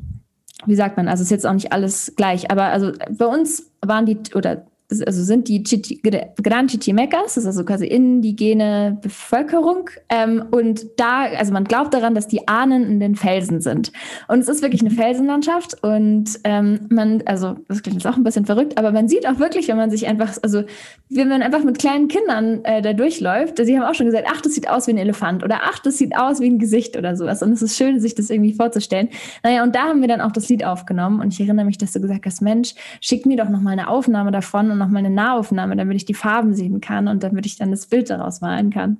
wie 0.65 0.75
sagt 0.75 0.95
man, 0.95 1.07
also 1.07 1.23
ist 1.23 1.31
jetzt 1.31 1.45
auch 1.45 1.53
nicht 1.53 1.73
alles 1.73 2.13
gleich, 2.15 2.49
aber 2.49 2.65
also 2.65 2.91
bei 3.11 3.25
uns 3.25 3.71
waren 3.85 4.05
die, 4.05 4.17
oder 4.35 4.65
also 4.89 5.23
sind 5.23 5.49
die 5.49 5.63
Chichi, 5.63 6.01
Gran 6.01 6.67
Chichimecas, 6.67 7.35
das 7.35 7.37
ist 7.37 7.45
also 7.45 7.65
quasi 7.65 7.85
indigene 7.87 8.97
Bevölkerung. 9.01 9.89
Ähm, 10.07 10.45
und 10.51 10.85
da, 10.97 11.23
also 11.23 11.51
man 11.51 11.65
glaubt 11.65 11.93
daran, 11.93 12.15
dass 12.15 12.27
die 12.27 12.47
Ahnen 12.47 12.85
in 12.85 12.99
den 13.01 13.15
Felsen 13.15 13.59
sind. 13.59 13.91
Und 14.29 14.39
es 14.39 14.47
ist 14.47 14.61
wirklich 14.61 14.81
eine 14.81 14.91
Felsenlandschaft. 14.91 15.83
Und 15.83 16.39
ähm, 16.45 16.87
man, 16.89 17.21
also 17.25 17.57
das 17.67 17.81
klingt 17.81 18.01
jetzt 18.01 18.07
auch 18.07 18.15
ein 18.15 18.23
bisschen 18.23 18.45
verrückt, 18.45 18.77
aber 18.77 18.91
man 18.93 19.09
sieht 19.09 19.27
auch 19.27 19.39
wirklich, 19.39 19.67
wenn 19.67 19.77
man 19.77 19.91
sich 19.91 20.07
einfach, 20.07 20.37
also 20.41 20.63
wenn 21.09 21.27
man 21.27 21.41
einfach 21.41 21.63
mit 21.63 21.79
kleinen 21.79 22.07
Kindern 22.07 22.63
äh, 22.63 22.81
da 22.81 22.93
durchläuft, 22.93 23.57
sie 23.57 23.77
haben 23.77 23.85
auch 23.85 23.95
schon 23.95 24.05
gesagt, 24.05 24.27
ach, 24.31 24.39
das 24.39 24.53
sieht 24.53 24.69
aus 24.69 24.87
wie 24.87 24.91
ein 24.91 24.97
Elefant 24.97 25.43
oder 25.43 25.61
ach, 25.63 25.79
das 25.79 25.97
sieht 25.97 26.15
aus 26.17 26.39
wie 26.39 26.49
ein 26.49 26.59
Gesicht 26.59 26.95
oder 26.95 27.17
sowas. 27.17 27.43
Und 27.43 27.51
es 27.51 27.61
ist 27.61 27.77
schön, 27.77 27.99
sich 27.99 28.15
das 28.15 28.29
irgendwie 28.29 28.53
vorzustellen. 28.53 29.09
Naja, 29.43 29.63
und 29.63 29.75
da 29.75 29.83
haben 29.83 29.99
wir 29.99 30.07
dann 30.07 30.21
auch 30.21 30.31
das 30.31 30.47
Lied 30.47 30.63
aufgenommen. 30.63 31.19
Und 31.19 31.33
ich 31.33 31.41
erinnere 31.41 31.65
mich, 31.65 31.77
dass 31.77 31.91
du 31.91 31.99
gesagt 31.99 32.25
hast, 32.25 32.41
Mensch, 32.41 32.73
schick 33.01 33.25
mir 33.25 33.35
doch 33.35 33.49
noch 33.49 33.61
mal 33.61 33.71
eine 33.71 33.89
Aufnahme 33.89 34.31
davon 34.31 34.76
und 34.77 34.85
nochmal 34.85 35.05
eine 35.05 35.13
Nahaufnahme, 35.13 35.75
damit 35.75 35.97
ich 35.97 36.05
die 36.05 36.13
Farben 36.13 36.53
sehen 36.53 36.81
kann 36.81 37.07
und 37.07 37.23
damit 37.23 37.45
ich 37.45 37.57
dann 37.57 37.71
das 37.71 37.87
Bild 37.87 38.09
daraus 38.09 38.41
malen 38.41 38.69
kann. 38.69 38.99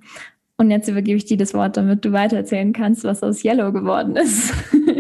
Und 0.58 0.72
jetzt 0.72 0.90
übergebe 0.90 1.18
ich 1.18 1.26
dir 1.26 1.38
das 1.38 1.54
Wort, 1.54 1.78
damit 1.78 2.04
du 2.04 2.12
weitererzählen 2.12 2.74
kannst, 2.74 3.04
was 3.04 3.22
aus 3.24 3.44
Yellow 3.44 3.72
geworden 3.72 4.16
ist. 4.16 4.54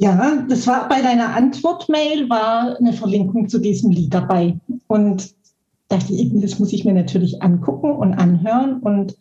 Ja, 0.00 0.44
das 0.48 0.64
war 0.68 0.88
bei 0.88 1.02
deiner 1.02 1.34
Antwortmail 1.34 2.30
war 2.30 2.76
eine 2.78 2.92
Verlinkung 2.92 3.48
zu 3.48 3.58
diesem 3.58 3.90
Lied 3.90 4.14
dabei. 4.14 4.56
Und 4.86 5.34
dachte 5.88 6.14
ich, 6.14 6.30
das 6.40 6.60
muss 6.60 6.72
ich 6.72 6.84
mir 6.84 6.92
natürlich 6.92 7.42
angucken 7.42 7.90
und 7.90 8.14
anhören. 8.14 8.78
Und 8.78 9.16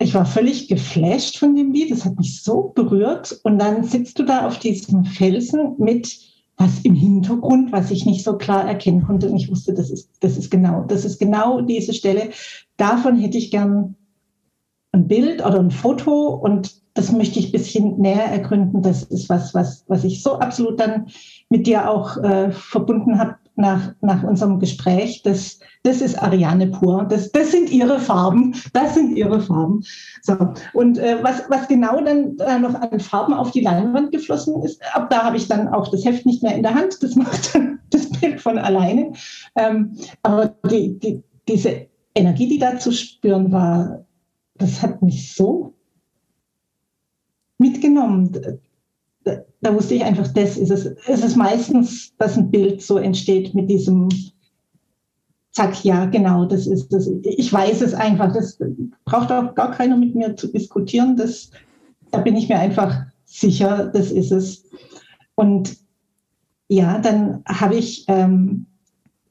ich 0.00 0.12
war 0.12 0.26
völlig 0.26 0.66
geflasht 0.66 1.38
von 1.38 1.54
dem 1.54 1.72
Lied. 1.72 1.92
Das 1.92 2.04
hat 2.04 2.16
mich 2.18 2.42
so 2.42 2.72
berührt. 2.74 3.38
Und 3.44 3.60
dann 3.60 3.84
sitzt 3.84 4.18
du 4.18 4.24
da 4.24 4.44
auf 4.44 4.58
diesem 4.58 5.04
Felsen 5.04 5.76
mit 5.78 6.33
was 6.56 6.80
im 6.82 6.94
Hintergrund, 6.94 7.72
was 7.72 7.90
ich 7.90 8.06
nicht 8.06 8.24
so 8.24 8.36
klar 8.36 8.66
erkennen 8.66 9.04
konnte. 9.04 9.28
Und 9.28 9.36
ich 9.36 9.50
wusste, 9.50 9.74
das 9.74 9.90
ist, 9.90 10.10
das 10.20 10.36
ist 10.36 10.50
genau, 10.50 10.84
das 10.84 11.04
ist 11.04 11.18
genau 11.18 11.60
diese 11.60 11.92
Stelle. 11.92 12.30
Davon 12.76 13.18
hätte 13.18 13.38
ich 13.38 13.50
gern 13.50 13.96
ein 14.92 15.08
Bild 15.08 15.44
oder 15.44 15.58
ein 15.58 15.72
Foto 15.72 16.28
und 16.28 16.82
das 16.94 17.10
möchte 17.10 17.40
ich 17.40 17.48
ein 17.48 17.52
bisschen 17.52 17.98
näher 17.98 18.26
ergründen. 18.26 18.82
Das 18.82 19.02
ist 19.02 19.28
was, 19.28 19.52
was, 19.52 19.84
was 19.88 20.04
ich 20.04 20.22
so 20.22 20.38
absolut 20.38 20.78
dann 20.78 21.08
mit 21.50 21.66
dir 21.66 21.90
auch 21.90 22.16
äh, 22.18 22.52
verbunden 22.52 23.18
habe 23.18 23.36
nach, 23.56 23.94
nach 24.00 24.22
unserem 24.22 24.58
Gespräch. 24.58 25.22
Das, 25.22 25.58
das 25.82 26.00
ist 26.00 26.20
Ariane 26.20 26.68
pur. 26.68 27.06
Das, 27.08 27.30
das 27.32 27.50
sind 27.52 27.70
ihre 27.70 28.00
Farben. 28.00 28.54
Das 28.72 28.94
sind 28.94 29.16
ihre 29.16 29.40
Farben. 29.40 29.82
So. 30.22 30.36
Und 30.72 30.98
äh, 30.98 31.18
was, 31.22 31.42
was 31.48 31.68
genau 31.68 32.00
dann 32.00 32.36
äh, 32.38 32.58
noch 32.58 32.74
an 32.74 33.00
Farben 33.00 33.34
auf 33.34 33.52
die 33.52 33.60
Leinwand 33.60 34.12
geflossen 34.12 34.62
ist, 34.62 34.80
ab 34.94 35.08
da 35.10 35.24
habe 35.24 35.36
ich 35.36 35.48
dann 35.48 35.68
auch 35.68 35.88
das 35.88 36.04
Heft 36.04 36.26
nicht 36.26 36.42
mehr 36.42 36.54
in 36.54 36.62
der 36.62 36.74
Hand. 36.74 37.02
Das 37.02 37.14
macht 37.14 37.54
dann 37.54 37.80
das 37.90 38.10
Bild 38.10 38.40
von 38.40 38.58
alleine. 38.58 39.12
Ähm, 39.56 39.96
aber 40.22 40.56
die, 40.70 40.98
die, 40.98 41.22
diese 41.48 41.86
Energie, 42.14 42.48
die 42.48 42.58
da 42.58 42.78
zu 42.78 42.92
spüren 42.92 43.52
war, 43.52 44.04
das 44.56 44.82
hat 44.82 45.02
mich 45.02 45.34
so 45.34 45.74
mitgenommen. 47.58 48.60
Da, 49.24 49.74
wusste 49.74 49.94
ich 49.94 50.04
einfach, 50.04 50.28
das 50.28 50.58
ist 50.58 50.70
es. 50.70 50.86
Es 51.06 51.24
ist 51.24 51.36
meistens, 51.36 52.14
dass 52.18 52.36
ein 52.36 52.50
Bild 52.50 52.82
so 52.82 52.98
entsteht 52.98 53.54
mit 53.54 53.70
diesem 53.70 54.08
Zack, 55.52 55.84
ja, 55.84 56.06
genau, 56.06 56.44
das 56.44 56.66
ist 56.66 56.92
das. 56.92 57.08
Ich 57.22 57.52
weiß 57.52 57.80
es 57.80 57.94
einfach. 57.94 58.32
Das 58.32 58.58
braucht 59.04 59.30
auch 59.30 59.54
gar 59.54 59.70
keiner 59.70 59.96
mit 59.96 60.14
mir 60.14 60.34
zu 60.36 60.48
diskutieren. 60.48 61.16
Das, 61.16 61.50
da 62.10 62.18
bin 62.18 62.36
ich 62.36 62.48
mir 62.48 62.58
einfach 62.58 63.02
sicher, 63.24 63.86
das 63.86 64.10
ist 64.10 64.32
es. 64.32 64.64
Und 65.36 65.76
ja, 66.68 66.98
dann 66.98 67.42
habe 67.46 67.76
ich 67.76 68.04
ähm, 68.08 68.66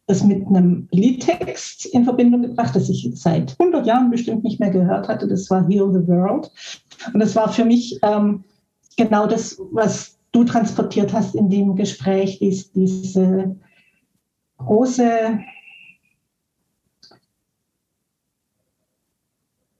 das 0.07 0.23
mit 0.23 0.45
einem 0.47 0.87
Liedtext 0.91 1.85
in 1.87 2.03
Verbindung 2.03 2.41
gebracht, 2.41 2.75
das 2.75 2.89
ich 2.89 3.09
seit 3.15 3.55
100 3.59 3.85
Jahren 3.85 4.09
bestimmt 4.09 4.43
nicht 4.43 4.59
mehr 4.59 4.69
gehört 4.69 5.07
hatte. 5.07 5.27
Das 5.27 5.49
war 5.49 5.67
Heal 5.67 5.91
the 5.93 6.07
World. 6.07 6.51
Und 7.13 7.19
das 7.19 7.35
war 7.35 7.51
für 7.51 7.65
mich 7.65 7.99
ähm, 8.01 8.43
genau 8.95 9.27
das, 9.27 9.59
was 9.71 10.17
du 10.31 10.43
transportiert 10.43 11.13
hast 11.13 11.35
in 11.35 11.49
dem 11.49 11.75
Gespräch, 11.75 12.39
dies, 12.39 12.71
diese 12.71 13.55
große, 14.57 15.39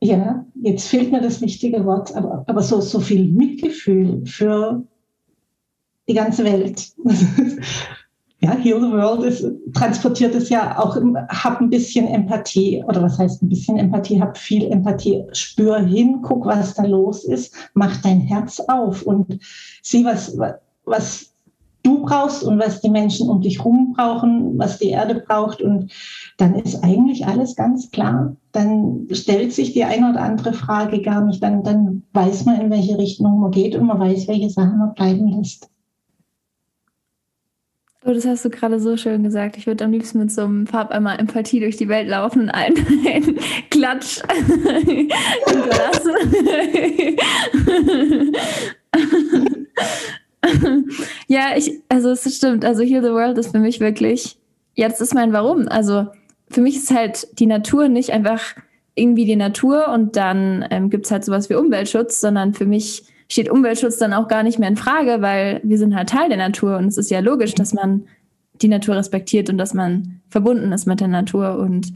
ja, 0.02 0.46
jetzt 0.56 0.88
fehlt 0.88 1.12
mir 1.12 1.22
das 1.22 1.42
wichtige 1.42 1.86
Wort, 1.86 2.16
aber, 2.16 2.44
aber 2.48 2.62
so, 2.62 2.82
so 2.82 3.00
viel 3.00 3.28
Mitgefühl 3.28 4.26
für 4.26 4.86
die 6.08 6.14
ganze 6.14 6.44
Welt. 6.44 6.94
ja, 8.44 8.52
Heal 8.58 8.82
the 8.82 8.92
World 8.92 9.24
ist, 9.24 9.46
transportiert 9.74 10.36
es 10.36 10.50
ja 10.50 10.78
auch, 10.78 10.98
hab 11.30 11.62
ein 11.62 11.70
bisschen 11.70 12.08
Empathie, 12.08 12.84
oder 12.86 13.02
was 13.02 13.18
heißt 13.18 13.42
ein 13.42 13.48
bisschen 13.48 13.78
Empathie, 13.78 14.20
hab 14.20 14.38
viel 14.38 14.70
Empathie, 14.70 15.24
spür 15.32 15.80
hin, 15.80 16.20
guck, 16.22 16.46
was 16.46 16.74
da 16.74 16.84
los 16.84 17.24
ist, 17.24 17.56
mach 17.74 18.02
dein 18.02 18.20
Herz 18.20 18.60
auf 18.68 19.04
und 19.04 19.40
sieh, 19.82 20.04
was, 20.04 20.38
was 20.84 21.32
du 21.84 22.04
brauchst 22.04 22.44
und 22.44 22.60
was 22.60 22.82
die 22.82 22.90
Menschen 22.90 23.30
um 23.30 23.40
dich 23.40 23.64
rum 23.64 23.94
brauchen, 23.96 24.58
was 24.58 24.78
die 24.78 24.90
Erde 24.90 25.24
braucht. 25.26 25.62
Und 25.62 25.92
dann 26.38 26.56
ist 26.56 26.84
eigentlich 26.84 27.26
alles 27.26 27.56
ganz 27.56 27.92
klar. 27.92 28.36
Dann 28.52 29.08
stellt 29.12 29.54
sich 29.54 29.74
die 29.74 29.84
eine 29.84 30.12
oder 30.12 30.22
andere 30.22 30.54
Frage 30.54 31.02
gar 31.02 31.24
nicht, 31.26 31.42
dann, 31.42 31.64
dann 31.64 32.04
weiß 32.14 32.46
man, 32.46 32.60
in 32.60 32.70
welche 32.72 32.98
Richtung 32.98 33.40
man 33.40 33.52
geht 33.52 33.76
und 33.76 33.86
man 33.86 34.00
weiß, 34.00 34.28
welche 34.28 34.50
Sachen 34.50 34.80
man 34.80 34.94
bleiben 34.94 35.28
lässt. 35.28 35.70
Oh, 38.06 38.12
das 38.12 38.26
hast 38.26 38.44
du 38.44 38.50
gerade 38.50 38.82
so 38.82 38.98
schön 38.98 39.24
gesagt. 39.24 39.56
Ich 39.56 39.66
würde 39.66 39.86
am 39.86 39.92
liebsten 39.92 40.20
mit 40.20 40.30
so 40.30 40.42
einem 40.42 40.68
Farbeimer 40.68 41.18
Empathie 41.18 41.62
durch 41.62 41.78
die 41.78 41.88
Welt 41.88 42.10
laufen 42.10 42.44
und 42.44 42.50
einen, 42.50 42.76
Klatsch 43.70 44.22
hinterlassen. 45.48 46.14
ja, 51.28 51.56
ich, 51.56 51.80
also 51.88 52.10
es 52.12 52.36
stimmt. 52.36 52.66
Also 52.66 52.84
Heal 52.84 53.02
the 53.02 53.12
World 53.12 53.38
ist 53.38 53.52
für 53.52 53.60
mich 53.60 53.80
wirklich, 53.80 54.38
das 54.76 55.00
ist 55.00 55.14
mein 55.14 55.32
Warum. 55.32 55.70
Also 55.70 56.08
für 56.50 56.60
mich 56.60 56.76
ist 56.76 56.92
halt 56.94 57.40
die 57.40 57.46
Natur 57.46 57.88
nicht 57.88 58.12
einfach 58.12 58.56
irgendwie 58.96 59.26
die 59.26 59.38
Natur 59.38 59.88
und 59.88 60.18
dann 60.18 60.66
ähm, 60.70 60.90
gibt 60.90 61.06
es 61.06 61.12
halt 61.12 61.24
sowas 61.24 61.50
wie 61.50 61.56
Umweltschutz, 61.56 62.20
sondern 62.20 62.54
für 62.54 62.66
mich 62.66 63.06
steht 63.30 63.50
Umweltschutz 63.50 63.98
dann 63.98 64.14
auch 64.14 64.28
gar 64.28 64.44
nicht 64.44 64.60
mehr 64.60 64.70
in 64.70 64.78
Frage, 64.78 65.22
weil 65.22 65.62
wir 65.64 65.78
sind 65.78 65.96
halt 65.96 66.10
Teil 66.10 66.30
der 66.30 66.38
Natur 66.38 66.78
und 66.78 66.88
es 66.88 66.98
ist 66.98 67.12
ja 67.12 67.20
logisch, 67.20 67.54
dass 67.56 67.74
man 67.74 68.06
die 68.62 68.68
Natur 68.68 68.96
respektiert 68.96 69.50
und 69.50 69.58
dass 69.58 69.74
man 69.74 70.22
verbunden 70.30 70.72
ist 70.72 70.86
mit 70.86 71.00
der 71.00 71.08
Natur 71.08 71.58
und 71.58 71.94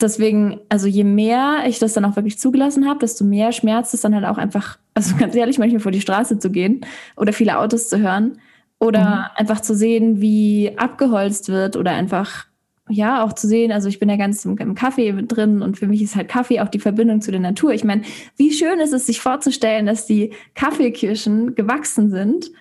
deswegen, 0.00 0.60
also 0.68 0.86
je 0.86 1.04
mehr 1.04 1.64
ich 1.66 1.78
das 1.78 1.94
dann 1.94 2.04
auch 2.04 2.16
wirklich 2.16 2.38
zugelassen 2.38 2.88
habe, 2.88 3.00
desto 3.00 3.24
mehr 3.24 3.52
schmerzt 3.52 3.94
es 3.94 4.02
dann 4.02 4.14
halt 4.14 4.24
auch 4.24 4.38
einfach, 4.38 4.78
also 4.94 5.16
ganz 5.18 5.34
ehrlich, 5.34 5.58
manchmal 5.58 5.80
vor 5.80 5.92
die 5.92 6.00
Straße 6.00 6.38
zu 6.38 6.50
gehen 6.50 6.80
oder 7.16 7.32
viele 7.32 7.58
Autos 7.58 7.88
zu 7.88 7.98
hören 7.98 8.38
oder 8.78 9.04
mhm. 9.04 9.24
einfach 9.36 9.60
zu 9.60 9.74
sehen, 9.74 10.20
wie 10.20 10.72
abgeholzt 10.76 11.48
wird 11.48 11.76
oder 11.76 11.92
einfach 11.92 12.45
ja, 12.88 13.24
auch 13.24 13.32
zu 13.32 13.48
sehen, 13.48 13.72
also 13.72 13.88
ich 13.88 13.98
bin 13.98 14.08
ja 14.08 14.16
ganz 14.16 14.44
im, 14.44 14.56
im, 14.58 14.74
Kaffee 14.74 15.12
drin 15.12 15.62
und 15.62 15.76
für 15.76 15.88
mich 15.88 16.02
ist 16.02 16.14
halt 16.14 16.28
Kaffee 16.28 16.60
auch 16.60 16.68
die 16.68 16.78
Verbindung 16.78 17.20
zu 17.20 17.30
der 17.30 17.40
Natur. 17.40 17.72
Ich 17.72 17.84
meine, 17.84 18.02
wie 18.36 18.52
schön 18.52 18.78
ist 18.78 18.92
es, 18.92 19.06
sich 19.06 19.20
vorzustellen, 19.20 19.86
dass 19.86 20.06
die 20.06 20.32
Kaffeekirschen 20.54 21.56
gewachsen 21.56 22.10
sind 22.10 22.52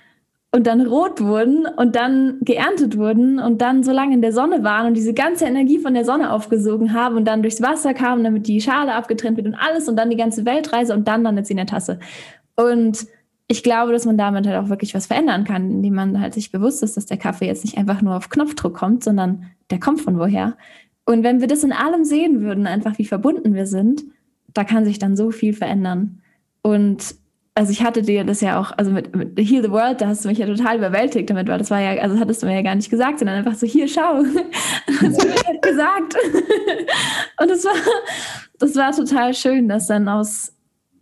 und 0.51 0.65
dann 0.67 0.81
rot 0.81 1.21
wurden 1.21 1.67
und 1.67 1.95
dann 1.95 2.37
geerntet 2.41 2.97
wurden 2.97 3.39
und 3.39 3.61
dann 3.61 3.83
so 3.83 3.91
lange 3.91 4.15
in 4.15 4.21
der 4.21 4.31
Sonne 4.31 4.63
waren 4.63 4.87
und 4.87 4.93
diese 4.95 5.13
ganze 5.13 5.45
Energie 5.45 5.79
von 5.79 5.93
der 5.93 6.05
Sonne 6.05 6.31
aufgesogen 6.31 6.93
haben 6.93 7.17
und 7.17 7.25
dann 7.25 7.41
durchs 7.41 7.61
Wasser 7.61 7.93
kamen, 7.93 8.23
damit 8.23 8.47
die 8.47 8.61
Schale 8.61 8.95
abgetrennt 8.95 9.37
wird 9.37 9.47
und 9.47 9.55
alles 9.55 9.87
und 9.89 9.95
dann 9.95 10.09
die 10.09 10.15
ganze 10.15 10.45
Weltreise 10.45 10.93
und 10.93 11.07
dann 11.07 11.23
landet 11.23 11.45
sie 11.45 11.53
in 11.53 11.57
der 11.57 11.65
Tasse. 11.67 11.99
Und 12.55 13.05
ich 13.47 13.63
glaube, 13.63 13.91
dass 13.91 14.05
man 14.05 14.17
damit 14.17 14.47
halt 14.47 14.57
auch 14.57 14.69
wirklich 14.69 14.95
was 14.95 15.05
verändern 15.05 15.43
kann, 15.43 15.69
indem 15.69 15.93
man 15.93 16.19
halt 16.19 16.33
sich 16.33 16.51
bewusst 16.51 16.81
ist, 16.81 16.97
dass 16.97 17.05
der 17.05 17.17
Kaffee 17.17 17.45
jetzt 17.45 17.63
nicht 17.63 17.77
einfach 17.77 18.01
nur 18.01 18.15
auf 18.15 18.29
Knopfdruck 18.29 18.73
kommt, 18.73 19.03
sondern 19.03 19.51
der 19.69 19.79
kommt 19.79 20.01
von 20.01 20.17
woher. 20.17 20.57
Und 21.05 21.23
wenn 21.23 21.41
wir 21.41 21.47
das 21.47 21.63
in 21.63 21.71
allem 21.71 22.03
sehen 22.03 22.41
würden, 22.41 22.65
einfach 22.65 22.97
wie 22.97 23.05
verbunden 23.05 23.53
wir 23.53 23.67
sind, 23.67 24.03
da 24.53 24.63
kann 24.63 24.85
sich 24.85 24.97
dann 24.97 25.15
so 25.15 25.29
viel 25.29 25.53
verändern. 25.53 26.21
Und 26.63 27.15
also 27.53 27.71
ich 27.71 27.83
hatte 27.83 28.01
dir 28.01 28.23
das 28.23 28.41
ja 28.41 28.59
auch, 28.59 28.71
also 28.75 28.91
mit, 28.91 29.15
mit 29.15 29.39
Heal 29.39 29.63
the 29.63 29.71
World, 29.71 30.01
da 30.01 30.07
hast 30.07 30.25
du 30.25 30.29
mich 30.29 30.39
ja 30.39 30.47
total 30.47 30.77
überwältigt 30.77 31.29
damit, 31.29 31.47
weil 31.47 31.59
das 31.59 31.71
war 31.71 31.79
ja, 31.79 32.01
also 32.01 32.19
hattest 32.19 32.41
du 32.41 32.47
mir 32.47 32.55
ja 32.55 32.61
gar 32.63 32.75
nicht 32.75 32.89
gesagt, 32.89 33.19
sondern 33.19 33.37
einfach 33.37 33.55
so, 33.55 33.67
hier, 33.67 33.87
schau, 33.87 34.23
hast 35.01 35.21
du 35.21 35.27
mir 35.27 35.43
halt 35.45 35.61
gesagt. 35.61 36.15
Und 37.39 37.49
das 37.49 37.63
war, 37.63 37.75
das 38.59 38.75
war 38.75 38.91
total 38.91 39.33
schön, 39.33 39.69
dass 39.69 39.87
dann 39.87 40.09
aus 40.09 40.53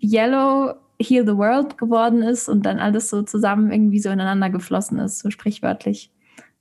Yellow 0.02 0.74
Heal 1.02 1.26
the 1.26 1.38
World 1.38 1.78
geworden 1.78 2.22
ist 2.22 2.50
und 2.50 2.66
dann 2.66 2.80
alles 2.80 3.10
so 3.10 3.24
zusammen 3.24 3.72
irgendwie 3.72 4.00
so 4.00 4.10
ineinander 4.10 4.50
geflossen 4.50 5.00
ist, 5.00 5.20
so 5.20 5.30
sprichwörtlich. 5.30 6.12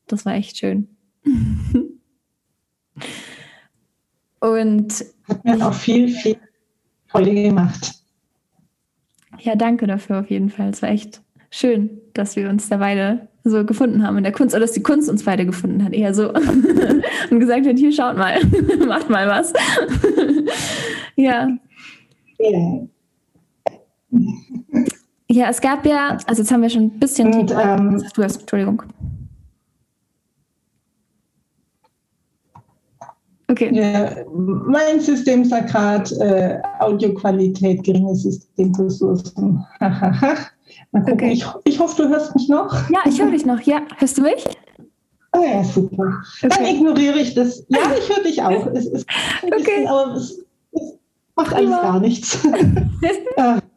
Das 0.07 0.27
war 0.27 0.35
echt 0.35 0.59
schön. 0.59 0.89
und 4.41 5.05
hat 5.29 5.45
mir 5.45 5.67
auch 5.67 5.75
viel, 5.75 6.09
viel 6.09 6.37
Freude 7.07 7.35
gemacht. 7.35 7.95
Ja, 9.39 9.55
danke 9.55 9.87
dafür 9.87 10.21
auf 10.21 10.31
jeden 10.31 10.51
Fall. 10.51 10.71
Es 10.71 10.83
war 10.83 10.91
echt 10.91 11.23
schön, 11.51 12.01
dass 12.15 12.37
wir 12.37 12.49
uns 12.49 12.69
da 12.69 12.79
beide 12.79 13.29
so 13.45 13.65
gefunden 13.65 14.07
haben 14.07 14.19
in 14.19 14.25
der 14.25 14.33
Kunst, 14.33 14.55
oder 14.55 14.63
dass 14.63 14.73
die 14.73 14.83
Kunst 14.83 15.09
uns 15.09 15.25
beide 15.25 15.45
gefunden 15.47 15.85
hat, 15.85 15.93
eher 15.93 16.15
so. 16.15 16.33
und 17.31 17.41
gesagt 17.41 17.67
hat, 17.67 17.79
hier 17.79 17.93
schaut 17.93 18.17
mal, 18.17 18.41
macht 18.87 19.11
mal 19.11 19.29
was. 19.29 19.53
ja. 21.17 21.49
ja. 22.39 22.89
Ja, 25.29 25.49
es 25.49 25.61
gab 25.61 25.87
ja, 25.87 26.19
also 26.27 26.43
jetzt 26.43 26.53
haben 26.53 26.63
wir 26.63 26.71
schon 26.71 26.83
ein 26.83 26.99
bisschen. 26.99 27.33
Und, 27.33 27.51
ähm, 27.53 28.05
du 28.15 28.23
hast, 28.23 28.41
Entschuldigung. 28.41 28.83
Okay. 33.49 33.71
Ja, 33.75 34.25
mein 34.31 35.01
System 35.01 35.45
sagt 35.45 35.71
gerade 35.71 36.15
äh, 36.21 36.83
Audioqualität, 36.83 37.83
geringe 37.83 38.15
Systemressourcen. 38.15 39.65
okay. 40.93 41.33
ich, 41.33 41.47
ich 41.65 41.79
hoffe, 41.79 42.03
du 42.03 42.09
hörst 42.09 42.35
mich 42.35 42.49
noch. 42.49 42.73
Ja, 42.91 43.01
ich 43.07 43.21
höre 43.21 43.31
dich 43.31 43.45
noch. 43.45 43.61
Ja, 43.61 43.83
hörst 43.99 44.17
du 44.17 44.23
mich? 44.23 44.45
Ah 45.33 45.41
ja, 45.41 45.65
super. 45.65 46.23
Okay. 46.43 46.49
Dann 46.49 46.65
ignoriere 46.67 47.19
ich 47.19 47.35
das. 47.35 47.65
Ja, 47.69 47.81
ich 47.99 48.09
höre 48.15 48.23
dich 48.23 48.43
auch. 48.43 48.67
Es 48.69 48.87
ist 48.87 49.07
okay. 49.43 49.57
Bisschen, 49.57 49.87
aber 49.87 50.15
es, 50.15 50.45
es 50.73 50.99
macht 51.37 51.55
eigentlich 51.55 51.71
gar 51.71 52.01
nichts. 52.01 52.39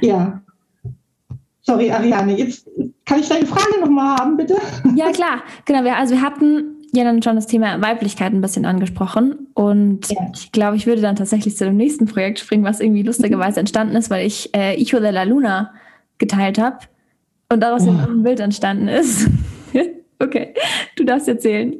Ja. 0.00 0.40
Sorry, 1.62 1.90
Ariane, 1.90 2.38
jetzt 2.38 2.66
kann 3.04 3.20
ich 3.20 3.28
deine 3.28 3.46
Frage 3.46 3.80
nochmal 3.80 4.16
haben, 4.16 4.36
bitte? 4.36 4.56
Ja, 4.94 5.10
klar. 5.12 5.42
Genau, 5.66 5.84
wir, 5.84 5.96
also 5.96 6.14
wir 6.14 6.22
hatten 6.22 6.78
ja 6.92 7.04
dann 7.04 7.22
schon 7.22 7.36
das 7.36 7.46
Thema 7.46 7.80
Weiblichkeit 7.82 8.32
ein 8.32 8.40
bisschen 8.40 8.64
angesprochen. 8.64 9.48
Und 9.54 10.10
ja. 10.10 10.30
ich 10.34 10.52
glaube, 10.52 10.76
ich 10.76 10.86
würde 10.86 11.02
dann 11.02 11.16
tatsächlich 11.16 11.56
zu 11.56 11.64
dem 11.64 11.76
nächsten 11.76 12.06
Projekt 12.06 12.38
springen, 12.38 12.64
was 12.64 12.80
irgendwie 12.80 13.02
lustigerweise 13.02 13.60
entstanden 13.60 13.96
ist, 13.96 14.10
weil 14.10 14.26
ich 14.26 14.54
äh, 14.54 14.80
Icho 14.80 15.00
de 15.00 15.10
la 15.10 15.24
Luna 15.24 15.74
geteilt 16.18 16.58
habe 16.58 16.78
und 17.50 17.60
daraus 17.60 17.86
oh. 17.86 17.90
ein 17.90 18.22
Bild 18.22 18.40
entstanden 18.40 18.88
ist. 18.88 19.28
okay, 20.18 20.54
du 20.96 21.04
darfst 21.04 21.28
erzählen. 21.28 21.76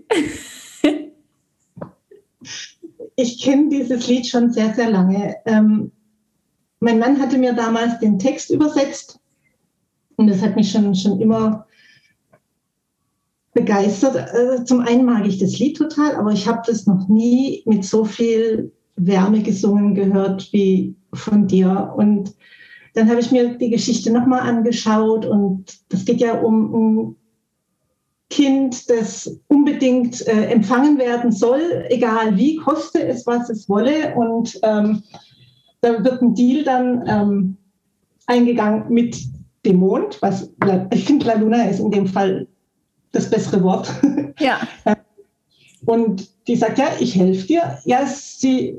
ich 3.17 3.43
kenne 3.43 3.69
dieses 3.69 4.07
Lied 4.07 4.27
schon 4.27 4.51
sehr, 4.51 4.75
sehr 4.75 4.91
lange. 4.91 5.37
Ähm, 5.47 5.93
mein 6.81 6.99
Mann 6.99 7.21
hatte 7.21 7.39
mir 7.39 7.53
damals 7.53 7.99
den 8.01 8.19
Text 8.19 8.51
übersetzt 8.51 9.21
und 10.17 10.29
das 10.29 10.43
hat 10.43 10.57
mich 10.57 10.71
schon, 10.71 10.95
schon 10.95 11.21
immer 11.21 11.67
begeistert. 13.55 14.17
Äh, 14.17 14.65
zum 14.65 14.81
einen 14.81 15.05
mag 15.05 15.27
ich 15.27 15.39
das 15.39 15.59
Lied 15.59 15.77
total, 15.77 16.17
aber 16.17 16.33
ich 16.33 16.47
habe 16.47 16.63
das 16.67 16.87
noch 16.87 17.09
nie 17.09 17.63
mit 17.67 17.85
so 17.85 18.05
viel 18.05 18.73
Wärme 18.97 19.43
gesungen 19.43 19.95
gehört 19.95 20.53
wie 20.53 20.95
von 21.13 21.47
dir. 21.47 21.93
Und 21.97 22.35
dann 22.95 23.09
habe 23.09 23.21
ich 23.21 23.31
mir 23.31 23.57
die 23.57 23.71
Geschichte 23.71 24.13
nochmal 24.13 24.41
angeschaut 24.41 25.25
und 25.25 25.73
das 25.89 26.05
geht 26.05 26.21
ja 26.21 26.41
um, 26.41 26.75
um 26.75 27.17
Kind, 28.31 28.91
das 28.91 29.41
unbedingt 29.49 30.27
äh, 30.27 30.47
empfangen 30.47 30.99
werden 30.99 31.33
soll, 31.33 31.87
egal 31.89 32.37
wie, 32.37 32.57
koste 32.57 33.07
es, 33.07 33.27
was 33.27 33.49
es 33.49 33.69
wolle. 33.69 34.15
Und 34.17 34.59
ähm, 34.63 35.03
da 35.81 36.05
wird 36.05 36.23
ein 36.23 36.35
Deal 36.35 36.65
dann 36.65 37.05
ähm, 37.07 37.57
eingegangen 38.27 38.85
mit 38.89 39.19
dem 39.65 39.77
Mond, 39.77 40.21
was 40.23 40.51
ich 40.93 41.05
finde, 41.05 41.27
La 41.27 41.35
Luna 41.35 41.65
ist 41.65 41.81
in 41.81 41.91
dem 41.91 42.07
Fall 42.07 42.47
das 43.13 43.31
bessere 43.31 43.63
Wort. 43.63 43.93
Ja. 44.41 44.61
Und 45.85 46.31
die 46.47 46.55
sagt, 46.55 46.79
ja, 46.79 46.91
ich 47.01 47.17
helfe 47.17 47.45
dir. 47.49 47.79
Ja, 47.85 48.07
sie 48.07 48.79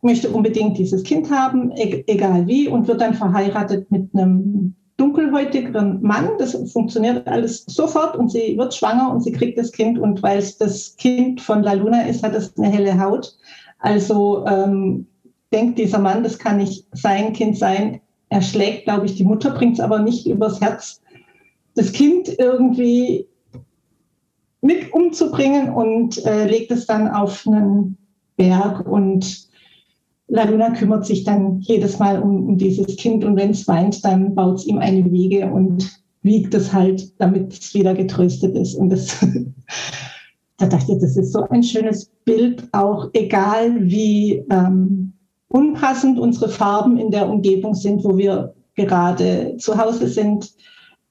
möchte 0.00 0.30
unbedingt 0.30 0.78
dieses 0.78 1.02
Kind 1.02 1.30
haben, 1.30 1.72
e-, 1.72 2.04
egal 2.06 2.46
wie, 2.46 2.68
und 2.68 2.88
wird 2.88 3.02
dann 3.02 3.12
verheiratet 3.12 3.90
mit 3.90 4.08
einem 4.14 4.74
dunkelhäutigen 4.96 6.00
Mann. 6.00 6.30
Das 6.38 6.56
funktioniert 6.72 7.26
alles 7.26 7.64
sofort 7.66 8.16
und 8.16 8.30
sie 8.30 8.56
wird 8.56 8.72
schwanger 8.72 9.12
und 9.12 9.22
sie 9.22 9.32
kriegt 9.32 9.58
das 9.58 9.72
Kind. 9.72 9.98
Und 9.98 10.22
weil 10.22 10.38
es 10.38 10.56
das 10.56 10.96
Kind 10.96 11.42
von 11.42 11.62
La 11.62 11.74
Luna 11.74 12.02
ist, 12.02 12.22
hat 12.22 12.34
es 12.34 12.56
eine 12.56 12.68
helle 12.68 12.98
Haut. 12.98 13.36
Also 13.78 14.46
ähm, 14.46 15.06
denkt 15.52 15.78
dieser 15.78 15.98
Mann, 15.98 16.22
das 16.22 16.38
kann 16.38 16.58
nicht 16.58 16.86
sein 16.92 17.32
Kind 17.32 17.56
sein. 17.56 18.00
Er 18.28 18.42
schlägt, 18.42 18.84
glaube 18.84 19.06
ich, 19.06 19.14
die 19.14 19.24
Mutter, 19.24 19.50
bringt 19.50 19.74
es 19.74 19.80
aber 19.80 20.00
nicht 20.00 20.26
übers 20.26 20.60
Herz, 20.60 21.00
das 21.74 21.92
Kind 21.92 22.28
irgendwie 22.38 23.26
mit 24.60 24.92
umzubringen 24.92 25.72
und 25.72 26.24
äh, 26.26 26.46
legt 26.46 26.70
es 26.70 26.86
dann 26.86 27.08
auf 27.08 27.46
einen 27.46 27.96
Berg 28.36 28.86
und 28.86 29.48
La 30.26 30.44
Luna 30.44 30.70
kümmert 30.70 31.06
sich 31.06 31.24
dann 31.24 31.60
jedes 31.60 31.98
Mal 31.98 32.20
um, 32.20 32.48
um 32.48 32.58
dieses 32.58 32.96
Kind 32.96 33.24
und 33.24 33.36
wenn 33.36 33.50
es 33.50 33.66
weint, 33.66 34.04
dann 34.04 34.34
baut 34.34 34.58
es 34.58 34.66
ihm 34.66 34.78
eine 34.78 35.10
Wiege 35.10 35.50
und 35.50 35.88
wiegt 36.22 36.52
es 36.54 36.72
halt, 36.72 37.18
damit 37.18 37.52
es 37.52 37.72
wieder 37.72 37.94
getröstet 37.94 38.54
ist. 38.54 38.74
Und 38.74 38.90
das, 38.90 39.16
da 40.58 40.66
dachte 40.66 40.92
ich, 40.92 40.98
das 40.98 41.16
ist 41.16 41.32
so 41.32 41.42
ein 41.48 41.62
schönes 41.62 42.10
Bild, 42.24 42.68
auch 42.72 43.08
egal 43.14 43.80
wie 43.80 44.44
ähm, 44.50 45.14
unpassend 45.48 46.18
unsere 46.18 46.48
Farben 46.48 46.98
in 46.98 47.10
der 47.10 47.28
Umgebung 47.28 47.74
sind, 47.74 48.04
wo 48.04 48.16
wir 48.16 48.54
gerade 48.74 49.56
zu 49.58 49.76
Hause 49.76 50.08
sind. 50.08 50.52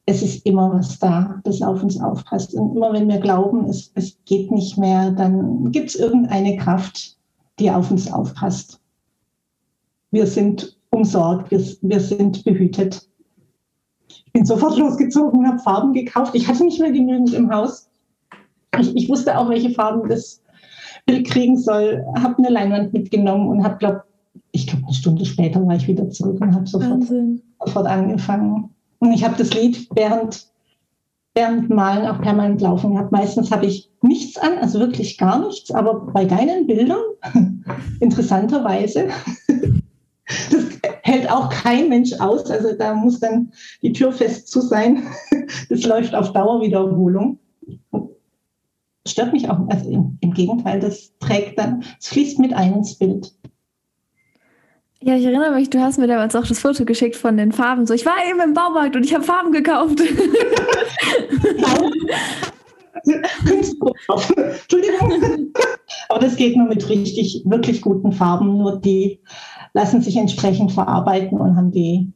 Es 0.05 0.21
ist 0.21 0.45
immer 0.45 0.73
was 0.73 0.99
da, 0.99 1.41
das 1.43 1.61
auf 1.61 1.83
uns 1.83 1.99
aufpasst. 1.99 2.53
Und 2.53 2.75
immer 2.75 2.93
wenn 2.93 3.09
wir 3.09 3.19
glauben, 3.19 3.65
es, 3.65 3.91
es 3.95 4.17
geht 4.25 4.51
nicht 4.51 4.77
mehr, 4.77 5.11
dann 5.11 5.71
gibt 5.71 5.89
es 5.89 5.95
irgendeine 5.95 6.55
Kraft, 6.57 7.17
die 7.59 7.69
auf 7.69 7.91
uns 7.91 8.11
aufpasst 8.11 8.79
wir 10.11 10.27
sind 10.27 10.77
umsorgt, 10.89 11.51
wir, 11.51 11.59
wir 11.81 11.99
sind 11.99 12.43
behütet. 12.43 13.07
Ich 14.07 14.33
bin 14.33 14.45
sofort 14.45 14.77
losgezogen, 14.77 15.47
habe 15.47 15.59
Farben 15.59 15.93
gekauft. 15.93 16.35
Ich 16.35 16.47
hatte 16.47 16.63
nicht 16.63 16.79
mehr 16.79 16.91
genügend 16.91 17.33
im 17.33 17.51
Haus. 17.51 17.89
Ich, 18.79 18.95
ich 18.95 19.09
wusste 19.09 19.37
auch, 19.37 19.49
welche 19.49 19.71
Farben 19.71 20.07
das 20.07 20.41
Bild 21.05 21.27
kriegen 21.27 21.57
soll. 21.57 22.05
Habe 22.19 22.37
eine 22.37 22.49
Leinwand 22.49 22.93
mitgenommen 22.93 23.49
und 23.49 23.63
habe, 23.63 23.77
glaube 23.77 24.03
eine 24.87 24.95
Stunde 24.95 25.25
später 25.25 25.65
war 25.65 25.75
ich 25.75 25.87
wieder 25.87 26.09
zurück 26.09 26.39
und 26.41 26.55
habe 26.55 26.65
sofort, 26.65 27.03
sofort 27.03 27.87
angefangen. 27.87 28.69
Und 28.99 29.11
ich 29.11 29.23
habe 29.23 29.35
das 29.37 29.53
Lied 29.53 29.87
während 29.93 30.47
während 31.37 31.69
Malen 31.69 32.07
auch 32.07 32.19
permanent 32.19 32.61
laufen 32.61 32.93
gehabt. 32.93 33.11
Meistens 33.11 33.51
habe 33.51 33.67
ich 33.67 33.91
nichts 34.01 34.39
an, 34.39 34.57
also 34.57 34.79
wirklich 34.79 35.19
gar 35.19 35.45
nichts, 35.45 35.69
aber 35.69 36.07
bei 36.11 36.25
deinen 36.25 36.65
Bildern, 36.65 36.97
interessanterweise, 37.99 39.09
das 40.51 40.65
hält 41.03 41.29
auch 41.31 41.49
kein 41.49 41.89
Mensch 41.89 42.13
aus. 42.19 42.49
Also 42.49 42.73
da 42.73 42.95
muss 42.95 43.19
dann 43.19 43.51
die 43.83 43.93
Tür 43.93 44.11
fest 44.11 44.49
zu 44.49 44.61
sein. 44.61 45.03
Das 45.69 45.85
läuft 45.85 46.13
auf 46.13 46.33
Dauerwiederholung. 46.33 47.39
Stört 49.07 49.31
mich 49.31 49.49
auch. 49.49 49.65
Also 49.69 49.89
im, 49.89 50.17
im 50.19 50.33
Gegenteil, 50.33 50.81
das 50.81 51.13
trägt 51.19 51.57
dann, 51.57 51.83
es 51.99 52.07
fließt 52.07 52.39
mit 52.39 52.53
ein 52.53 52.73
ins 52.73 52.97
Bild. 52.97 53.33
Ja, 55.01 55.15
ich 55.15 55.25
erinnere 55.25 55.53
mich, 55.53 55.69
du 55.69 55.79
hast 55.79 55.99
mir 55.99 56.07
damals 56.07 56.35
auch 56.35 56.45
das 56.45 56.59
Foto 56.59 56.83
geschickt 56.83 57.15
von 57.15 57.37
den 57.37 57.51
Farben. 57.51 57.85
So, 57.85 57.93
ich 57.93 58.05
war 58.05 58.15
eben 58.29 58.39
im 58.41 58.53
Baumarkt 58.53 58.95
und 58.95 59.03
ich 59.03 59.13
habe 59.13 59.23
Farben 59.23 59.51
gekauft. 59.51 60.01
Entschuldigung. 64.61 65.53
Aber 66.09 66.19
das 66.19 66.35
geht 66.35 66.57
nur 66.57 66.67
mit 66.67 66.89
richtig, 66.89 67.43
wirklich 67.45 67.81
guten 67.81 68.11
Farben. 68.11 68.57
Nur 68.57 68.79
die 68.79 69.21
lassen 69.73 70.01
sich 70.01 70.17
entsprechend 70.17 70.71
verarbeiten 70.71 71.37
und 71.39 71.55
haben 71.55 71.71
die 71.71 72.11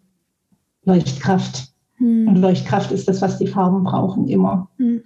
Leuchtkraft. 0.84 1.72
Hm. 1.98 2.28
Und 2.28 2.38
Leuchtkraft 2.38 2.92
ist 2.92 3.08
das, 3.08 3.22
was 3.22 3.38
die 3.38 3.48
Farben 3.48 3.84
brauchen, 3.84 4.28
immer. 4.28 4.70
Hm. 4.78 5.04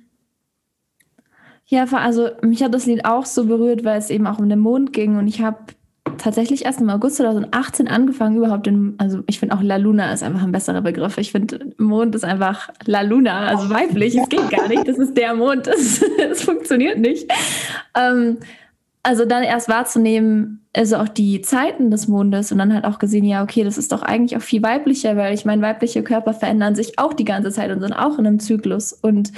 Ja, 1.67 1.85
also 1.85 2.29
mich 2.41 2.63
hat 2.63 2.73
das 2.73 2.85
Lied 2.85 3.05
auch 3.05 3.25
so 3.25 3.45
berührt, 3.45 3.83
weil 3.83 3.97
es 3.97 4.09
eben 4.09 4.27
auch 4.27 4.39
um 4.39 4.47
den 4.47 4.59
Mond 4.59 4.93
ging 4.93 5.17
und 5.17 5.27
ich 5.27 5.41
habe 5.41 5.57
tatsächlich 6.17 6.65
erst 6.65 6.81
im 6.81 6.89
August 6.89 7.17
2018 7.17 7.87
angefangen, 7.87 8.37
überhaupt 8.37 8.67
den, 8.67 8.95
also 8.97 9.23
ich 9.27 9.39
finde 9.39 9.55
auch 9.55 9.61
La 9.61 9.77
Luna 9.77 10.13
ist 10.13 10.23
einfach 10.23 10.43
ein 10.43 10.51
besserer 10.51 10.81
Begriff. 10.81 11.17
Ich 11.17 11.31
finde, 11.31 11.73
Mond 11.77 12.15
ist 12.15 12.23
einfach 12.23 12.69
La 12.85 13.01
Luna, 13.01 13.47
also 13.47 13.69
weiblich. 13.69 14.15
Es 14.15 14.29
geht 14.29 14.49
gar 14.49 14.67
nicht. 14.67 14.87
Das 14.87 14.97
ist 14.97 15.15
der 15.17 15.35
Mond. 15.35 15.67
Es 16.17 16.43
funktioniert 16.43 16.99
nicht. 16.99 17.31
Ähm, 17.97 18.37
also 19.03 19.25
dann 19.25 19.43
erst 19.43 19.69
wahrzunehmen, 19.69 20.65
also 20.73 20.97
auch 20.97 21.07
die 21.07 21.41
Zeiten 21.41 21.91
des 21.91 22.07
Mondes 22.07 22.51
und 22.51 22.57
dann 22.57 22.73
halt 22.73 22.85
auch 22.85 22.97
gesehen, 22.97 23.23
ja, 23.23 23.43
okay, 23.43 23.63
das 23.63 23.77
ist 23.77 23.91
doch 23.91 24.01
eigentlich 24.01 24.35
auch 24.35 24.41
viel 24.41 24.63
weiblicher, 24.63 25.15
weil 25.15 25.33
ich 25.33 25.45
meine, 25.45 25.61
weibliche 25.61 26.03
Körper 26.03 26.33
verändern 26.33 26.75
sich 26.75 26.97
auch 26.97 27.13
die 27.13 27.25
ganze 27.25 27.51
Zeit 27.51 27.71
und 27.71 27.81
sind 27.81 27.93
auch 27.93 28.17
in 28.17 28.25
einem 28.25 28.39
Zyklus. 28.39 28.93
Und 28.93 29.31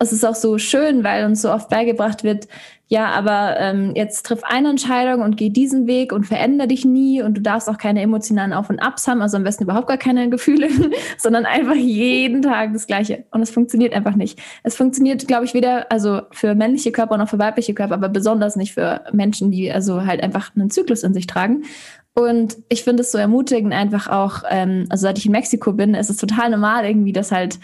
es 0.00 0.12
ist 0.12 0.24
auch 0.24 0.34
so 0.34 0.58
schön, 0.58 1.04
weil 1.04 1.24
uns 1.24 1.42
so 1.42 1.52
oft 1.52 1.68
beigebracht 1.68 2.24
wird, 2.24 2.48
ja, 2.92 3.06
aber 3.06 3.58
ähm, 3.58 3.92
jetzt 3.94 4.26
triff 4.26 4.44
eine 4.44 4.68
Entscheidung 4.68 5.22
und 5.22 5.38
geh 5.38 5.48
diesen 5.48 5.86
Weg 5.86 6.12
und 6.12 6.26
veränder 6.26 6.66
dich 6.66 6.84
nie 6.84 7.22
und 7.22 7.38
du 7.38 7.40
darfst 7.40 7.70
auch 7.70 7.78
keine 7.78 8.02
emotionalen 8.02 8.52
Auf 8.52 8.68
und 8.68 8.80
Abs 8.80 9.08
haben, 9.08 9.22
also 9.22 9.38
am 9.38 9.44
besten 9.44 9.64
überhaupt 9.64 9.88
gar 9.88 9.96
keine 9.96 10.28
Gefühle, 10.28 10.68
sondern 11.16 11.46
einfach 11.46 11.74
jeden 11.74 12.42
Tag 12.42 12.74
das 12.74 12.86
Gleiche. 12.86 13.24
Und 13.30 13.40
es 13.40 13.50
funktioniert 13.50 13.94
einfach 13.94 14.14
nicht. 14.14 14.38
Es 14.62 14.76
funktioniert, 14.76 15.26
glaube 15.26 15.46
ich, 15.46 15.54
weder 15.54 15.90
also 15.90 16.20
für 16.32 16.54
männliche 16.54 16.92
Körper 16.92 17.16
noch 17.16 17.30
für 17.30 17.38
weibliche 17.38 17.72
Körper, 17.72 17.94
aber 17.94 18.10
besonders 18.10 18.56
nicht 18.56 18.74
für 18.74 19.06
Menschen, 19.10 19.50
die 19.50 19.72
also 19.72 20.04
halt 20.04 20.22
einfach 20.22 20.54
einen 20.54 20.68
Zyklus 20.68 21.02
in 21.02 21.14
sich 21.14 21.26
tragen. 21.26 21.62
Und 22.14 22.58
ich 22.68 22.84
finde 22.84 23.04
es 23.04 23.10
so 23.10 23.16
ermutigend, 23.16 23.72
einfach 23.72 24.08
auch, 24.08 24.42
ähm, 24.50 24.84
also 24.90 25.04
seit 25.04 25.16
ich 25.16 25.24
in 25.24 25.32
Mexiko 25.32 25.72
bin, 25.72 25.94
ist 25.94 26.10
es 26.10 26.18
total 26.18 26.50
normal 26.50 26.84
irgendwie, 26.84 27.14
dass 27.14 27.32
halt 27.32 27.58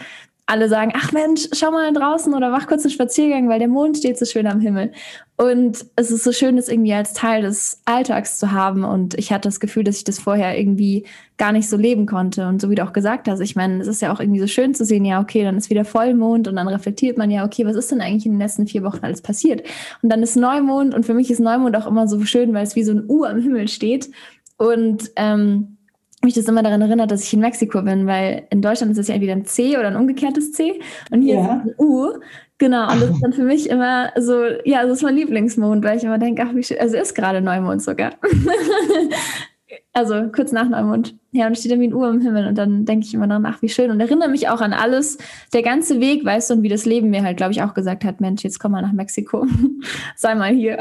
alle 0.49 0.67
sagen, 0.67 0.91
ach 0.95 1.11
Mensch, 1.11 1.47
schau 1.53 1.69
mal 1.69 1.93
draußen 1.93 2.33
oder 2.33 2.49
mach 2.49 2.65
kurz 2.65 2.83
einen 2.83 2.91
Spaziergang, 2.91 3.47
weil 3.49 3.59
der 3.59 3.67
Mond 3.67 3.97
steht 3.97 4.17
so 4.17 4.25
schön 4.25 4.47
am 4.47 4.59
Himmel. 4.59 4.91
Und 5.37 5.85
es 5.95 6.09
ist 6.09 6.23
so 6.23 6.31
schön, 6.31 6.55
das 6.55 6.69
irgendwie 6.69 6.93
als 6.93 7.13
Teil 7.13 7.43
des 7.43 7.81
Alltags 7.85 8.39
zu 8.39 8.51
haben. 8.51 8.83
Und 8.83 9.13
ich 9.13 9.31
hatte 9.31 9.47
das 9.47 9.59
Gefühl, 9.59 9.83
dass 9.83 9.97
ich 9.97 10.05
das 10.05 10.17
vorher 10.17 10.59
irgendwie 10.59 11.05
gar 11.37 11.51
nicht 11.51 11.69
so 11.69 11.77
leben 11.77 12.07
konnte. 12.07 12.47
Und 12.47 12.61
so 12.61 12.71
wie 12.71 12.75
du 12.75 12.83
auch 12.83 12.93
gesagt 12.93 13.27
hast, 13.27 13.41
ich 13.41 13.55
meine, 13.55 13.79
es 13.79 13.87
ist 13.87 14.01
ja 14.01 14.11
auch 14.11 14.19
irgendwie 14.19 14.39
so 14.39 14.47
schön 14.47 14.73
zu 14.73 14.85
sehen, 14.85 15.05
ja, 15.05 15.21
okay, 15.21 15.43
dann 15.43 15.55
ist 15.55 15.69
wieder 15.69 15.85
Vollmond 15.85 16.47
und 16.47 16.55
dann 16.55 16.67
reflektiert 16.67 17.19
man 17.19 17.29
ja, 17.29 17.45
okay, 17.45 17.67
was 17.67 17.75
ist 17.75 17.91
denn 17.91 18.01
eigentlich 18.01 18.25
in 18.25 18.33
den 18.33 18.41
letzten 18.41 18.65
vier 18.65 18.83
Wochen 18.83 19.03
alles 19.03 19.21
passiert? 19.21 19.61
Und 20.01 20.09
dann 20.09 20.23
ist 20.23 20.35
Neumond 20.35 20.95
und 20.95 21.05
für 21.05 21.13
mich 21.13 21.29
ist 21.29 21.39
Neumond 21.39 21.77
auch 21.77 21.85
immer 21.85 22.07
so 22.07 22.19
schön, 22.25 22.55
weil 22.55 22.63
es 22.63 22.75
wie 22.75 22.83
so 22.83 22.93
ein 22.93 23.05
U 23.07 23.23
am 23.23 23.39
Himmel 23.39 23.67
steht. 23.67 24.09
Und 24.57 25.11
ähm, 25.15 25.77
mich 26.21 26.33
das 26.33 26.47
immer 26.47 26.63
daran 26.63 26.81
erinnert, 26.81 27.11
dass 27.11 27.23
ich 27.23 27.33
in 27.33 27.39
Mexiko 27.39 27.81
bin, 27.81 28.05
weil 28.05 28.43
in 28.49 28.61
Deutschland 28.61 28.91
ist 28.91 28.97
es 28.97 29.07
ja 29.07 29.15
entweder 29.15 29.33
ein 29.33 29.45
C 29.45 29.77
oder 29.77 29.87
ein 29.87 29.95
umgekehrtes 29.95 30.51
C 30.51 30.79
und 31.11 31.21
hier 31.21 31.35
ja. 31.35 31.41
ist 31.41 31.49
es 31.49 31.79
ein 31.79 31.85
U. 31.85 32.13
Genau, 32.57 32.91
und 32.91 33.01
das 33.01 33.09
ist 33.11 33.23
dann 33.23 33.33
für 33.33 33.43
mich 33.43 33.69
immer 33.69 34.11
so, 34.17 34.43
ja, 34.65 34.83
das 34.83 34.97
ist 34.97 35.03
mein 35.03 35.15
Lieblingsmond, 35.15 35.83
weil 35.83 35.97
ich 35.97 36.03
immer 36.03 36.17
denke, 36.17 36.43
ach, 36.45 36.53
wie 36.53 36.63
schön, 36.63 36.77
also 36.79 36.97
ist 36.97 37.15
gerade 37.15 37.41
Neumond 37.41 37.81
sogar. 37.81 38.11
also 39.93 40.29
kurz 40.35 40.51
nach 40.51 40.67
Neumond. 40.67 41.15
Ja, 41.31 41.47
und 41.47 41.57
steht 41.57 41.71
dann 41.71 41.79
wie 41.79 41.87
ein 41.87 41.93
U 41.93 42.03
im 42.03 42.21
Himmel 42.21 42.47
und 42.47 42.57
dann 42.57 42.85
denke 42.85 43.05
ich 43.05 43.13
immer 43.13 43.27
daran, 43.27 43.45
ach, 43.45 43.61
wie 43.61 43.69
schön 43.69 43.91
und 43.91 43.99
erinnere 44.01 44.29
mich 44.29 44.49
auch 44.49 44.61
an 44.61 44.73
alles, 44.73 45.19
der 45.53 45.61
ganze 45.61 45.99
Weg, 46.01 46.25
weißt 46.25 46.49
du, 46.49 46.55
und 46.55 46.63
wie 46.63 46.69
das 46.69 46.85
Leben 46.85 47.11
mir 47.11 47.23
halt, 47.23 47.37
glaube 47.37 47.53
ich, 47.53 47.61
auch 47.61 47.73
gesagt 47.73 48.03
hat, 48.03 48.19
Mensch, 48.19 48.43
jetzt 48.43 48.59
komm 48.59 48.73
mal 48.73 48.81
nach 48.81 48.91
Mexiko, 48.91 49.45
sei 50.15 50.35
mal 50.35 50.51
hier 50.51 50.79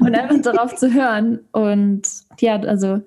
und 0.00 0.14
einfach 0.14 0.40
darauf 0.40 0.74
zu 0.76 0.92
hören 0.92 1.40
und 1.50 2.02
ja, 2.38 2.58
also 2.60 3.02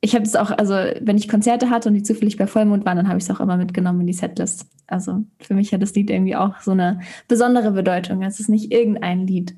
ich 0.00 0.14
habe 0.14 0.24
es 0.24 0.34
auch, 0.34 0.50
also 0.50 0.74
wenn 0.74 1.18
ich 1.18 1.28
Konzerte 1.28 1.68
hatte 1.68 1.88
und 1.88 1.94
die 1.94 2.02
zufällig 2.02 2.36
bei 2.36 2.46
Vollmond 2.46 2.86
waren, 2.86 2.96
dann 2.96 3.08
habe 3.08 3.18
ich 3.18 3.24
es 3.24 3.30
auch 3.30 3.40
immer 3.40 3.56
mitgenommen 3.56 4.00
in 4.00 4.06
die 4.06 4.12
Setlist. 4.14 4.66
Also 4.86 5.24
für 5.40 5.54
mich 5.54 5.72
hat 5.72 5.82
das 5.82 5.94
Lied 5.94 6.10
irgendwie 6.10 6.36
auch 6.36 6.60
so 6.62 6.70
eine 6.70 7.00
besondere 7.28 7.70
Bedeutung. 7.72 8.22
Es 8.22 8.40
ist 8.40 8.48
nicht 8.48 8.72
irgendein 8.72 9.26
Lied. 9.26 9.54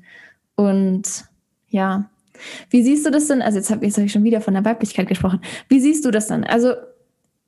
Und 0.55 1.25
ja, 1.69 2.09
wie 2.69 2.83
siehst 2.83 3.05
du 3.05 3.11
das 3.11 3.27
denn? 3.27 3.41
Also 3.41 3.57
jetzt 3.57 3.71
habe 3.71 3.87
hab 3.87 3.97
ich 3.97 4.11
schon 4.11 4.25
wieder 4.25 4.41
von 4.41 4.53
der 4.53 4.65
Weiblichkeit 4.65 5.07
gesprochen. 5.07 5.39
Wie 5.69 5.79
siehst 5.79 6.03
du 6.03 6.11
das 6.11 6.27
dann? 6.27 6.43
Also 6.43 6.73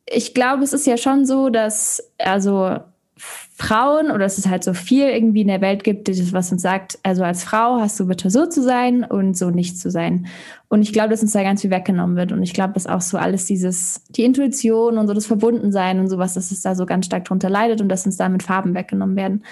ich 0.08 0.34
glaube, 0.34 0.63
es 0.63 0.71
ist 0.71 0.88
ja 0.88 0.97
schon 0.97 1.25
so, 1.25 1.49
dass 1.49 2.12
also 2.17 2.79
Frauen 3.17 4.12
oder 4.12 4.25
es 4.25 4.38
ist 4.38 4.49
halt 4.49 4.63
so 4.63 4.73
viel 4.73 5.08
irgendwie 5.08 5.41
in 5.41 5.47
der 5.47 5.62
Welt 5.62 5.86
gibt, 5.86 6.10
das 6.10 6.34
was 6.34 6.51
uns 6.51 6.62
sagt, 6.62 6.99
also 7.04 7.23
als 7.23 7.45
Frau 7.45 7.80
hast 7.80 7.97
du 7.99 8.08
bitte 8.08 8.30
so 8.30 8.45
zu 8.45 8.62
sein 8.62 9.06
und 9.06 9.38
so 9.38 9.49
nicht 9.49 9.80
zu 9.80 9.89
sein. 9.89 10.28
Und 10.67 10.82
ich 10.82 10.91
glaube, 10.91 11.10
dass 11.10 11.21
uns 11.21 11.32
da 11.32 11.41
ganz 11.41 11.62
viel 11.62 11.71
weggenommen 11.71 12.17
wird. 12.17 12.34
Und 12.34 12.43
ich 12.43 12.54
glaube, 12.54 12.73
dass 12.73 12.88
auch 12.88 12.99
so 12.99 13.17
alles 13.17 13.45
dieses, 13.45 14.04
die 14.10 14.25
Intuition 14.25 14.97
und 14.97 15.08
so 15.08 15.13
das 15.13 15.25
Verbundensein 15.25 15.99
und 15.99 16.10
sowas, 16.10 16.34
dass 16.34 16.51
es 16.51 16.62
da 16.62 16.75
so 16.75 16.86
ganz 16.86 17.06
stark 17.06 17.23
drunter 17.25 17.49
leidet 17.49 17.80
und 17.80 17.88
dass 17.88 18.06
uns 18.06 18.17
damit 18.17 18.43
Farben 18.43 18.73
weggenommen 18.75 19.15
werden. 19.15 19.43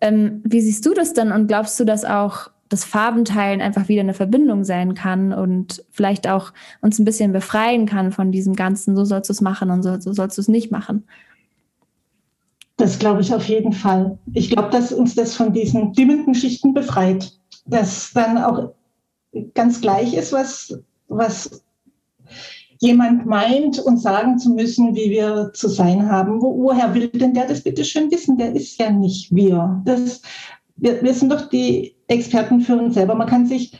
Ähm, 0.00 0.40
wie 0.44 0.60
siehst 0.60 0.86
du 0.86 0.94
das 0.94 1.12
denn 1.12 1.32
und 1.32 1.48
glaubst 1.48 1.78
du, 1.80 1.84
dass 1.84 2.04
auch 2.04 2.50
das 2.68 2.84
Farbenteilen 2.84 3.60
einfach 3.60 3.88
wieder 3.88 4.02
eine 4.02 4.14
Verbindung 4.14 4.62
sein 4.62 4.94
kann 4.94 5.32
und 5.32 5.84
vielleicht 5.90 6.28
auch 6.28 6.52
uns 6.80 6.98
ein 6.98 7.04
bisschen 7.04 7.32
befreien 7.32 7.86
kann 7.86 8.12
von 8.12 8.30
diesem 8.30 8.54
ganzen, 8.54 8.94
so 8.94 9.04
sollst 9.04 9.30
du 9.30 9.32
es 9.32 9.40
machen 9.40 9.70
und 9.70 9.82
so, 9.82 9.98
so 9.98 10.12
sollst 10.12 10.36
du 10.36 10.42
es 10.42 10.48
nicht 10.48 10.70
machen? 10.70 11.04
Das 12.78 12.98
glaube 12.98 13.20
ich 13.20 13.34
auf 13.34 13.48
jeden 13.48 13.72
Fall. 13.72 14.18
Ich 14.32 14.50
glaube, 14.50 14.70
dass 14.70 14.92
uns 14.92 15.16
das 15.16 15.34
von 15.34 15.52
diesen 15.52 15.92
dimmenden 15.92 16.34
Schichten 16.34 16.72
befreit. 16.72 17.32
Dass 17.66 18.12
dann 18.14 18.38
auch 18.38 18.72
ganz 19.54 19.80
gleich 19.80 20.14
ist, 20.14 20.32
was, 20.32 20.78
was 21.08 21.62
jemand 22.78 23.26
meint 23.26 23.80
und 23.80 23.98
sagen 23.98 24.38
zu 24.38 24.50
müssen, 24.50 24.94
wie 24.94 25.10
wir 25.10 25.50
zu 25.54 25.68
sein 25.68 26.08
haben. 26.08 26.40
Wo, 26.40 26.56
woher 26.56 26.94
will 26.94 27.08
denn 27.08 27.34
der 27.34 27.48
das 27.48 27.62
bitte 27.62 27.84
schön 27.84 28.10
wissen? 28.12 28.38
Der 28.38 28.54
ist 28.54 28.78
ja 28.78 28.90
nicht 28.90 29.34
wir. 29.34 29.82
Das, 29.84 30.22
wir, 30.76 31.02
wir 31.02 31.14
sind 31.14 31.32
doch 31.32 31.48
die 31.48 31.96
Experten 32.06 32.60
für 32.60 32.76
uns 32.76 32.94
selber. 32.94 33.16
Man 33.16 33.28
kann 33.28 33.46
sich 33.46 33.76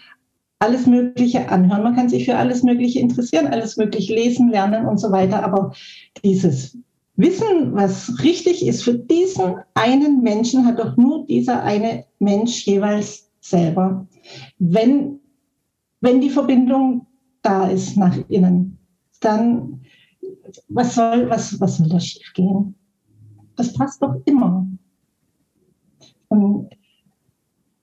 alles 0.58 0.88
Mögliche 0.88 1.48
anhören, 1.48 1.84
man 1.84 1.94
kann 1.94 2.08
sich 2.08 2.24
für 2.24 2.37
alles 2.37 2.64
Mögliche 2.64 2.98
interessieren, 2.98 3.46
alles 3.46 3.76
Mögliche 3.76 4.12
lesen, 4.12 4.50
lernen 4.50 4.87
und 4.87 4.98
so 4.98 5.12
weiter. 5.12 5.44
Aber 5.44 5.72
dieses 6.24 6.76
Wissen, 7.18 7.74
was 7.74 8.22
richtig 8.22 8.64
ist 8.64 8.85
für 8.85 8.94
diesen 8.94 9.57
einen 9.74 10.22
Menschen, 10.22 10.64
hat 10.64 10.78
doch 10.78 10.96
nur 10.96 11.26
dieser 11.26 11.64
eine 11.64 12.04
Mensch 12.20 12.64
jeweils 12.64 13.28
selber. 13.40 14.07
Wenn, 14.61 15.18
wenn 16.00 16.20
die 16.20 16.31
Verbindung 16.31 17.09
da 17.42 17.66
ist 17.66 17.96
nach 17.96 18.16
innen, 18.28 18.78
dann 19.20 19.81
was 20.68 20.94
soll, 20.94 21.28
was, 21.28 21.61
was 21.61 21.78
soll 21.78 21.88
da 21.88 21.98
schiefgehen? 21.98 22.76
Das 23.57 23.72
passt 23.72 24.00
doch 24.00 24.14
immer. 24.24 24.68
Und 26.28 26.70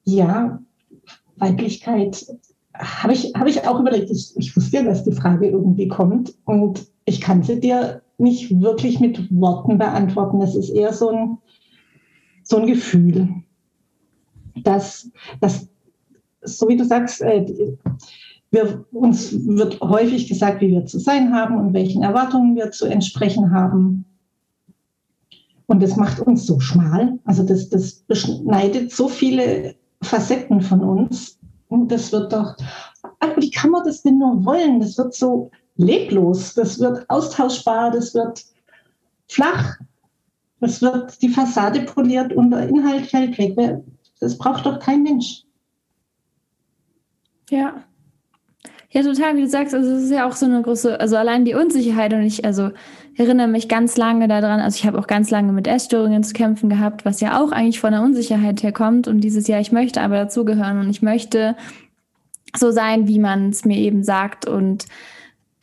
ja, 0.06 0.63
Weiblichkeit 1.36 2.26
habe 2.74 3.12
ich, 3.12 3.34
hab 3.34 3.48
ich 3.48 3.67
auch 3.67 3.82
überlegt. 3.82 4.10
Ich, 4.12 4.34
ich 4.38 4.56
wusste 4.56 4.78
ja, 4.78 4.84
dass 4.84 5.04
die 5.04 5.12
Frage 5.12 5.50
irgendwie 5.50 5.89
kommt 5.89 6.34
und 6.45 6.88
ich 7.04 7.19
kann 7.19 7.43
sie 7.43 7.60
dir 7.60 8.02
nicht 8.17 8.62
wirklich 8.62 8.99
mit 8.99 9.30
Worten 9.32 9.78
beantworten. 9.78 10.39
Das 10.39 10.56
ist 10.56 10.69
eher 10.69 10.93
so 10.93 11.10
ein, 11.10 11.38
so 12.43 12.58
ein 12.58 12.67
Gefühl, 12.67 13.30
dass, 14.63 15.10
dass, 15.41 15.67
so 16.41 16.67
wie 16.67 16.78
du 16.78 16.86
sagst, 16.86 17.21
äh, 17.21 17.45
wir, 18.51 18.86
uns 18.91 19.34
wird 19.45 19.82
häufig 19.82 20.28
gesagt, 20.28 20.62
wie 20.62 20.71
wir 20.71 20.86
zu 20.86 20.99
sein 20.99 21.34
haben 21.34 21.58
und 21.58 21.73
welchen 21.73 22.04
Erwartungen 22.04 22.56
wir 22.56 22.71
zu 22.71 22.86
entsprechen 22.86 23.51
haben. 23.51 24.06
Und 25.67 25.82
das 25.82 25.95
macht 25.95 26.19
uns 26.21 26.45
so 26.45 26.60
schmal. 26.60 27.19
Also 27.25 27.43
das, 27.43 27.69
das 27.69 27.93
beschneidet 28.08 28.91
so 28.91 29.08
viele 29.08 29.75
Facetten 30.01 30.62
von 30.62 30.82
uns. 30.82 31.39
Und 31.67 31.91
das 31.91 32.12
wird 32.12 32.32
doch, 32.32 32.56
wie 33.38 33.49
kann 33.49 33.71
man 33.71 33.84
das 33.84 34.04
denn 34.04 34.19
nur 34.19 34.45
wollen? 34.45 34.80
Das 34.80 34.97
wird 34.97 35.13
so 35.13 35.49
leblos, 35.78 36.54
das 36.54 36.80
wird 36.80 37.10
austauschbar, 37.10 37.92
das 37.92 38.14
wird 38.14 38.44
flach, 39.28 39.78
das 40.60 40.82
wird 40.82 41.22
die 41.22 41.30
Fassade 41.30 41.82
poliert 41.82 42.34
und 42.34 42.52
der 42.52 42.68
Inhalt 42.70 43.08
fällt 43.08 43.38
weg. 43.38 43.84
Das 44.20 44.38
braucht 44.38 44.66
doch 44.66 44.80
kein 44.80 45.04
Mensch. 45.04 45.44
Ja. 47.50 47.84
Ja, 48.90 49.04
total, 49.04 49.36
wie 49.36 49.42
du 49.42 49.50
sagst, 49.50 49.76
also 49.76 49.92
es 49.92 50.04
ist 50.04 50.12
ja 50.12 50.26
auch 50.26 50.32
so 50.32 50.46
eine 50.46 50.62
große, 50.62 50.98
also 51.02 51.18
allein 51.18 51.44
die 51.44 51.54
Unsicherheit 51.54 52.14
und 52.14 52.22
ich, 52.22 52.46
also 52.46 52.72
erinnere 53.18 53.48
mich 53.48 53.68
ganz 53.68 53.98
lange 53.98 54.30
daran, 54.30 54.62
also 54.62 54.78
ich 54.78 54.86
habe 54.86 54.98
auch 54.98 55.08
ganz 55.08 55.30
lange 55.32 55.52
mit 55.52 55.68
Essstörungen 55.68 56.24
zu 56.24 56.32
kämpfen 56.32 56.70
gehabt, 56.70 57.04
was 57.04 57.20
ja 57.20 57.42
auch 57.42 57.52
eigentlich 57.52 57.82
von 57.82 57.92
der 57.92 58.02
Unsicherheit 58.02 58.64
herkommt 58.64 59.10
und 59.10 59.20
dieses 59.20 59.48
Jahr, 59.48 59.60
ich 59.60 59.74
möchte 59.74 60.02
aber 60.02 60.16
dazugehören 60.16 60.80
und 60.80 60.90
ich 60.90 61.02
möchte 61.02 61.58
so 62.56 62.72
sein, 62.72 63.10
wie 63.10 63.20
man 63.20 63.50
es 63.50 63.66
mir 63.66 63.78
eben 63.78 64.02
sagt 64.02 64.48
und 64.48 64.86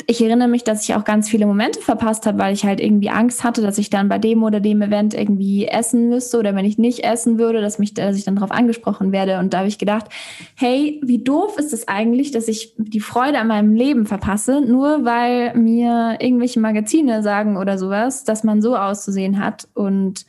ich 0.06 0.22
erinnere 0.22 0.48
mich, 0.48 0.64
dass 0.64 0.82
ich 0.82 0.94
auch 0.94 1.04
ganz 1.04 1.28
viele 1.28 1.46
Momente 1.46 1.80
verpasst 1.80 2.26
habe, 2.26 2.38
weil 2.38 2.54
ich 2.54 2.64
halt 2.64 2.80
irgendwie 2.80 3.10
Angst 3.10 3.44
hatte, 3.44 3.62
dass 3.62 3.78
ich 3.78 3.90
dann 3.90 4.08
bei 4.08 4.18
dem 4.18 4.42
oder 4.42 4.60
dem 4.60 4.82
Event 4.82 5.14
irgendwie 5.14 5.66
essen 5.66 6.08
müsste 6.08 6.38
oder 6.38 6.54
wenn 6.54 6.64
ich 6.64 6.78
nicht 6.78 7.04
essen 7.04 7.38
würde, 7.38 7.60
dass, 7.60 7.78
mich, 7.78 7.94
dass 7.94 8.16
ich 8.16 8.24
dann 8.24 8.36
darauf 8.36 8.50
angesprochen 8.50 9.12
werde. 9.12 9.38
Und 9.38 9.52
da 9.52 9.58
habe 9.58 9.68
ich 9.68 9.78
gedacht, 9.78 10.06
hey, 10.54 11.00
wie 11.02 11.18
doof 11.18 11.58
ist 11.58 11.72
es 11.72 11.88
eigentlich, 11.88 12.30
dass 12.30 12.48
ich 12.48 12.74
die 12.76 13.00
Freude 13.00 13.38
an 13.38 13.48
meinem 13.48 13.74
Leben 13.74 14.06
verpasse, 14.06 14.60
nur 14.60 15.04
weil 15.04 15.54
mir 15.54 16.18
irgendwelche 16.20 16.60
Magazine 16.60 17.22
sagen 17.22 17.56
oder 17.56 17.78
sowas, 17.78 18.24
dass 18.24 18.44
man 18.44 18.62
so 18.62 18.76
auszusehen 18.76 19.38
hat 19.44 19.68
und 19.74 20.26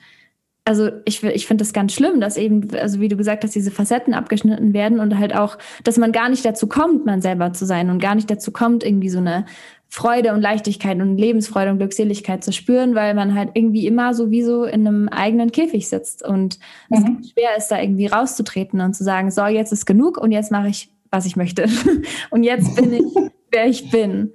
also 0.65 0.89
ich, 1.03 1.21
ich 1.23 1.45
finde 1.45 1.63
das 1.63 1.73
ganz 1.73 1.93
schlimm, 1.93 2.21
dass 2.21 2.37
eben, 2.37 2.69
also 2.75 3.01
wie 3.01 3.09
du 3.09 3.17
gesagt 3.17 3.43
hast, 3.43 3.53
diese 3.53 3.71
Facetten 3.71 4.13
abgeschnitten 4.13 4.73
werden 4.73 4.99
und 4.99 5.17
halt 5.17 5.35
auch, 5.35 5.57
dass 5.83 5.97
man 5.97 6.13
gar 6.13 6.29
nicht 6.29 6.45
dazu 6.45 6.67
kommt, 6.67 7.05
man 7.05 7.21
selber 7.21 7.51
zu 7.51 7.65
sein 7.65 7.89
und 7.89 7.99
gar 7.99 8.15
nicht 8.15 8.31
dazu 8.31 8.51
kommt, 8.51 8.83
irgendwie 8.83 9.09
so 9.09 9.17
eine 9.17 9.45
Freude 9.89 10.33
und 10.33 10.41
Leichtigkeit 10.41 10.99
und 11.01 11.17
Lebensfreude 11.17 11.69
und 11.69 11.77
Glückseligkeit 11.77 12.43
zu 12.43 12.53
spüren, 12.53 12.95
weil 12.95 13.13
man 13.13 13.35
halt 13.35 13.51
irgendwie 13.53 13.85
immer 13.85 14.13
sowieso 14.13 14.63
in 14.63 14.87
einem 14.87 15.09
eigenen 15.09 15.51
Käfig 15.51 15.87
sitzt 15.89 16.25
und 16.25 16.57
mhm. 16.89 17.19
es 17.21 17.31
schwer 17.31 17.57
ist, 17.57 17.67
da 17.67 17.79
irgendwie 17.79 18.07
rauszutreten 18.07 18.79
und 18.81 18.95
zu 18.95 19.03
sagen, 19.03 19.31
so, 19.31 19.45
jetzt 19.45 19.73
ist 19.73 19.85
genug 19.85 20.17
und 20.17 20.31
jetzt 20.31 20.51
mache 20.51 20.69
ich, 20.69 20.89
was 21.11 21.25
ich 21.25 21.35
möchte. 21.35 21.65
und 22.31 22.43
jetzt 22.43 22.75
bin 22.75 22.93
ich, 22.93 23.03
wer 23.51 23.67
ich 23.67 23.91
bin. 23.91 24.33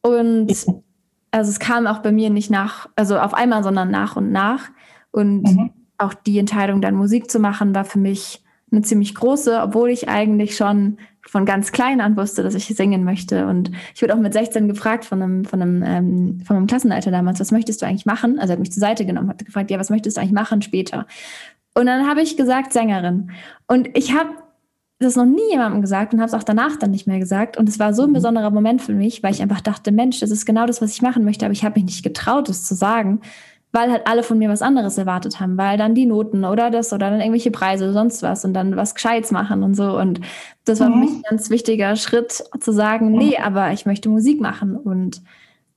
Und 0.00 0.54
also 1.30 1.50
es 1.50 1.58
kam 1.58 1.86
auch 1.86 1.98
bei 1.98 2.12
mir 2.12 2.30
nicht 2.30 2.50
nach, 2.50 2.88
also 2.96 3.18
auf 3.18 3.34
einmal, 3.34 3.62
sondern 3.62 3.90
nach 3.90 4.16
und 4.16 4.32
nach. 4.32 4.70
Und 5.16 5.44
mhm. 5.44 5.70
auch 5.96 6.12
die 6.12 6.38
Entscheidung, 6.38 6.82
dann 6.82 6.94
Musik 6.94 7.30
zu 7.30 7.38
machen, 7.38 7.74
war 7.74 7.86
für 7.86 7.98
mich 7.98 8.42
eine 8.70 8.82
ziemlich 8.82 9.14
große, 9.14 9.62
obwohl 9.62 9.88
ich 9.88 10.10
eigentlich 10.10 10.56
schon 10.56 10.98
von 11.26 11.46
ganz 11.46 11.72
klein 11.72 12.02
an 12.02 12.18
wusste, 12.18 12.42
dass 12.42 12.54
ich 12.54 12.66
singen 12.66 13.02
möchte. 13.02 13.46
Und 13.46 13.70
ich 13.94 14.02
wurde 14.02 14.14
auch 14.14 14.18
mit 14.18 14.34
16 14.34 14.68
gefragt 14.68 15.06
von 15.06 15.22
einem, 15.22 15.44
von 15.46 15.62
einem, 15.62 15.82
ähm, 15.82 16.40
von 16.44 16.56
einem 16.56 16.66
Klassenleiter 16.66 17.10
damals, 17.10 17.40
was 17.40 17.50
möchtest 17.50 17.80
du 17.80 17.86
eigentlich 17.86 18.04
machen? 18.04 18.38
Also 18.38 18.52
er 18.52 18.56
hat 18.56 18.60
mich 18.60 18.72
zur 18.72 18.82
Seite 18.82 19.06
genommen, 19.06 19.30
hat 19.30 19.42
gefragt, 19.42 19.70
ja, 19.70 19.78
was 19.78 19.88
möchtest 19.88 20.18
du 20.18 20.20
eigentlich 20.20 20.34
machen 20.34 20.60
später? 20.60 21.06
Und 21.72 21.86
dann 21.86 22.06
habe 22.06 22.20
ich 22.20 22.36
gesagt, 22.36 22.74
Sängerin. 22.74 23.30
Und 23.66 23.88
ich 23.96 24.12
habe 24.12 24.30
das 24.98 25.16
noch 25.16 25.24
nie 25.24 25.50
jemandem 25.50 25.80
gesagt 25.80 26.12
und 26.12 26.20
habe 26.20 26.28
es 26.28 26.34
auch 26.34 26.42
danach 26.42 26.76
dann 26.76 26.90
nicht 26.90 27.06
mehr 27.06 27.18
gesagt. 27.18 27.56
Und 27.56 27.70
es 27.70 27.78
war 27.78 27.94
so 27.94 28.02
ein 28.02 28.10
mhm. 28.10 28.14
besonderer 28.14 28.50
Moment 28.50 28.82
für 28.82 28.94
mich, 28.94 29.22
weil 29.22 29.32
ich 29.32 29.40
einfach 29.40 29.62
dachte, 29.62 29.92
Mensch, 29.92 30.20
das 30.20 30.30
ist 30.30 30.44
genau 30.44 30.66
das, 30.66 30.82
was 30.82 30.92
ich 30.92 31.00
machen 31.00 31.24
möchte, 31.24 31.46
aber 31.46 31.52
ich 31.52 31.64
habe 31.64 31.80
mich 31.80 31.86
nicht 31.86 32.02
getraut, 32.02 32.50
das 32.50 32.64
zu 32.64 32.74
sagen, 32.74 33.20
weil 33.72 33.90
halt 33.90 34.06
alle 34.06 34.22
von 34.22 34.38
mir 34.38 34.48
was 34.48 34.62
anderes 34.62 34.96
erwartet 34.96 35.38
haben, 35.40 35.58
weil 35.58 35.76
dann 35.76 35.94
die 35.94 36.06
Noten 36.06 36.44
oder 36.44 36.70
das 36.70 36.92
oder 36.92 37.10
dann 37.10 37.20
irgendwelche 37.20 37.50
Preise 37.50 37.84
oder 37.84 37.92
sonst 37.92 38.22
was 38.22 38.44
und 38.44 38.54
dann 38.54 38.76
was 38.76 38.94
Gescheites 38.94 39.30
machen 39.32 39.62
und 39.62 39.74
so. 39.74 39.98
Und 39.98 40.20
das 40.64 40.80
war 40.80 40.88
mhm. 40.88 40.92
für 40.92 40.98
mich 41.00 41.10
ein 41.10 41.22
ganz 41.28 41.50
wichtiger 41.50 41.96
Schritt 41.96 42.44
zu 42.60 42.72
sagen, 42.72 43.12
nee, 43.12 43.36
aber 43.36 43.72
ich 43.72 43.84
möchte 43.84 44.08
Musik 44.08 44.40
machen. 44.40 44.76
Und 44.76 45.20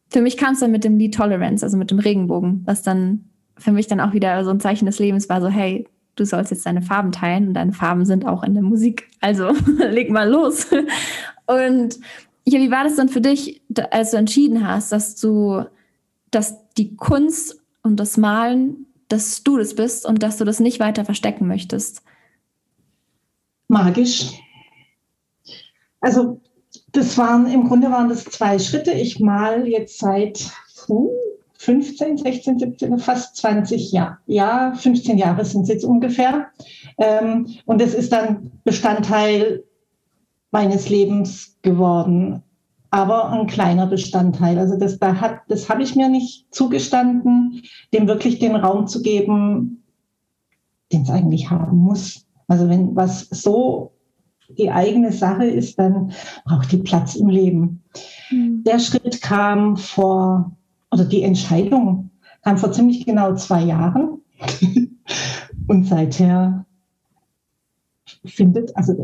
für 0.09 0.21
mich 0.21 0.37
kam 0.37 0.53
es 0.53 0.59
dann 0.59 0.71
mit 0.71 0.83
dem 0.83 0.97
Lied 0.97 1.15
Tolerance, 1.15 1.65
also 1.65 1.77
mit 1.77 1.91
dem 1.91 1.99
Regenbogen, 1.99 2.63
was 2.65 2.83
dann 2.83 3.25
für 3.57 3.71
mich 3.71 3.87
dann 3.87 3.99
auch 3.99 4.13
wieder 4.13 4.43
so 4.45 4.51
ein 4.51 4.59
Zeichen 4.59 4.85
des 4.85 4.99
Lebens 4.99 5.27
war, 5.27 5.41
so 5.41 5.49
hey, 5.49 5.85
du 6.15 6.25
sollst 6.25 6.51
jetzt 6.51 6.65
deine 6.65 6.81
Farben 6.81 7.11
teilen 7.11 7.49
und 7.49 7.53
deine 7.53 7.73
Farben 7.73 8.05
sind 8.05 8.25
auch 8.25 8.43
in 8.43 8.53
der 8.53 8.63
Musik. 8.63 9.09
Also 9.19 9.51
leg 9.77 10.09
mal 10.09 10.29
los. 10.29 10.67
Und 11.45 11.99
ja, 12.45 12.59
wie 12.59 12.71
war 12.71 12.83
das 12.83 12.95
dann 12.95 13.09
für 13.09 13.21
dich, 13.21 13.61
als 13.91 14.11
du 14.11 14.17
entschieden 14.17 14.67
hast, 14.67 14.91
dass 14.91 15.15
du, 15.15 15.63
dass 16.31 16.55
die 16.77 16.95
Kunst 16.95 17.58
und 17.83 17.97
das 17.97 18.17
Malen, 18.17 18.85
dass 19.07 19.43
du 19.43 19.57
das 19.57 19.75
bist 19.75 20.05
und 20.05 20.21
dass 20.23 20.37
du 20.37 20.45
das 20.45 20.59
nicht 20.59 20.79
weiter 20.79 21.05
verstecken 21.05 21.47
möchtest? 21.47 22.03
Magisch. 23.67 24.31
Also 26.01 26.41
das 26.91 27.17
waren 27.17 27.47
im 27.51 27.67
Grunde 27.67 27.91
waren 27.91 28.09
das 28.09 28.25
zwei 28.25 28.57
Schritte. 28.59 28.91
Ich 28.91 29.19
mal 29.19 29.67
jetzt 29.67 29.99
seit 29.99 30.51
15, 31.57 32.17
16, 32.17 32.59
17, 32.59 32.99
fast 32.99 33.35
20 33.37 33.91
Jahren. 33.91 34.17
Ja, 34.25 34.73
15 34.75 35.17
Jahre 35.17 35.43
sind 35.45 35.63
es 35.63 35.69
jetzt 35.69 35.83
ungefähr. 35.83 36.47
Ähm, 36.97 37.47
und 37.65 37.81
es 37.81 37.93
ist 37.93 38.11
dann 38.11 38.51
Bestandteil 38.63 39.63
meines 40.51 40.89
Lebens 40.89 41.57
geworden 41.61 42.43
aber 42.91 43.29
ein 43.31 43.47
kleiner 43.47 43.87
Bestandteil. 43.87 44.57
Also 44.57 44.77
das, 44.77 44.99
da 44.99 45.19
hat, 45.21 45.41
das 45.47 45.69
habe 45.69 45.83
ich 45.83 45.95
mir 45.95 46.09
nicht 46.09 46.53
zugestanden, 46.53 47.61
dem 47.93 48.07
wirklich 48.07 48.39
den 48.39 48.55
Raum 48.55 48.87
zu 48.87 49.01
geben, 49.01 49.83
den 50.91 51.03
es 51.03 51.09
eigentlich 51.09 51.49
haben 51.49 51.77
muss. 51.77 52.25
Also 52.47 52.67
wenn 52.67 52.95
was 52.95 53.27
so 53.29 53.91
die 54.57 54.71
eigene 54.71 55.11
Sache 55.11 55.45
ist, 55.45 55.77
dann 55.77 56.11
braucht 56.45 56.71
die 56.71 56.77
Platz 56.77 57.15
im 57.15 57.29
Leben. 57.29 57.83
Mhm. 58.31 58.63
Der 58.63 58.79
Schritt 58.79 59.21
kam 59.21 59.77
vor, 59.77 60.57
oder 60.91 61.05
die 61.05 61.21
Entscheidung 61.21 62.09
kam 62.43 62.57
vor 62.57 62.71
ziemlich 62.71 63.05
genau 63.05 63.35
zwei 63.35 63.63
Jahren. 63.63 64.21
Und 65.67 65.85
seither 65.85 66.65
findet, 68.25 68.75
also 68.75 68.95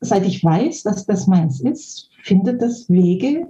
seit 0.00 0.26
ich 0.26 0.44
weiß, 0.44 0.82
dass 0.82 1.06
das 1.06 1.26
meins 1.26 1.60
ist, 1.60 2.10
findet 2.26 2.60
es 2.60 2.90
Wege 2.90 3.46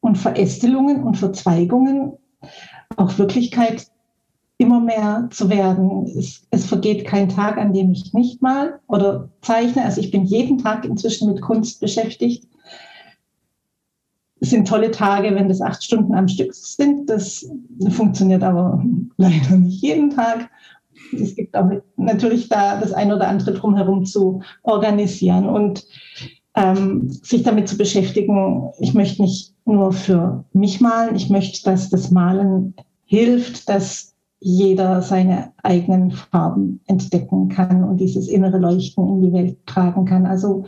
und 0.00 0.16
Verästelungen 0.16 1.02
und 1.02 1.16
Verzweigungen, 1.16 2.12
auch 2.96 3.18
Wirklichkeit 3.18 3.88
immer 4.56 4.80
mehr 4.80 5.28
zu 5.32 5.50
werden. 5.50 6.06
Es, 6.06 6.46
es, 6.50 6.66
vergeht 6.66 7.04
kein 7.04 7.28
Tag, 7.28 7.58
an 7.58 7.72
dem 7.72 7.90
ich 7.90 8.12
nicht 8.14 8.40
mal 8.40 8.78
oder 8.86 9.30
zeichne. 9.40 9.84
Also 9.84 10.00
ich 10.00 10.12
bin 10.12 10.24
jeden 10.24 10.58
Tag 10.58 10.84
inzwischen 10.84 11.28
mit 11.28 11.42
Kunst 11.42 11.80
beschäftigt. 11.80 12.46
Es 14.38 14.50
sind 14.50 14.68
tolle 14.68 14.92
Tage, 14.92 15.34
wenn 15.34 15.48
das 15.48 15.60
acht 15.60 15.82
Stunden 15.82 16.14
am 16.14 16.28
Stück 16.28 16.54
sind. 16.54 17.10
Das 17.10 17.50
funktioniert 17.90 18.44
aber 18.44 18.84
leider 19.16 19.56
nicht 19.56 19.82
jeden 19.82 20.10
Tag. 20.10 20.48
Es 21.12 21.34
gibt 21.34 21.56
auch 21.56 21.68
natürlich 21.96 22.48
da 22.48 22.78
das 22.78 22.92
ein 22.92 23.12
oder 23.12 23.26
andere 23.26 23.54
drumherum 23.54 24.04
zu 24.04 24.42
organisieren 24.62 25.48
und 25.48 25.84
ähm, 26.54 27.08
sich 27.08 27.42
damit 27.42 27.68
zu 27.68 27.76
beschäftigen. 27.76 28.70
Ich 28.78 28.94
möchte 28.94 29.22
nicht 29.22 29.54
nur 29.64 29.92
für 29.92 30.44
mich 30.52 30.80
malen, 30.80 31.16
ich 31.16 31.30
möchte, 31.30 31.64
dass 31.64 31.88
das 31.88 32.10
Malen 32.10 32.74
hilft, 33.04 33.68
dass 33.68 34.14
jeder 34.40 35.02
seine 35.02 35.52
eigenen 35.62 36.10
Farben 36.10 36.80
entdecken 36.86 37.48
kann 37.48 37.84
und 37.84 37.98
dieses 37.98 38.28
innere 38.28 38.58
Leuchten 38.58 39.08
in 39.08 39.22
die 39.22 39.32
Welt 39.32 39.66
tragen 39.66 40.04
kann. 40.04 40.26
Also 40.26 40.64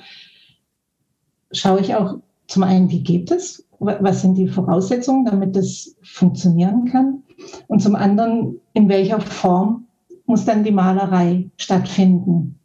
schaue 1.50 1.80
ich 1.80 1.94
auch 1.94 2.18
zum 2.46 2.62
einen, 2.62 2.90
wie 2.90 3.02
geht 3.02 3.30
es? 3.30 3.66
Was 3.80 4.22
sind 4.22 4.36
die 4.36 4.48
Voraussetzungen, 4.48 5.24
damit 5.24 5.56
das 5.56 5.96
funktionieren 6.02 6.84
kann? 6.86 7.22
Und 7.66 7.80
zum 7.80 7.96
anderen, 7.96 8.60
in 8.74 8.88
welcher 8.88 9.20
Form 9.20 9.86
muss 10.26 10.44
dann 10.44 10.64
die 10.64 10.70
Malerei 10.70 11.50
stattfinden, 11.56 12.58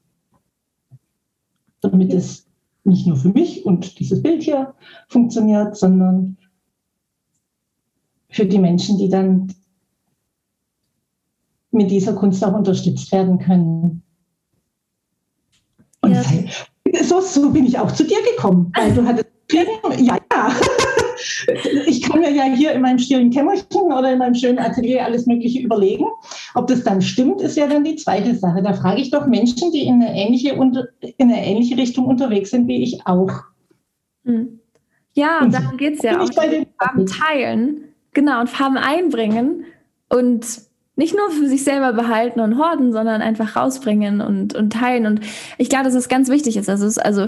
damit 1.81 2.13
es 2.13 2.48
nicht 2.89 3.07
nur 3.07 3.15
für 3.15 3.29
mich 3.29 3.65
und 3.65 3.99
dieses 3.99 4.21
Bild 4.21 4.43
hier 4.43 4.73
funktioniert, 5.07 5.77
sondern 5.77 6.37
für 8.29 8.45
die 8.45 8.59
Menschen, 8.59 8.97
die 8.97 9.09
dann 9.09 9.53
mit 11.71 11.91
dieser 11.91 12.13
Kunst 12.13 12.43
auch 12.43 12.53
unterstützt 12.53 13.11
werden 13.11 13.39
können. 13.39 14.03
Und 16.01 16.11
ja. 16.11 16.23
so, 17.03 17.21
so 17.21 17.51
bin 17.51 17.65
ich 17.65 17.77
auch 17.77 17.91
zu 17.91 18.03
dir 18.05 18.19
gekommen, 18.35 18.71
weil 18.75 18.93
du 18.95 19.05
hattest 19.05 19.28
ja, 19.51 20.17
ja. 20.31 20.51
Ich 21.85 22.01
kann 22.01 22.21
mir 22.21 22.31
ja 22.31 22.43
hier 22.43 22.71
in 22.71 22.81
meinem 22.81 22.99
stillen 22.99 23.29
Kämmerchen 23.29 23.91
oder 23.91 24.13
in 24.13 24.19
meinem 24.19 24.35
schönen 24.35 24.59
Atelier 24.59 25.03
alles 25.03 25.25
Mögliche 25.25 25.59
überlegen. 25.59 26.05
Ob 26.55 26.67
das 26.67 26.83
dann 26.83 27.01
stimmt, 27.01 27.41
ist 27.41 27.57
ja 27.57 27.67
dann 27.67 27.83
die 27.83 27.97
zweite 27.97 28.35
Sache. 28.35 28.61
Da 28.61 28.73
frage 28.73 29.01
ich 29.01 29.11
doch 29.11 29.27
Menschen, 29.27 29.71
die 29.71 29.85
in 29.85 29.95
eine 29.95 30.15
ähnliche, 30.15 30.51
in 30.51 30.87
eine 31.19 31.45
ähnliche 31.45 31.77
Richtung 31.77 32.05
unterwegs 32.05 32.51
sind 32.51 32.67
wie 32.67 32.83
ich 32.83 33.05
auch. 33.05 33.31
Hm. 34.23 34.59
Ja, 35.13 35.41
und 35.41 35.53
darum 35.53 35.77
geht 35.77 35.95
es 35.95 36.03
ja 36.03 36.21
auch. 36.21 36.29
Farben 36.31 37.05
teilen, 37.05 37.83
genau, 38.13 38.39
und 38.41 38.49
Farben 38.49 38.77
einbringen 38.77 39.65
und 40.07 40.45
nicht 40.95 41.15
nur 41.15 41.31
für 41.31 41.47
sich 41.47 41.63
selber 41.63 41.93
behalten 41.93 42.41
und 42.41 42.57
horden, 42.57 42.91
sondern 42.91 43.21
einfach 43.21 43.55
rausbringen 43.55 44.19
und, 44.19 44.53
und 44.53 44.73
teilen. 44.73 45.05
Und 45.05 45.21
ich 45.57 45.69
glaube, 45.69 45.85
dass 45.85 45.93
das 45.93 46.09
ganz 46.09 46.29
wichtig 46.29 46.57
ist. 46.57 46.69
Also, 46.69 46.85
es 46.85 46.97
also 46.97 47.27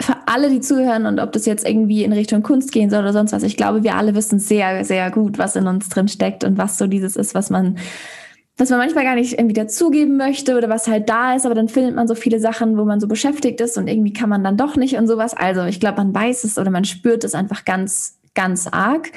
für 0.00 0.16
alle, 0.26 0.50
die 0.50 0.60
zuhören 0.60 1.06
und 1.06 1.20
ob 1.20 1.32
das 1.32 1.46
jetzt 1.46 1.66
irgendwie 1.66 2.02
in 2.02 2.12
Richtung 2.12 2.42
Kunst 2.42 2.72
gehen 2.72 2.90
soll 2.90 3.00
oder 3.00 3.12
sonst 3.12 3.32
was, 3.32 3.44
ich 3.44 3.56
glaube, 3.56 3.84
wir 3.84 3.94
alle 3.94 4.14
wissen 4.14 4.38
sehr, 4.38 4.84
sehr 4.84 5.10
gut, 5.10 5.38
was 5.38 5.54
in 5.54 5.66
uns 5.66 5.88
drin 5.88 6.08
steckt 6.08 6.42
und 6.42 6.58
was 6.58 6.78
so 6.78 6.86
dieses 6.86 7.14
ist, 7.14 7.34
was 7.34 7.48
man, 7.48 7.78
was 8.56 8.70
man 8.70 8.80
manchmal 8.80 9.04
gar 9.04 9.14
nicht 9.14 9.34
irgendwie 9.34 9.54
dazugeben 9.54 10.16
möchte 10.16 10.56
oder 10.56 10.68
was 10.68 10.88
halt 10.88 11.08
da 11.08 11.34
ist, 11.34 11.46
aber 11.46 11.54
dann 11.54 11.68
findet 11.68 11.94
man 11.94 12.08
so 12.08 12.16
viele 12.16 12.40
Sachen, 12.40 12.76
wo 12.76 12.84
man 12.84 12.98
so 12.98 13.06
beschäftigt 13.06 13.60
ist 13.60 13.78
und 13.78 13.86
irgendwie 13.86 14.12
kann 14.12 14.28
man 14.28 14.42
dann 14.42 14.56
doch 14.56 14.76
nicht 14.76 14.96
und 14.96 15.06
sowas. 15.06 15.34
Also 15.34 15.64
ich 15.64 15.78
glaube, 15.78 15.98
man 15.98 16.12
weiß 16.14 16.42
es 16.42 16.58
oder 16.58 16.70
man 16.70 16.84
spürt 16.84 17.22
es 17.22 17.34
einfach 17.34 17.64
ganz, 17.64 18.18
ganz 18.34 18.66
arg. 18.66 19.12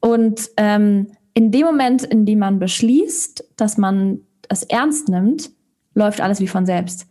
Und 0.00 0.50
ähm, 0.58 1.08
in 1.32 1.50
dem 1.50 1.64
Moment, 1.64 2.04
in 2.04 2.26
dem 2.26 2.40
man 2.40 2.58
beschließt, 2.58 3.44
dass 3.56 3.78
man 3.78 4.20
es 4.48 4.62
ernst 4.62 5.08
nimmt, 5.08 5.50
läuft 5.94 6.20
alles 6.20 6.40
wie 6.40 6.48
von 6.48 6.66
selbst. 6.66 7.06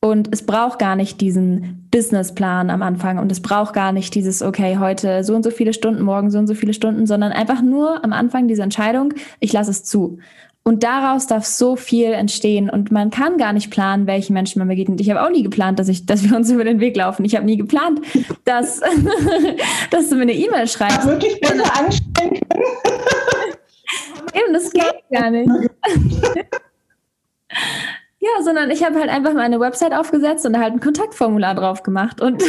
Und 0.00 0.28
es 0.32 0.44
braucht 0.44 0.78
gar 0.78 0.96
nicht 0.96 1.20
diesen 1.20 1.85
Businessplan 1.96 2.68
am 2.68 2.82
Anfang 2.82 3.18
und 3.18 3.32
es 3.32 3.40
braucht 3.40 3.72
gar 3.72 3.90
nicht 3.90 4.14
dieses, 4.14 4.42
okay, 4.42 4.76
heute 4.78 5.24
so 5.24 5.34
und 5.34 5.42
so 5.42 5.50
viele 5.50 5.72
Stunden, 5.72 6.02
morgen 6.02 6.30
so 6.30 6.38
und 6.38 6.46
so 6.46 6.52
viele 6.52 6.74
Stunden, 6.74 7.06
sondern 7.06 7.32
einfach 7.32 7.62
nur 7.62 8.04
am 8.04 8.12
Anfang 8.12 8.48
diese 8.48 8.62
Entscheidung, 8.62 9.14
ich 9.40 9.50
lasse 9.54 9.70
es 9.70 9.82
zu. 9.82 10.18
Und 10.62 10.82
daraus 10.82 11.26
darf 11.26 11.46
so 11.46 11.74
viel 11.74 12.12
entstehen 12.12 12.68
und 12.68 12.92
man 12.92 13.08
kann 13.08 13.38
gar 13.38 13.54
nicht 13.54 13.70
planen, 13.70 14.06
welche 14.06 14.34
Menschen 14.34 14.58
man 14.58 14.68
begegnet. 14.68 15.00
Ich 15.00 15.08
habe 15.08 15.22
auch 15.22 15.30
nie 15.30 15.42
geplant, 15.42 15.78
dass 15.78 15.88
ich, 15.88 16.04
dass 16.04 16.22
wir 16.22 16.36
uns 16.36 16.50
über 16.52 16.64
den 16.64 16.80
Weg 16.80 16.96
laufen. 16.98 17.24
Ich 17.24 17.34
habe 17.34 17.46
nie 17.46 17.56
geplant, 17.56 18.02
dass, 18.44 18.80
dass 19.90 20.10
du 20.10 20.16
mir 20.16 20.22
eine 20.22 20.34
E-Mail 20.34 20.68
schreibst. 20.68 21.06
Wirklich 21.06 21.40
besser 21.40 21.64
anstellen 21.78 22.40
können. 22.50 22.64
Eben, 24.34 24.52
das 24.52 24.70
geht 24.70 25.02
gar 25.10 25.30
nicht. 25.30 25.50
Ja, 28.26 28.42
sondern 28.42 28.70
ich 28.70 28.82
habe 28.82 28.98
halt 28.98 29.08
einfach 29.08 29.34
meine 29.34 29.60
Website 29.60 29.92
aufgesetzt 29.92 30.46
und 30.46 30.58
halt 30.58 30.72
ein 30.72 30.80
Kontaktformular 30.80 31.54
drauf 31.54 31.84
gemacht. 31.84 32.20
Und, 32.20 32.42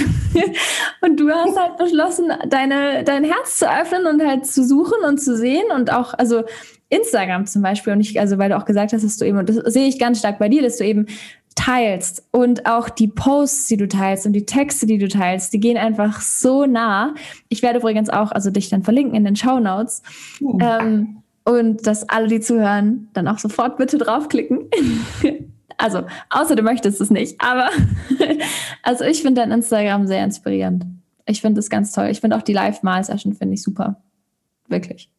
und 1.01 1.19
du 1.19 1.29
hast 1.29 1.59
halt 1.59 1.77
beschlossen, 1.77 2.31
deine, 2.47 3.03
dein 3.03 3.23
Herz 3.23 3.59
zu 3.59 3.69
öffnen 3.69 4.07
und 4.07 4.25
halt 4.25 4.47
zu 4.47 4.63
suchen 4.63 5.03
und 5.05 5.19
zu 5.19 5.37
sehen 5.37 5.65
und 5.75 5.93
auch, 5.93 6.15
also 6.15 6.43
Instagram 6.89 7.45
zum 7.45 7.61
Beispiel. 7.61 7.93
Und 7.93 7.99
ich, 7.99 8.19
also 8.19 8.39
weil 8.39 8.49
du 8.49 8.57
auch 8.57 8.65
gesagt 8.65 8.93
hast, 8.93 9.03
dass 9.03 9.17
du 9.17 9.25
eben, 9.25 9.37
und 9.37 9.49
das 9.49 9.57
sehe 9.71 9.87
ich 9.87 9.99
ganz 9.99 10.19
stark 10.19 10.39
bei 10.39 10.49
dir, 10.49 10.63
dass 10.63 10.77
du 10.77 10.85
eben 10.85 11.05
teilst 11.53 12.27
und 12.31 12.65
auch 12.65 12.89
die 12.89 13.07
Posts, 13.07 13.67
die 13.67 13.77
du 13.77 13.87
teilst 13.87 14.25
und 14.25 14.33
die 14.33 14.45
Texte, 14.45 14.85
die 14.85 14.97
du 14.97 15.07
teilst, 15.07 15.53
die 15.53 15.59
gehen 15.59 15.77
einfach 15.77 16.21
so 16.21 16.65
nah. 16.65 17.13
Ich 17.49 17.61
werde 17.61 17.79
übrigens 17.79 18.09
auch, 18.09 18.31
also 18.31 18.49
dich 18.49 18.69
dann 18.69 18.83
verlinken 18.83 19.15
in 19.15 19.25
den 19.25 19.35
Show 19.35 19.59
Notes. 19.59 20.01
Mhm. 20.39 20.59
Ähm, 20.61 21.17
und 21.43 21.87
dass 21.87 22.07
alle, 22.09 22.27
die 22.27 22.39
zuhören, 22.39 23.09
dann 23.13 23.27
auch 23.27 23.39
sofort 23.39 23.77
bitte 23.77 23.97
draufklicken. 23.97 24.69
Also, 25.77 26.03
außer 26.29 26.55
du 26.55 26.63
möchtest 26.63 26.99
es 27.01 27.11
nicht. 27.11 27.39
Aber 27.39 27.69
also 28.83 29.03
ich 29.03 29.21
finde 29.21 29.41
dein 29.41 29.51
Instagram 29.51 30.07
sehr 30.07 30.23
inspirierend. 30.23 30.85
Ich 31.25 31.41
finde 31.41 31.59
es 31.59 31.69
ganz 31.69 31.91
toll. 31.91 32.07
Ich 32.07 32.21
finde 32.21 32.35
auch 32.35 32.41
die 32.41 32.53
Live-Mal-Session 32.53 33.33
finde 33.33 33.53
ich 33.53 33.61
super. 33.61 34.01
Wirklich. 34.67 35.11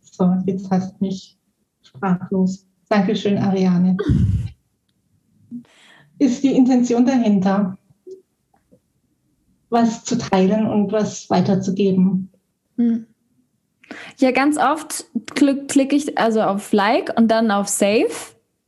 So, 0.00 0.34
jetzt 0.46 0.70
hast 0.70 0.92
du 0.92 1.04
mich 1.04 1.36
sprachlos. 1.82 2.66
Dankeschön, 2.88 3.38
Ariane. 3.38 3.96
Ist 6.18 6.42
die 6.42 6.54
Intention 6.54 7.06
dahinter, 7.06 7.78
was 9.70 10.04
zu 10.04 10.18
teilen 10.18 10.66
und 10.66 10.92
was 10.92 11.30
weiterzugeben? 11.30 12.30
Hm. 12.76 13.06
Ja, 14.18 14.30
ganz 14.30 14.58
oft 14.58 15.06
klicke 15.34 15.96
ich 15.96 16.18
also 16.18 16.42
auf 16.42 16.72
Like 16.72 17.16
und 17.16 17.28
dann 17.28 17.50
auf 17.50 17.68
Save 17.68 18.10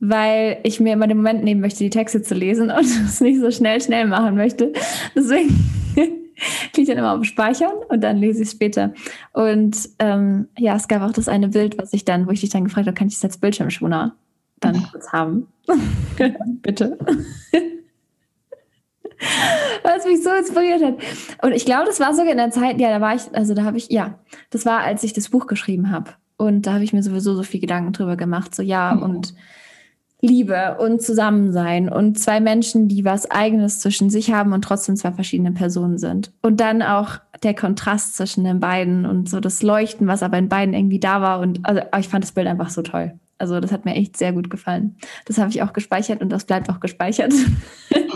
weil 0.05 0.59
ich 0.63 0.81
mir 0.81 0.93
immer 0.93 1.07
den 1.07 1.15
Moment 1.15 1.45
nehmen 1.45 1.61
möchte, 1.61 1.81
die 1.81 1.89
Texte 1.89 2.21
zu 2.21 2.35
lesen 2.35 2.69
und 2.69 2.85
es 3.05 3.21
nicht 3.21 3.39
so 3.39 3.51
schnell, 3.51 3.79
schnell 3.81 4.05
machen 4.05 4.35
möchte. 4.35 4.73
Deswegen 5.15 5.57
klicke 5.95 6.81
ich 6.81 6.87
dann 6.87 6.97
immer 6.97 7.17
auf 7.17 7.23
Speichern 7.23 7.71
und 7.87 8.01
dann 8.01 8.17
lese 8.17 8.41
ich 8.41 8.49
es 8.49 8.51
später. 8.51 8.93
Und 9.31 9.77
ähm, 9.99 10.49
ja, 10.57 10.75
es 10.75 10.89
gab 10.89 11.01
auch 11.03 11.13
das 11.13 11.29
eine 11.29 11.47
Bild, 11.47 11.77
was 11.77 11.93
ich 11.93 12.03
dann, 12.03 12.27
wo 12.27 12.31
ich 12.31 12.41
dich 12.41 12.49
dann 12.49 12.65
gefragt 12.65 12.87
habe, 12.87 12.95
kann 12.95 13.07
ich 13.07 13.13
das 13.13 13.23
als 13.23 13.37
Bildschirmschoner 13.37 14.13
dann 14.59 14.83
kurz 14.91 15.13
haben? 15.13 15.47
Bitte. 16.61 16.97
was 19.83 20.05
mich 20.05 20.21
so 20.21 20.31
inspiriert 20.31 20.83
hat. 20.83 20.95
Und 21.43 21.53
ich 21.53 21.63
glaube, 21.65 21.85
das 21.85 22.01
war 22.01 22.13
sogar 22.13 22.31
in 22.31 22.37
der 22.37 22.51
Zeit, 22.51 22.81
ja, 22.81 22.89
da 22.89 22.99
war 22.99 23.15
ich, 23.15 23.21
also 23.33 23.53
da 23.53 23.63
habe 23.63 23.77
ich, 23.77 23.89
ja, 23.89 24.19
das 24.49 24.65
war, 24.65 24.81
als 24.81 25.05
ich 25.05 25.13
das 25.13 25.29
Buch 25.29 25.47
geschrieben 25.47 25.91
habe. 25.91 26.11
Und 26.35 26.63
da 26.63 26.73
habe 26.73 26.83
ich 26.83 26.91
mir 26.91 27.03
sowieso 27.03 27.35
so 27.35 27.43
viel 27.43 27.61
Gedanken 27.61 27.93
drüber 27.93 28.17
gemacht. 28.17 28.53
So, 28.53 28.63
ja, 28.63 28.95
mhm. 28.95 29.03
und 29.03 29.33
Liebe 30.23 30.77
und 30.79 31.01
Zusammensein 31.01 31.89
und 31.89 32.17
zwei 32.17 32.39
Menschen, 32.39 32.87
die 32.87 33.03
was 33.03 33.29
Eigenes 33.29 33.81
zwischen 33.81 34.09
sich 34.09 34.31
haben 34.31 34.53
und 34.53 34.63
trotzdem 34.63 34.95
zwei 34.95 35.11
verschiedene 35.11 35.51
Personen 35.51 35.97
sind. 35.97 36.31
Und 36.41 36.61
dann 36.61 36.81
auch 36.81 37.19
der 37.43 37.53
Kontrast 37.53 38.15
zwischen 38.15 38.45
den 38.45 38.61
beiden 38.61 39.05
und 39.05 39.29
so 39.29 39.41
das 39.41 39.61
Leuchten, 39.61 40.07
was 40.07 40.23
aber 40.23 40.37
in 40.37 40.47
beiden 40.47 40.73
irgendwie 40.73 41.01
da 41.01 41.19
war. 41.19 41.41
Und 41.41 41.59
also 41.63 41.81
ich 41.99 42.07
fand 42.07 42.23
das 42.23 42.31
Bild 42.31 42.47
einfach 42.47 42.69
so 42.69 42.81
toll. 42.81 43.19
Also 43.37 43.59
das 43.59 43.73
hat 43.73 43.83
mir 43.83 43.95
echt 43.95 44.15
sehr 44.15 44.31
gut 44.31 44.49
gefallen. 44.49 44.95
Das 45.25 45.39
habe 45.39 45.49
ich 45.49 45.61
auch 45.61 45.73
gespeichert 45.73 46.21
und 46.21 46.29
das 46.29 46.45
bleibt 46.45 46.69
auch 46.69 46.79
gespeichert. 46.79 47.33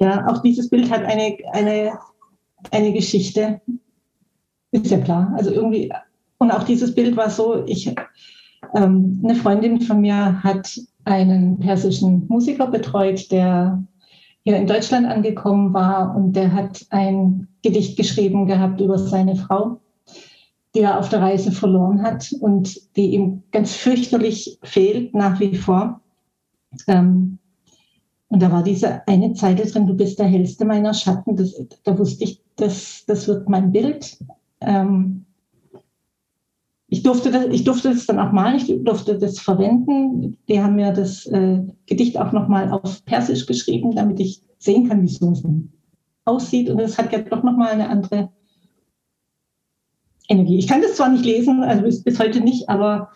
ja, 0.00 0.28
auch 0.28 0.42
dieses 0.42 0.68
Bild 0.68 0.90
hat 0.90 1.02
eine, 1.02 1.38
eine, 1.52 1.92
eine 2.70 2.92
Geschichte. 2.92 3.62
Ist 4.70 4.90
ja 4.90 4.98
klar. 4.98 5.32
Also 5.34 5.50
irgendwie, 5.50 5.90
und 6.36 6.50
auch 6.50 6.64
dieses 6.64 6.94
Bild 6.94 7.16
war 7.16 7.30
so, 7.30 7.64
ich 7.64 7.94
ähm, 8.74 9.20
eine 9.24 9.34
Freundin 9.34 9.80
von 9.80 10.00
mir 10.00 10.42
hat 10.42 10.80
einen 11.04 11.58
persischen 11.58 12.26
Musiker 12.28 12.66
betreut, 12.66 13.30
der 13.30 13.82
hier 14.44 14.56
in 14.56 14.66
Deutschland 14.66 15.06
angekommen 15.06 15.72
war 15.74 16.14
und 16.14 16.34
der 16.34 16.52
hat 16.52 16.86
ein 16.90 17.48
Gedicht 17.62 17.96
geschrieben 17.96 18.46
gehabt 18.46 18.80
über 18.80 18.98
seine 18.98 19.36
Frau, 19.36 19.80
die 20.74 20.80
er 20.80 20.98
auf 20.98 21.08
der 21.08 21.20
Reise 21.20 21.52
verloren 21.52 22.02
hat 22.02 22.32
und 22.40 22.96
die 22.96 23.14
ihm 23.14 23.42
ganz 23.50 23.74
fürchterlich 23.74 24.58
fehlt 24.62 25.14
nach 25.14 25.40
wie 25.40 25.56
vor. 25.56 26.00
Ähm, 26.86 27.38
und 28.28 28.40
da 28.40 28.52
war 28.52 28.62
diese 28.62 29.06
eine 29.08 29.32
Zeile 29.34 29.66
drin, 29.66 29.88
du 29.88 29.94
bist 29.94 30.20
der 30.20 30.26
hellste 30.26 30.64
meiner 30.64 30.94
Schatten. 30.94 31.34
Das, 31.34 31.60
da 31.82 31.98
wusste 31.98 32.24
ich, 32.24 32.40
das, 32.56 33.04
das 33.06 33.26
wird 33.26 33.48
mein 33.48 33.72
Bild. 33.72 34.18
Ähm, 34.60 35.26
ich 36.92 37.04
durfte 37.04 37.30
das, 37.30 37.46
ich 37.46 37.62
durfte 37.62 37.90
das 37.90 38.06
dann 38.06 38.18
auch 38.18 38.32
malen, 38.32 38.56
ich 38.56 38.84
durfte 38.84 39.16
das 39.16 39.38
verwenden. 39.38 40.36
Die 40.48 40.60
haben 40.60 40.74
mir 40.74 40.92
das 40.92 41.24
äh, 41.26 41.60
Gedicht 41.86 42.18
auch 42.18 42.32
nochmal 42.32 42.72
auf 42.72 43.04
Persisch 43.04 43.46
geschrieben, 43.46 43.94
damit 43.94 44.18
ich 44.18 44.42
sehen 44.58 44.88
kann, 44.88 45.02
wie 45.02 45.06
es 45.06 45.18
so 45.18 45.32
aussieht. 46.24 46.68
Und 46.68 46.80
es 46.80 46.98
hat 46.98 47.12
ja 47.12 47.20
doch 47.20 47.44
nochmal 47.44 47.70
eine 47.70 47.88
andere 47.88 48.30
Energie. 50.28 50.58
Ich 50.58 50.66
kann 50.66 50.82
das 50.82 50.96
zwar 50.96 51.10
nicht 51.10 51.24
lesen, 51.24 51.62
also 51.62 51.84
bis, 51.84 52.02
bis 52.02 52.18
heute 52.18 52.40
nicht, 52.40 52.68
aber 52.68 53.10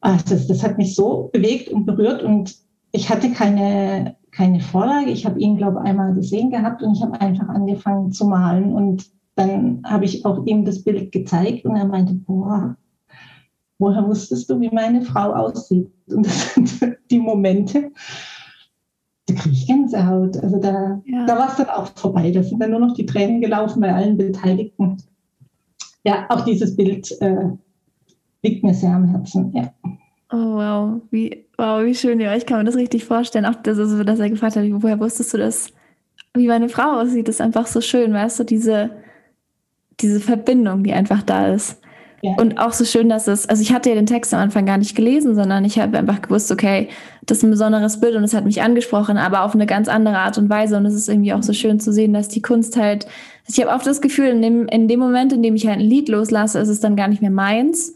ach, 0.00 0.22
das, 0.22 0.48
das 0.48 0.64
hat 0.64 0.76
mich 0.76 0.96
so 0.96 1.30
bewegt 1.32 1.68
und 1.68 1.86
berührt 1.86 2.24
und 2.24 2.56
ich 2.90 3.08
hatte 3.08 3.30
keine, 3.30 4.16
keine 4.32 4.58
Vorlage. 4.58 5.12
Ich 5.12 5.24
habe 5.24 5.38
ihn, 5.38 5.56
glaube 5.56 5.80
ich, 5.80 5.88
einmal 5.88 6.12
gesehen 6.12 6.50
gehabt 6.50 6.82
und 6.82 6.96
ich 6.96 7.02
habe 7.02 7.20
einfach 7.20 7.48
angefangen 7.48 8.10
zu 8.10 8.26
malen 8.26 8.72
und 8.72 9.08
dann 9.36 9.82
habe 9.84 10.06
ich 10.06 10.24
auch 10.26 10.44
ihm 10.44 10.64
das 10.64 10.82
Bild 10.82 11.12
gezeigt 11.12 11.64
und 11.64 11.76
er 11.76 11.86
meinte, 11.86 12.14
boah, 12.14 12.76
woher 13.80 14.06
wusstest 14.06 14.48
du, 14.48 14.60
wie 14.60 14.70
meine 14.70 15.02
Frau 15.02 15.32
aussieht? 15.32 15.90
Und 16.08 16.26
das 16.26 16.54
sind 16.54 16.98
die 17.10 17.18
Momente, 17.18 17.90
da 19.26 19.34
kriege 19.34 19.54
ich 19.54 19.66
Gänsehaut. 19.66 20.36
Also 20.42 20.58
da, 20.58 21.00
ja. 21.04 21.26
da 21.26 21.38
war 21.38 21.48
es 21.48 21.56
dann 21.56 21.68
auch 21.68 21.88
vorbei. 21.96 22.30
Da 22.30 22.42
sind 22.42 22.60
dann 22.60 22.70
nur 22.70 22.80
noch 22.80 22.94
die 22.94 23.06
Tränen 23.06 23.40
gelaufen 23.40 23.80
bei 23.80 23.92
allen 23.92 24.16
Beteiligten. 24.16 24.98
Ja, 26.04 26.26
auch 26.28 26.44
dieses 26.44 26.76
Bild 26.76 27.10
äh, 27.20 27.48
liegt 28.42 28.62
mir 28.64 28.74
sehr 28.74 28.94
am 28.94 29.06
Herzen. 29.06 29.52
Ja. 29.54 29.72
Oh 30.32 30.54
wow, 30.56 31.00
wie, 31.10 31.46
wow, 31.58 31.84
wie 31.84 31.94
schön. 31.94 32.20
Ja, 32.20 32.36
ich 32.36 32.46
kann 32.46 32.58
mir 32.58 32.64
das 32.64 32.76
richtig 32.76 33.04
vorstellen. 33.04 33.46
Auch 33.46 33.56
das, 33.56 33.78
also, 33.78 34.02
dass 34.04 34.20
er 34.20 34.30
gefragt 34.30 34.56
hat, 34.56 34.64
woher 34.64 35.00
wusstest 35.00 35.34
du 35.34 35.38
das, 35.38 35.72
wie 36.34 36.46
meine 36.46 36.68
Frau 36.68 37.00
aussieht, 37.00 37.28
ist 37.28 37.40
einfach 37.40 37.66
so 37.66 37.80
schön, 37.80 38.12
weißt 38.12 38.40
du, 38.40 38.44
diese, 38.44 38.90
diese 39.98 40.20
Verbindung, 40.20 40.84
die 40.84 40.92
einfach 40.92 41.22
da 41.22 41.48
ist. 41.48 41.79
Ja. 42.22 42.32
Und 42.34 42.58
auch 42.58 42.74
so 42.74 42.84
schön, 42.84 43.08
dass 43.08 43.28
es, 43.28 43.48
also 43.48 43.62
ich 43.62 43.72
hatte 43.72 43.88
ja 43.88 43.94
den 43.94 44.06
Text 44.06 44.34
am 44.34 44.40
Anfang 44.40 44.66
gar 44.66 44.76
nicht 44.76 44.94
gelesen, 44.94 45.34
sondern 45.34 45.64
ich 45.64 45.78
habe 45.78 45.96
einfach 45.96 46.20
gewusst, 46.20 46.52
okay, 46.52 46.88
das 47.24 47.38
ist 47.38 47.44
ein 47.44 47.50
besonderes 47.50 47.98
Bild 48.00 48.14
und 48.14 48.24
es 48.24 48.34
hat 48.34 48.44
mich 48.44 48.60
angesprochen, 48.60 49.16
aber 49.16 49.42
auf 49.42 49.54
eine 49.54 49.64
ganz 49.64 49.88
andere 49.88 50.18
Art 50.18 50.36
und 50.36 50.50
Weise. 50.50 50.76
Und 50.76 50.84
es 50.84 50.94
ist 50.94 51.08
irgendwie 51.08 51.32
auch 51.32 51.42
so 51.42 51.54
schön 51.54 51.80
zu 51.80 51.92
sehen, 51.92 52.12
dass 52.12 52.28
die 52.28 52.42
Kunst 52.42 52.76
halt, 52.76 53.06
also 53.46 53.60
ich 53.60 53.66
habe 53.66 53.74
oft 53.74 53.86
das 53.86 54.02
Gefühl, 54.02 54.26
in 54.26 54.42
dem, 54.42 54.68
in 54.68 54.86
dem 54.86 55.00
Moment, 55.00 55.32
in 55.32 55.42
dem 55.42 55.54
ich 55.54 55.66
halt 55.66 55.78
ein 55.78 55.84
Lied 55.84 56.10
loslasse, 56.10 56.58
ist 56.58 56.68
es 56.68 56.80
dann 56.80 56.96
gar 56.96 57.08
nicht 57.08 57.22
mehr 57.22 57.30
meins, 57.30 57.94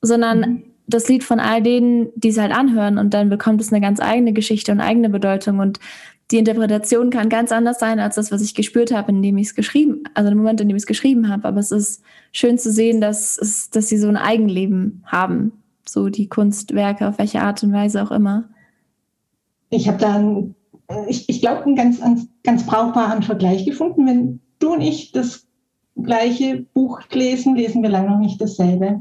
sondern 0.00 0.38
mhm. 0.38 0.62
das 0.86 1.08
Lied 1.08 1.24
von 1.24 1.40
all 1.40 1.60
denen, 1.60 2.08
die 2.14 2.28
es 2.28 2.38
halt 2.38 2.52
anhören 2.52 2.96
und 2.96 3.12
dann 3.12 3.28
bekommt 3.28 3.60
es 3.60 3.72
eine 3.72 3.80
ganz 3.80 3.98
eigene 3.98 4.32
Geschichte 4.32 4.70
und 4.70 4.80
eigene 4.80 5.08
Bedeutung. 5.08 5.58
Und 5.58 5.80
die 6.30 6.38
Interpretation 6.38 7.10
kann 7.10 7.28
ganz 7.28 7.52
anders 7.52 7.78
sein 7.78 8.00
als 8.00 8.14
das, 8.14 8.32
was 8.32 8.40
ich 8.40 8.54
gespürt 8.54 8.92
habe, 8.92 9.12
indem 9.12 9.36
ich 9.36 9.48
es 9.48 9.54
geschrieben, 9.54 10.04
also 10.14 10.30
im 10.30 10.38
Moment, 10.38 10.60
in 10.60 10.68
dem 10.68 10.76
ich 10.76 10.82
es 10.82 10.86
geschrieben 10.86 11.28
habe. 11.28 11.46
Aber 11.46 11.60
es 11.60 11.70
ist 11.70 12.02
schön 12.32 12.58
zu 12.58 12.72
sehen, 12.72 13.00
dass, 13.00 13.36
es, 13.36 13.70
dass 13.70 13.88
sie 13.88 13.98
so 13.98 14.08
ein 14.08 14.16
Eigenleben 14.16 15.02
haben, 15.06 15.52
so 15.86 16.08
die 16.08 16.28
Kunstwerke, 16.28 17.08
auf 17.08 17.18
welche 17.18 17.42
Art 17.42 17.62
und 17.62 17.72
Weise 17.72 18.02
auch 18.02 18.10
immer. 18.10 18.48
Ich 19.68 19.86
habe 19.86 19.98
da, 19.98 20.14
einen, 20.14 20.54
ich, 21.08 21.28
ich 21.28 21.40
glaube, 21.40 21.64
einen 21.64 21.76
ganz, 21.76 22.00
ganz 22.42 22.64
brauchbaren 22.64 23.22
Vergleich 23.22 23.66
gefunden. 23.66 24.06
Wenn 24.06 24.40
du 24.60 24.74
und 24.74 24.80
ich 24.80 25.12
das 25.12 25.46
gleiche 26.02 26.64
Buch 26.72 27.00
lesen, 27.12 27.54
lesen 27.54 27.82
wir 27.82 27.90
lange 27.90 28.10
noch 28.10 28.18
nicht 28.18 28.40
dasselbe. 28.40 28.98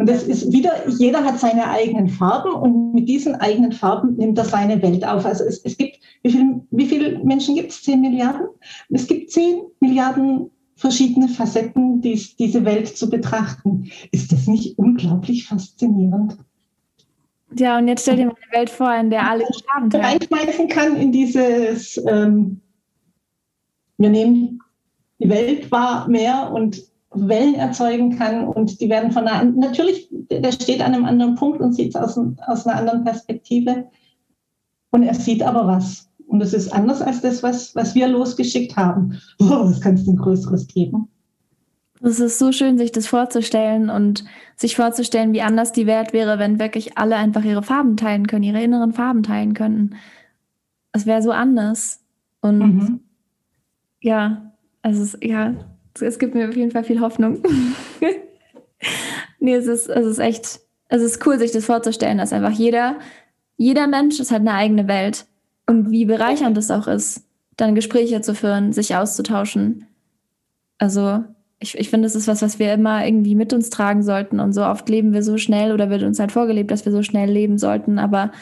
Und 0.00 0.08
das 0.08 0.22
ist 0.22 0.50
wieder, 0.50 0.88
jeder 0.88 1.22
hat 1.22 1.38
seine 1.38 1.68
eigenen 1.68 2.08
Farben 2.08 2.54
und 2.54 2.94
mit 2.94 3.06
diesen 3.06 3.34
eigenen 3.34 3.72
Farben 3.72 4.16
nimmt 4.16 4.38
er 4.38 4.46
seine 4.46 4.80
Welt 4.80 5.04
auf. 5.06 5.26
Also 5.26 5.44
es, 5.44 5.58
es 5.62 5.76
gibt, 5.76 5.98
wie, 6.22 6.30
viel, 6.30 6.62
wie 6.70 6.86
viele 6.86 7.18
Menschen 7.22 7.54
gibt 7.54 7.70
es? 7.70 7.82
Zehn 7.82 8.00
Milliarden? 8.00 8.46
Es 8.88 9.06
gibt 9.06 9.30
zehn 9.30 9.60
Milliarden 9.80 10.50
verschiedene 10.74 11.28
Facetten, 11.28 12.00
dies, 12.00 12.34
diese 12.34 12.64
Welt 12.64 12.96
zu 12.96 13.10
betrachten. 13.10 13.90
Ist 14.10 14.32
das 14.32 14.46
nicht 14.46 14.78
unglaublich 14.78 15.46
faszinierend? 15.46 16.38
Ja, 17.58 17.76
und 17.76 17.86
jetzt 17.86 18.00
stell 18.00 18.16
dir 18.16 18.26
mal 18.28 18.36
eine 18.40 18.58
Welt 18.58 18.70
vor, 18.70 18.94
in 18.94 19.10
der 19.10 19.28
alle 19.28 19.44
Farben 19.68 19.92
reinschmeißen 19.92 20.68
kann 20.68 20.96
in 20.96 21.12
dieses, 21.12 22.02
ähm, 22.08 22.62
wir 23.98 24.08
nehmen 24.08 24.60
die 25.18 25.28
Welt 25.28 25.70
wahr 25.70 26.08
mehr 26.08 26.50
und 26.54 26.89
Wellen 27.12 27.54
erzeugen 27.56 28.16
kann 28.16 28.46
und 28.46 28.80
die 28.80 28.88
werden 28.88 29.10
von 29.10 29.26
einer, 29.26 29.50
natürlich, 29.50 30.08
der 30.30 30.52
steht 30.52 30.80
an 30.80 30.94
einem 30.94 31.04
anderen 31.04 31.34
Punkt 31.34 31.60
und 31.60 31.74
sieht 31.74 31.94
es 31.94 31.96
aus, 31.96 32.18
aus 32.46 32.66
einer 32.66 32.78
anderen 32.78 33.04
Perspektive 33.04 33.86
und 34.90 35.02
er 35.02 35.14
sieht 35.14 35.42
aber 35.42 35.66
was. 35.66 36.08
Und 36.26 36.40
es 36.40 36.54
ist 36.54 36.72
anders 36.72 37.02
als 37.02 37.20
das, 37.22 37.42
was, 37.42 37.74
was 37.74 37.96
wir 37.96 38.06
losgeschickt 38.06 38.76
haben. 38.76 39.20
Oh, 39.40 39.64
was 39.64 39.80
kann 39.80 39.94
es 39.94 40.04
denn 40.04 40.16
Größeres 40.16 40.68
geben? 40.68 41.08
Es 42.02 42.20
ist 42.20 42.38
so 42.38 42.52
schön, 42.52 42.78
sich 42.78 42.92
das 42.92 43.08
vorzustellen 43.08 43.90
und 43.90 44.24
sich 44.56 44.76
vorzustellen, 44.76 45.32
wie 45.32 45.42
anders 45.42 45.72
die 45.72 45.86
Welt 45.86 46.12
wäre, 46.12 46.38
wenn 46.38 46.60
wirklich 46.60 46.96
alle 46.96 47.16
einfach 47.16 47.44
ihre 47.44 47.62
Farben 47.62 47.96
teilen 47.96 48.26
können, 48.26 48.44
ihre 48.44 48.62
inneren 48.62 48.92
Farben 48.92 49.22
teilen 49.22 49.52
könnten. 49.54 49.96
Es 50.92 51.04
wäre 51.04 51.20
so 51.20 51.32
anders. 51.32 52.02
Und 52.40 52.58
mhm. 52.58 53.00
ja, 54.00 54.52
also 54.82 55.18
ja, 55.20 55.54
es 55.98 56.18
gibt 56.18 56.34
mir 56.34 56.48
auf 56.48 56.56
jeden 56.56 56.70
Fall 56.70 56.84
viel 56.84 57.00
Hoffnung. 57.00 57.42
nee, 59.40 59.54
es 59.54 59.66
ist, 59.66 59.88
es 59.88 60.06
ist 60.06 60.18
echt, 60.18 60.60
es 60.88 61.02
ist 61.02 61.26
cool, 61.26 61.38
sich 61.38 61.52
das 61.52 61.64
vorzustellen, 61.64 62.18
dass 62.18 62.32
einfach 62.32 62.52
jeder, 62.52 62.98
jeder 63.56 63.86
Mensch 63.86 64.20
ist 64.20 64.30
halt 64.30 64.42
eine 64.42 64.54
eigene 64.54 64.88
Welt. 64.88 65.26
Und 65.66 65.90
wie 65.90 66.04
bereichernd 66.04 66.56
es 66.58 66.70
auch 66.70 66.86
ist, 66.86 67.24
dann 67.56 67.74
Gespräche 67.74 68.20
zu 68.22 68.34
führen, 68.34 68.72
sich 68.72 68.96
auszutauschen. 68.96 69.86
Also, 70.78 71.22
ich, 71.58 71.76
ich 71.76 71.90
finde, 71.90 72.06
das 72.06 72.16
ist 72.16 72.26
was, 72.26 72.42
was 72.42 72.58
wir 72.58 72.72
immer 72.72 73.04
irgendwie 73.04 73.34
mit 73.34 73.52
uns 73.52 73.68
tragen 73.70 74.02
sollten. 74.02 74.40
Und 74.40 74.52
so 74.52 74.64
oft 74.64 74.88
leben 74.88 75.12
wir 75.12 75.22
so 75.22 75.36
schnell 75.36 75.72
oder 75.72 75.90
wird 75.90 76.02
uns 76.02 76.18
halt 76.18 76.32
vorgelebt, 76.32 76.70
dass 76.70 76.86
wir 76.86 76.92
so 76.92 77.02
schnell 77.02 77.30
leben 77.30 77.58
sollten. 77.58 77.98
Aber 77.98 78.32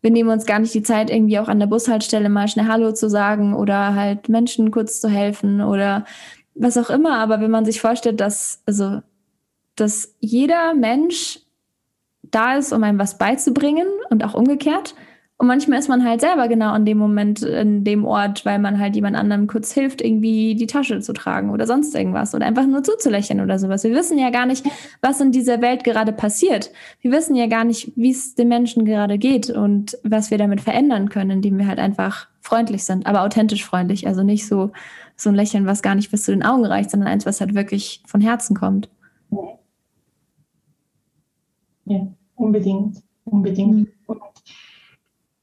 wir 0.00 0.10
nehmen 0.12 0.30
uns 0.30 0.46
gar 0.46 0.60
nicht 0.60 0.74
die 0.74 0.82
Zeit, 0.82 1.10
irgendwie 1.10 1.38
auch 1.40 1.48
an 1.48 1.58
der 1.58 1.66
Bushaltestelle 1.66 2.28
mal 2.28 2.46
schnell 2.46 2.68
Hallo 2.68 2.92
zu 2.92 3.10
sagen 3.10 3.52
oder 3.54 3.94
halt 3.94 4.28
Menschen 4.28 4.70
kurz 4.70 5.00
zu 5.00 5.08
helfen 5.08 5.60
oder 5.60 6.04
was 6.58 6.76
auch 6.76 6.90
immer, 6.90 7.18
aber 7.18 7.40
wenn 7.40 7.50
man 7.50 7.64
sich 7.64 7.80
vorstellt, 7.80 8.20
dass, 8.20 8.62
also, 8.66 9.00
dass 9.76 10.14
jeder 10.20 10.74
Mensch 10.74 11.40
da 12.22 12.56
ist, 12.56 12.72
um 12.72 12.82
einem 12.82 12.98
was 12.98 13.18
beizubringen 13.18 13.86
und 14.10 14.24
auch 14.24 14.34
umgekehrt. 14.34 14.94
Und 15.40 15.46
manchmal 15.46 15.78
ist 15.78 15.88
man 15.88 16.04
halt 16.04 16.20
selber 16.20 16.48
genau 16.48 16.74
in 16.74 16.84
dem 16.84 16.98
Moment, 16.98 17.42
in 17.42 17.84
dem 17.84 18.04
Ort, 18.04 18.44
weil 18.44 18.58
man 18.58 18.80
halt 18.80 18.96
jemand 18.96 19.14
anderem 19.14 19.46
kurz 19.46 19.72
hilft, 19.72 20.00
irgendwie 20.02 20.56
die 20.56 20.66
Tasche 20.66 20.98
zu 20.98 21.12
tragen 21.12 21.50
oder 21.50 21.64
sonst 21.64 21.94
irgendwas 21.94 22.34
oder 22.34 22.44
einfach 22.44 22.66
nur 22.66 22.82
zuzulächeln 22.82 23.40
oder 23.40 23.60
sowas. 23.60 23.84
Wir 23.84 23.94
wissen 23.94 24.18
ja 24.18 24.30
gar 24.30 24.46
nicht, 24.46 24.66
was 25.00 25.20
in 25.20 25.30
dieser 25.30 25.62
Welt 25.62 25.84
gerade 25.84 26.12
passiert. 26.12 26.72
Wir 27.02 27.12
wissen 27.12 27.36
ja 27.36 27.46
gar 27.46 27.62
nicht, 27.62 27.92
wie 27.94 28.10
es 28.10 28.34
den 28.34 28.48
Menschen 28.48 28.84
gerade 28.84 29.16
geht 29.16 29.48
und 29.48 29.96
was 30.02 30.32
wir 30.32 30.38
damit 30.38 30.60
verändern 30.60 31.08
können, 31.08 31.30
indem 31.30 31.56
wir 31.56 31.68
halt 31.68 31.78
einfach 31.78 32.26
freundlich 32.40 32.82
sind, 32.82 33.06
aber 33.06 33.22
authentisch 33.22 33.64
freundlich. 33.64 34.08
Also 34.08 34.24
nicht 34.24 34.44
so, 34.44 34.72
so 35.20 35.30
ein 35.30 35.34
Lächeln, 35.34 35.66
was 35.66 35.82
gar 35.82 35.94
nicht 35.94 36.10
bis 36.10 36.22
zu 36.22 36.30
den 36.30 36.44
Augen 36.44 36.64
reicht, 36.64 36.90
sondern 36.90 37.08
eins, 37.08 37.26
was 37.26 37.40
halt 37.40 37.54
wirklich 37.54 38.02
von 38.06 38.20
Herzen 38.20 38.56
kommt. 38.56 38.88
Ja, 41.84 42.06
unbedingt, 42.36 43.02
unbedingt. 43.24 43.88
Und 44.06 44.20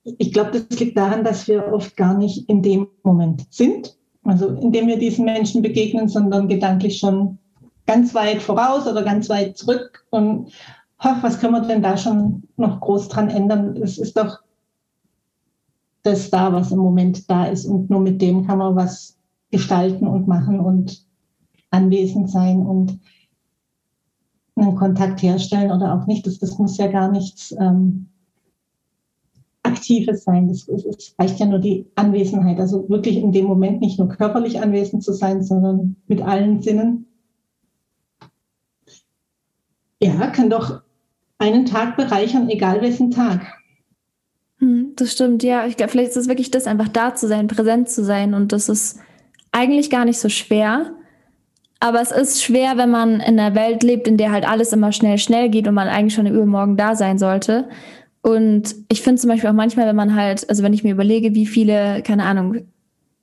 ich 0.03 0.31
glaube, 0.31 0.51
das 0.51 0.79
liegt 0.79 0.97
daran, 0.97 1.23
dass 1.23 1.47
wir 1.47 1.73
oft 1.73 1.97
gar 1.97 2.17
nicht 2.17 2.47
in 2.49 2.61
dem 2.61 2.87
Moment 3.03 3.51
sind, 3.53 3.97
also 4.23 4.47
indem 4.49 4.87
wir 4.87 4.97
diesen 4.97 5.25
Menschen 5.25 5.61
begegnen, 5.61 6.07
sondern 6.07 6.47
gedanklich 6.47 6.97
schon 6.99 7.37
ganz 7.85 8.15
weit 8.15 8.41
voraus 8.41 8.87
oder 8.87 9.03
ganz 9.03 9.29
weit 9.29 9.57
zurück 9.57 10.05
und 10.09 10.51
ach, 10.97 11.21
was 11.21 11.39
können 11.39 11.53
wir 11.53 11.61
denn 11.61 11.81
da 11.81 11.97
schon 11.97 12.43
noch 12.57 12.79
groß 12.79 13.09
dran 13.09 13.29
ändern? 13.29 13.75
Es 13.77 13.97
ist 13.97 14.17
doch 14.17 14.39
das 16.03 16.29
da, 16.29 16.53
was 16.53 16.71
im 16.71 16.79
Moment 16.79 17.29
da 17.29 17.45
ist 17.45 17.65
und 17.65 17.89
nur 17.89 17.99
mit 17.99 18.21
dem 18.21 18.45
kann 18.45 18.59
man 18.59 18.75
was 18.75 19.17
gestalten 19.51 20.07
und 20.07 20.27
machen 20.27 20.59
und 20.59 21.05
anwesend 21.71 22.29
sein 22.29 22.65
und 22.65 22.99
einen 24.55 24.75
Kontakt 24.75 25.21
herstellen 25.21 25.71
oder 25.71 25.93
auch 25.93 26.07
nicht. 26.07 26.25
Das, 26.25 26.39
das 26.39 26.57
muss 26.57 26.77
ja 26.77 26.87
gar 26.87 27.11
nichts 27.11 27.53
ähm, 27.59 28.07
Aktives 29.63 30.23
sein. 30.23 30.49
Es 30.49 30.67
reicht 31.19 31.39
ja 31.39 31.45
nur 31.45 31.59
die 31.59 31.85
Anwesenheit. 31.95 32.59
Also 32.59 32.87
wirklich 32.89 33.17
in 33.17 33.31
dem 33.31 33.45
Moment 33.45 33.81
nicht 33.81 33.99
nur 33.99 34.07
körperlich 34.07 34.61
anwesend 34.61 35.03
zu 35.03 35.13
sein, 35.13 35.43
sondern 35.43 35.97
mit 36.07 36.21
allen 36.21 36.61
Sinnen. 36.61 37.07
Ja, 40.01 40.27
kann 40.27 40.49
doch 40.49 40.81
einen 41.37 41.65
Tag 41.65 41.97
bereichern, 41.97 42.49
egal 42.49 42.81
wessen 42.81 43.11
Tag. 43.11 43.41
Hm, 44.59 44.93
das 44.95 45.11
stimmt, 45.11 45.43
ja. 45.43 45.65
Ich 45.65 45.77
glaube, 45.77 45.91
vielleicht 45.91 46.11
ist 46.11 46.17
es 46.17 46.27
wirklich 46.27 46.51
das, 46.51 46.67
einfach 46.67 46.87
da 46.87 47.15
zu 47.15 47.27
sein, 47.27 47.47
präsent 47.47 47.89
zu 47.89 48.03
sein. 48.03 48.33
Und 48.33 48.51
das 48.51 48.69
ist 48.69 48.99
eigentlich 49.55 49.89
gar 49.89 50.05
nicht 50.05 50.19
so 50.19 50.29
schwer. 50.29 50.91
Aber 51.79 52.01
es 52.01 52.11
ist 52.11 52.43
schwer, 52.43 52.77
wenn 52.77 52.91
man 52.91 53.19
in 53.19 53.39
einer 53.39 53.55
Welt 53.55 53.83
lebt, 53.83 54.07
in 54.07 54.17
der 54.17 54.31
halt 54.31 54.47
alles 54.47 54.73
immer 54.73 54.91
schnell, 54.91 55.17
schnell 55.17 55.49
geht 55.49 55.67
und 55.67 55.73
man 55.73 55.87
eigentlich 55.87 56.13
schon 56.13 56.25
übermorgen 56.25 56.77
da 56.77 56.95
sein 56.95 57.17
sollte. 57.17 57.69
Und 58.21 58.75
ich 58.89 59.01
finde 59.01 59.21
zum 59.21 59.29
Beispiel 59.29 59.49
auch 59.49 59.53
manchmal, 59.53 59.87
wenn 59.87 59.95
man 59.95 60.15
halt, 60.15 60.49
also 60.49 60.63
wenn 60.63 60.73
ich 60.73 60.83
mir 60.83 60.93
überlege, 60.93 61.35
wie 61.35 61.45
viele, 61.45 62.01
keine 62.01 62.23
Ahnung, 62.23 62.65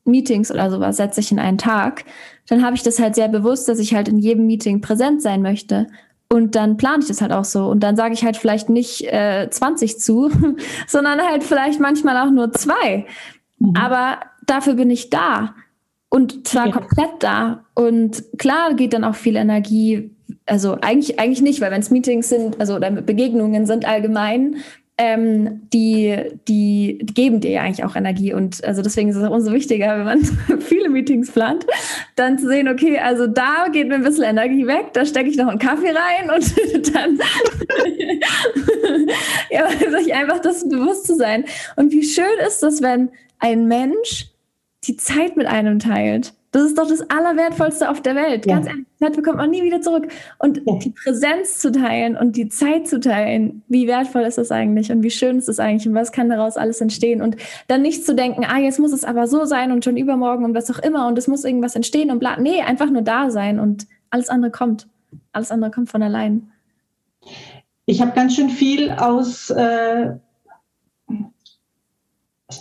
Meetings 0.05 0.51
oder 0.51 0.70
sowas 0.70 0.97
setze 0.97 1.20
ich 1.20 1.33
in 1.33 1.39
einen 1.39 1.59
Tag, 1.59 2.05
dann 2.49 2.64
habe 2.64 2.76
ich 2.76 2.83
das 2.83 2.99
halt 2.99 3.14
sehr 3.14 3.28
bewusst, 3.28 3.68
dass 3.68 3.78
ich 3.78 3.95
halt 3.95 4.09
in 4.09 4.18
jedem 4.18 4.47
Meeting 4.47 4.80
präsent 4.80 5.22
sein 5.22 5.43
möchte. 5.43 5.87
Und 6.28 6.55
dann 6.55 6.76
plane 6.76 7.03
ich 7.03 7.09
das 7.09 7.20
halt 7.20 7.33
auch 7.33 7.45
so. 7.45 7.66
Und 7.66 7.80
dann 7.80 7.95
sage 7.95 8.14
ich 8.14 8.24
halt 8.24 8.37
vielleicht 8.37 8.68
nicht 8.68 9.05
äh, 9.12 9.49
20 9.51 9.99
zu, 10.01 10.30
sondern 10.87 11.20
halt 11.20 11.45
vielleicht 11.45 11.78
manchmal 11.78 12.16
auch 12.16 12.30
nur 12.30 12.53
zwei. 12.53 13.07
Mhm. 13.59 13.74
Aber 13.76 14.20
dafür 14.47 14.74
bin 14.74 14.91
ich 14.91 15.11
da. 15.11 15.55
Und 16.12 16.46
zwar 16.46 16.66
ja. 16.66 16.72
komplett 16.72 17.10
da. 17.20 17.64
Und 17.72 18.22
klar 18.36 18.74
geht 18.74 18.92
dann 18.92 19.02
auch 19.02 19.14
viel 19.14 19.34
Energie. 19.34 20.10
Also 20.44 20.76
eigentlich, 20.82 21.18
eigentlich 21.18 21.40
nicht, 21.40 21.62
weil 21.62 21.70
wenn 21.70 21.80
es 21.80 21.90
Meetings 21.90 22.28
sind, 22.28 22.60
also 22.60 22.76
oder 22.76 22.90
Begegnungen 22.90 23.64
sind 23.64 23.86
allgemein, 23.86 24.56
ähm, 24.98 25.62
die, 25.72 26.14
die, 26.46 26.98
die, 27.00 27.14
geben 27.14 27.40
dir 27.40 27.52
ja 27.52 27.62
eigentlich 27.62 27.82
auch 27.84 27.96
Energie. 27.96 28.34
Und 28.34 28.62
also 28.62 28.82
deswegen 28.82 29.08
ist 29.08 29.16
es 29.16 29.24
auch 29.24 29.30
umso 29.32 29.54
wichtiger, 29.54 29.96
wenn 29.96 30.04
man 30.04 30.60
viele 30.60 30.90
Meetings 30.90 31.30
plant, 31.30 31.64
dann 32.16 32.38
zu 32.38 32.46
sehen, 32.46 32.68
okay, 32.68 32.98
also 32.98 33.26
da 33.26 33.68
geht 33.72 33.88
mir 33.88 33.94
ein 33.94 34.04
bisschen 34.04 34.24
Energie 34.24 34.66
weg, 34.66 34.92
da 34.92 35.06
stecke 35.06 35.30
ich 35.30 35.38
noch 35.38 35.48
einen 35.48 35.58
Kaffee 35.58 35.94
rein 35.94 36.30
und 36.30 36.94
dann 36.94 37.18
ja, 39.50 39.66
sich 39.98 40.12
einfach 40.12 40.40
das 40.40 40.68
bewusst 40.68 41.06
zu 41.06 41.16
sein. 41.16 41.46
Und 41.76 41.90
wie 41.90 42.04
schön 42.04 42.38
ist 42.46 42.62
das, 42.62 42.82
wenn 42.82 43.08
ein 43.38 43.66
Mensch 43.66 44.32
die 44.85 44.97
Zeit 44.97 45.37
mit 45.37 45.47
einem 45.47 45.78
teilt. 45.78 46.35
Das 46.53 46.64
ist 46.64 46.76
doch 46.76 46.87
das 46.87 47.01
Allerwertvollste 47.09 47.89
auf 47.89 48.03
der 48.03 48.14
Welt. 48.14 48.45
Ja. 48.45 48.57
Ganz 48.57 48.66
ehrlich, 48.66 48.85
Zeit 48.99 49.16
bekommt 49.16 49.39
man 49.39 49.51
nie 49.51 49.62
wieder 49.62 49.80
zurück. 49.80 50.09
Und 50.39 50.61
ja. 50.66 50.74
die 50.78 50.91
Präsenz 50.91 51.59
zu 51.59 51.72
teilen 51.72 52.14
und 52.14 52.37
die 52.37 52.51
Zeit 52.51 52.87
zu 52.87 53.01
teilen, 53.01 53.62
wie 53.68 53.87
wertvoll 53.87 54.22
ist 54.22 54.37
das 54.37 54.51
eigentlich 54.51 54.93
und 54.93 55.03
wie 55.03 55.11
schön 55.11 55.39
ist 55.39 55.49
das 55.49 55.59
eigentlich 55.59 55.89
und 55.89 55.95
was 55.95 56.12
kann 56.12 56.28
daraus 56.28 56.59
alles 56.59 56.83
entstehen? 56.83 57.22
Und 57.22 57.37
dann 57.68 57.80
nicht 57.80 58.05
zu 58.05 58.14
denken, 58.14 58.45
ah, 58.45 58.59
jetzt 58.59 58.78
muss 58.78 58.93
es 58.93 59.05
aber 59.05 59.26
so 59.28 59.47
sein 59.47 59.72
und 59.72 59.83
schon 59.83 59.97
übermorgen 59.97 60.45
und 60.45 60.55
was 60.55 60.70
auch 60.70 60.78
immer 60.78 61.09
und 61.09 61.16
es 61.16 61.26
muss 61.26 61.45
irgendwas 61.45 61.74
entstehen 61.74 62.11
und 62.11 62.18
bla. 62.18 62.39
Nee, 62.39 62.61
einfach 62.61 62.91
nur 62.91 63.03
da 63.03 63.30
sein 63.30 63.59
und 63.59 63.87
alles 64.11 64.28
andere 64.28 64.51
kommt. 64.51 64.87
Alles 65.33 65.51
andere 65.51 65.70
kommt 65.70 65.89
von 65.89 66.03
allein. 66.03 66.53
Ich 67.87 68.03
habe 68.03 68.12
ganz 68.12 68.37
schön 68.37 68.51
viel 68.51 68.91
aus 68.91 69.49
äh, 69.49 70.11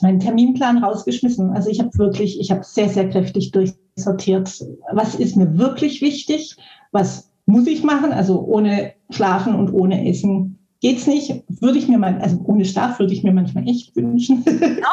meinen 0.02 0.20
Terminplan 0.20 0.84
rausgeschmissen. 0.84 1.52
Also 1.52 1.70
ich 1.70 1.80
habe 1.80 1.89
wirklich, 1.98 2.39
ich 2.39 2.52
habe 2.52 2.64
sehr, 2.64 2.89
sehr 2.89 3.10
kräftig 3.10 3.52
durchsortiert. 3.52 4.64
Was 4.92 5.16
ist 5.16 5.36
mir 5.36 5.58
wirklich 5.58 6.02
wichtig? 6.02 6.56
Was 6.92 7.32
muss 7.46 7.68
ich 7.68 7.84
machen? 7.84 8.12
Also 8.12 8.42
ohne 8.42 8.94
Schlafen 9.10 9.56
und 9.56 9.74
ohne 9.74 10.08
Essen 10.08 10.58
geht's 10.82 11.08
nicht. 11.08 11.44
Würde 11.60 11.78
ich 11.78 11.88
mir 11.88 11.98
mal, 11.98 12.20
also 12.20 12.39
ohne 12.46 12.66
Schlaf 12.66 13.00
würde 13.00 13.14
ich 13.14 13.24
mir 13.24 13.34
manchmal 13.34 13.68
echt 13.68 13.96
wünschen. 13.96 14.44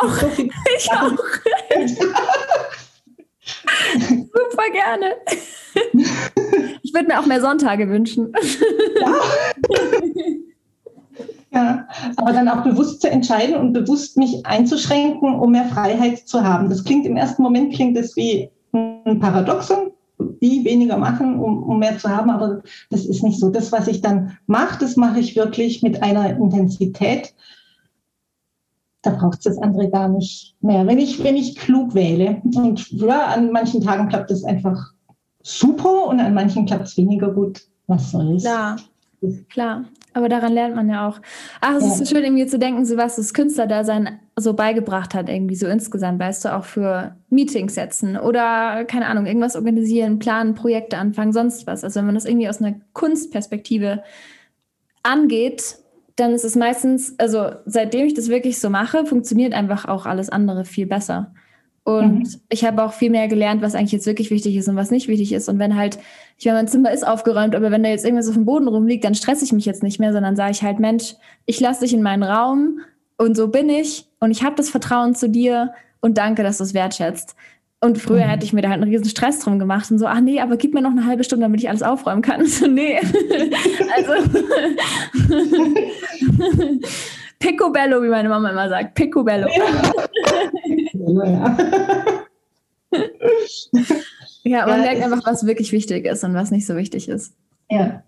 Auch. 0.00 0.14
so 0.14 0.26
ich 0.76 0.90
auch. 0.90 1.12
Super 4.08 4.70
gerne. 4.72 5.16
Ich 6.82 6.92
würde 6.94 7.08
mir 7.08 7.20
auch 7.20 7.26
mehr 7.26 7.40
Sonntage 7.40 7.88
wünschen. 7.88 8.32
Ja. 9.00 9.14
Ja, 11.50 11.88
aber 12.16 12.32
dann 12.32 12.48
auch 12.48 12.62
bewusst 12.62 13.00
zu 13.00 13.10
entscheiden 13.10 13.56
und 13.56 13.72
bewusst 13.72 14.18
mich 14.18 14.44
einzuschränken, 14.44 15.34
um 15.34 15.52
mehr 15.52 15.64
Freiheit 15.64 16.18
zu 16.28 16.44
haben. 16.44 16.68
Das 16.68 16.84
klingt 16.84 17.06
im 17.06 17.16
ersten 17.16 17.42
Moment 17.42 17.72
klingt 17.72 17.96
das 17.96 18.16
wie 18.16 18.50
ein 18.72 19.18
Paradoxon, 19.18 19.92
wie 20.40 20.64
weniger 20.64 20.98
machen, 20.98 21.40
um, 21.40 21.62
um 21.62 21.78
mehr 21.78 21.96
zu 21.98 22.08
haben, 22.08 22.30
aber 22.30 22.62
das 22.90 23.06
ist 23.06 23.22
nicht 23.22 23.38
so. 23.38 23.48
Das, 23.48 23.72
was 23.72 23.88
ich 23.88 24.02
dann 24.02 24.36
mache, 24.46 24.78
das 24.80 24.96
mache 24.96 25.20
ich 25.20 25.36
wirklich 25.36 25.82
mit 25.82 26.02
einer 26.02 26.36
Intensität. 26.36 27.34
Da 29.02 29.10
braucht 29.10 29.38
es 29.38 29.44
das 29.44 29.58
andere 29.58 29.88
gar 29.88 30.08
nicht 30.08 30.54
mehr. 30.60 30.86
Wenn 30.86 30.98
ich, 30.98 31.22
wenn 31.24 31.36
ich 31.36 31.56
klug 31.56 31.94
wähle 31.94 32.42
und 32.54 32.90
ja, 32.90 33.26
an 33.26 33.52
manchen 33.52 33.80
Tagen 33.80 34.08
klappt 34.08 34.30
es 34.30 34.44
einfach 34.44 34.92
super 35.42 36.06
und 36.08 36.20
an 36.20 36.34
manchen 36.34 36.66
klappt 36.66 36.88
es 36.88 36.96
weniger 36.96 37.30
gut. 37.32 37.62
Was 37.86 38.10
soll's? 38.10 38.42
Ja, 38.42 38.76
klar. 39.48 39.84
Aber 40.14 40.28
daran 40.28 40.52
lernt 40.52 40.74
man 40.74 40.88
ja 40.88 41.06
auch. 41.06 41.20
Ach, 41.60 41.76
es 41.76 41.84
ja. 41.84 41.88
ist 41.90 41.98
so 41.98 42.04
schön, 42.06 42.24
irgendwie 42.24 42.46
zu 42.46 42.58
denken, 42.58 42.84
so 42.84 42.96
was 42.96 43.16
das 43.16 43.34
Künstlerdasein 43.34 44.20
so 44.36 44.54
beigebracht 44.54 45.14
hat, 45.14 45.28
irgendwie 45.28 45.54
so 45.54 45.66
insgesamt, 45.66 46.18
weißt 46.18 46.44
du, 46.44 46.56
auch 46.56 46.64
für 46.64 47.16
Meetings 47.28 47.74
setzen 47.74 48.16
oder, 48.16 48.84
keine 48.84 49.06
Ahnung, 49.06 49.26
irgendwas 49.26 49.54
organisieren, 49.54 50.18
planen, 50.18 50.54
Projekte 50.54 50.96
anfangen, 50.96 51.32
sonst 51.32 51.66
was. 51.66 51.84
Also 51.84 51.98
wenn 51.98 52.06
man 52.06 52.14
das 52.14 52.24
irgendwie 52.24 52.48
aus 52.48 52.60
einer 52.60 52.76
Kunstperspektive 52.94 54.02
angeht, 55.02 55.78
dann 56.16 56.32
ist 56.32 56.44
es 56.44 56.56
meistens, 56.56 57.18
also 57.18 57.50
seitdem 57.64 58.06
ich 58.06 58.14
das 58.14 58.28
wirklich 58.28 58.58
so 58.58 58.70
mache, 58.70 59.06
funktioniert 59.06 59.54
einfach 59.54 59.84
auch 59.84 60.06
alles 60.06 60.30
andere 60.30 60.64
viel 60.64 60.86
besser. 60.86 61.32
Und 61.88 62.18
mhm. 62.18 62.40
ich 62.50 62.66
habe 62.66 62.84
auch 62.84 62.92
viel 62.92 63.08
mehr 63.08 63.28
gelernt, 63.28 63.62
was 63.62 63.74
eigentlich 63.74 63.92
jetzt 63.92 64.04
wirklich 64.04 64.30
wichtig 64.30 64.54
ist 64.56 64.68
und 64.68 64.76
was 64.76 64.90
nicht 64.90 65.08
wichtig 65.08 65.32
ist. 65.32 65.48
Und 65.48 65.58
wenn 65.58 65.74
halt, 65.74 65.98
ich 66.36 66.44
meine, 66.44 66.58
mein 66.58 66.68
Zimmer 66.68 66.92
ist 66.92 67.06
aufgeräumt, 67.06 67.56
aber 67.56 67.70
wenn 67.70 67.82
da 67.82 67.88
jetzt 67.88 68.04
irgendwas 68.04 68.28
auf 68.28 68.34
dem 68.34 68.44
Boden 68.44 68.68
rumliegt, 68.68 69.04
dann 69.04 69.14
stresse 69.14 69.42
ich 69.42 69.54
mich 69.54 69.64
jetzt 69.64 69.82
nicht 69.82 69.98
mehr, 69.98 70.12
sondern 70.12 70.36
sage 70.36 70.50
ich 70.50 70.62
halt, 70.62 70.80
Mensch, 70.80 71.14
ich 71.46 71.60
lasse 71.60 71.80
dich 71.80 71.94
in 71.94 72.02
meinen 72.02 72.24
Raum 72.24 72.80
und 73.16 73.38
so 73.38 73.48
bin 73.48 73.70
ich 73.70 74.04
und 74.20 74.30
ich 74.30 74.42
habe 74.42 74.54
das 74.54 74.68
Vertrauen 74.68 75.14
zu 75.14 75.30
dir 75.30 75.72
und 76.02 76.18
danke, 76.18 76.42
dass 76.42 76.58
du 76.58 76.64
es 76.64 76.74
wertschätzt. 76.74 77.34
Und 77.80 77.96
früher 77.96 78.26
mhm. 78.26 78.30
hätte 78.30 78.44
ich 78.44 78.52
mir 78.52 78.60
da 78.60 78.68
halt 78.68 78.82
einen 78.82 78.92
riesen 78.92 79.08
Stress 79.08 79.38
drum 79.38 79.58
gemacht 79.58 79.90
und 79.90 79.98
so, 79.98 80.06
ach 80.06 80.20
nee, 80.20 80.40
aber 80.40 80.58
gib 80.58 80.74
mir 80.74 80.82
noch 80.82 80.90
eine 80.90 81.06
halbe 81.06 81.24
Stunde, 81.24 81.46
damit 81.46 81.62
ich 81.62 81.70
alles 81.70 81.82
aufräumen 81.82 82.20
kann. 82.20 82.44
So, 82.46 82.66
nee. 82.66 82.98
also 83.96 84.12
Picobello, 87.38 88.02
wie 88.02 88.08
meine 88.08 88.28
Mama 88.28 88.50
immer 88.50 88.68
sagt. 88.68 88.94
Picobello. 88.94 89.48
Ja. 89.48 90.04
ja, 94.44 94.66
man 94.66 94.80
ja, 94.80 94.84
merkt 94.84 95.02
einfach, 95.02 95.26
was 95.26 95.46
wirklich 95.46 95.72
wichtig 95.72 96.06
ist 96.06 96.24
und 96.24 96.34
was 96.34 96.50
nicht 96.50 96.66
so 96.66 96.76
wichtig 96.76 97.08
ist. 97.08 97.34
Ja. 97.70 98.02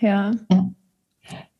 Ja. 0.00 0.32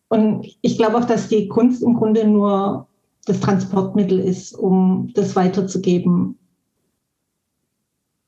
Und 0.08 0.46
ich 0.60 0.76
glaube 0.76 0.98
auch, 0.98 1.04
dass 1.04 1.28
die 1.28 1.48
Kunst 1.48 1.82
im 1.82 1.94
Grunde 1.94 2.26
nur 2.26 2.86
das 3.24 3.40
Transportmittel 3.40 4.18
ist, 4.18 4.52
um 4.52 5.10
das 5.14 5.36
weiterzugeben, 5.36 6.38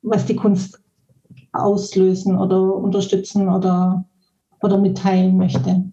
was 0.01 0.25
die 0.25 0.35
Kunst 0.35 0.81
auslösen 1.51 2.37
oder 2.37 2.75
unterstützen 2.75 3.49
oder, 3.49 4.05
oder 4.61 4.77
mitteilen 4.77 5.37
möchte. 5.37 5.91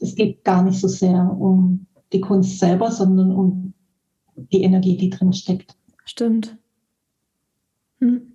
Es 0.00 0.14
geht 0.14 0.44
gar 0.44 0.62
nicht 0.62 0.80
so 0.80 0.88
sehr 0.88 1.34
um 1.38 1.86
die 2.12 2.20
Kunst 2.20 2.58
selber, 2.58 2.90
sondern 2.90 3.32
um 3.32 3.65
die 4.36 4.62
Energie, 4.62 4.96
die 4.96 5.10
drin 5.10 5.32
steckt. 5.32 5.74
Stimmt. 6.04 6.56
Hm. 8.00 8.32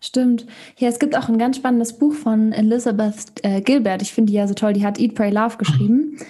Stimmt. 0.00 0.46
Ja, 0.78 0.88
es 0.88 0.98
gibt 0.98 1.16
auch 1.16 1.28
ein 1.28 1.38
ganz 1.38 1.56
spannendes 1.56 1.98
Buch 1.98 2.14
von 2.14 2.52
Elizabeth 2.52 3.32
äh, 3.42 3.60
Gilbert. 3.60 4.00
Ich 4.00 4.12
finde 4.12 4.30
die 4.30 4.38
ja 4.38 4.48
so 4.48 4.54
toll. 4.54 4.72
Die 4.72 4.84
hat 4.84 4.98
Eat, 4.98 5.14
Pray, 5.14 5.30
Love 5.30 5.56
geschrieben. 5.58 6.18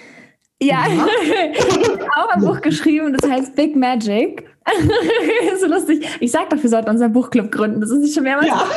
Ja, 0.63 0.85
ja. 0.87 1.07
auch 2.17 2.29
ein 2.29 2.41
Buch 2.41 2.61
geschrieben, 2.61 3.17
das 3.17 3.27
heißt 3.27 3.55
Big 3.55 3.75
Magic. 3.75 4.47
so 5.59 5.65
lustig. 5.65 6.05
Ich 6.19 6.29
sag 6.29 6.51
doch, 6.51 6.61
wir 6.61 6.69
sollten 6.69 6.91
unseren 6.91 7.13
Buchclub 7.13 7.51
gründen. 7.51 7.81
Das 7.81 7.89
ist 7.89 7.97
nicht 7.97 8.13
schon 8.13 8.25
mehrmals 8.25 8.45
ja. 8.45 8.67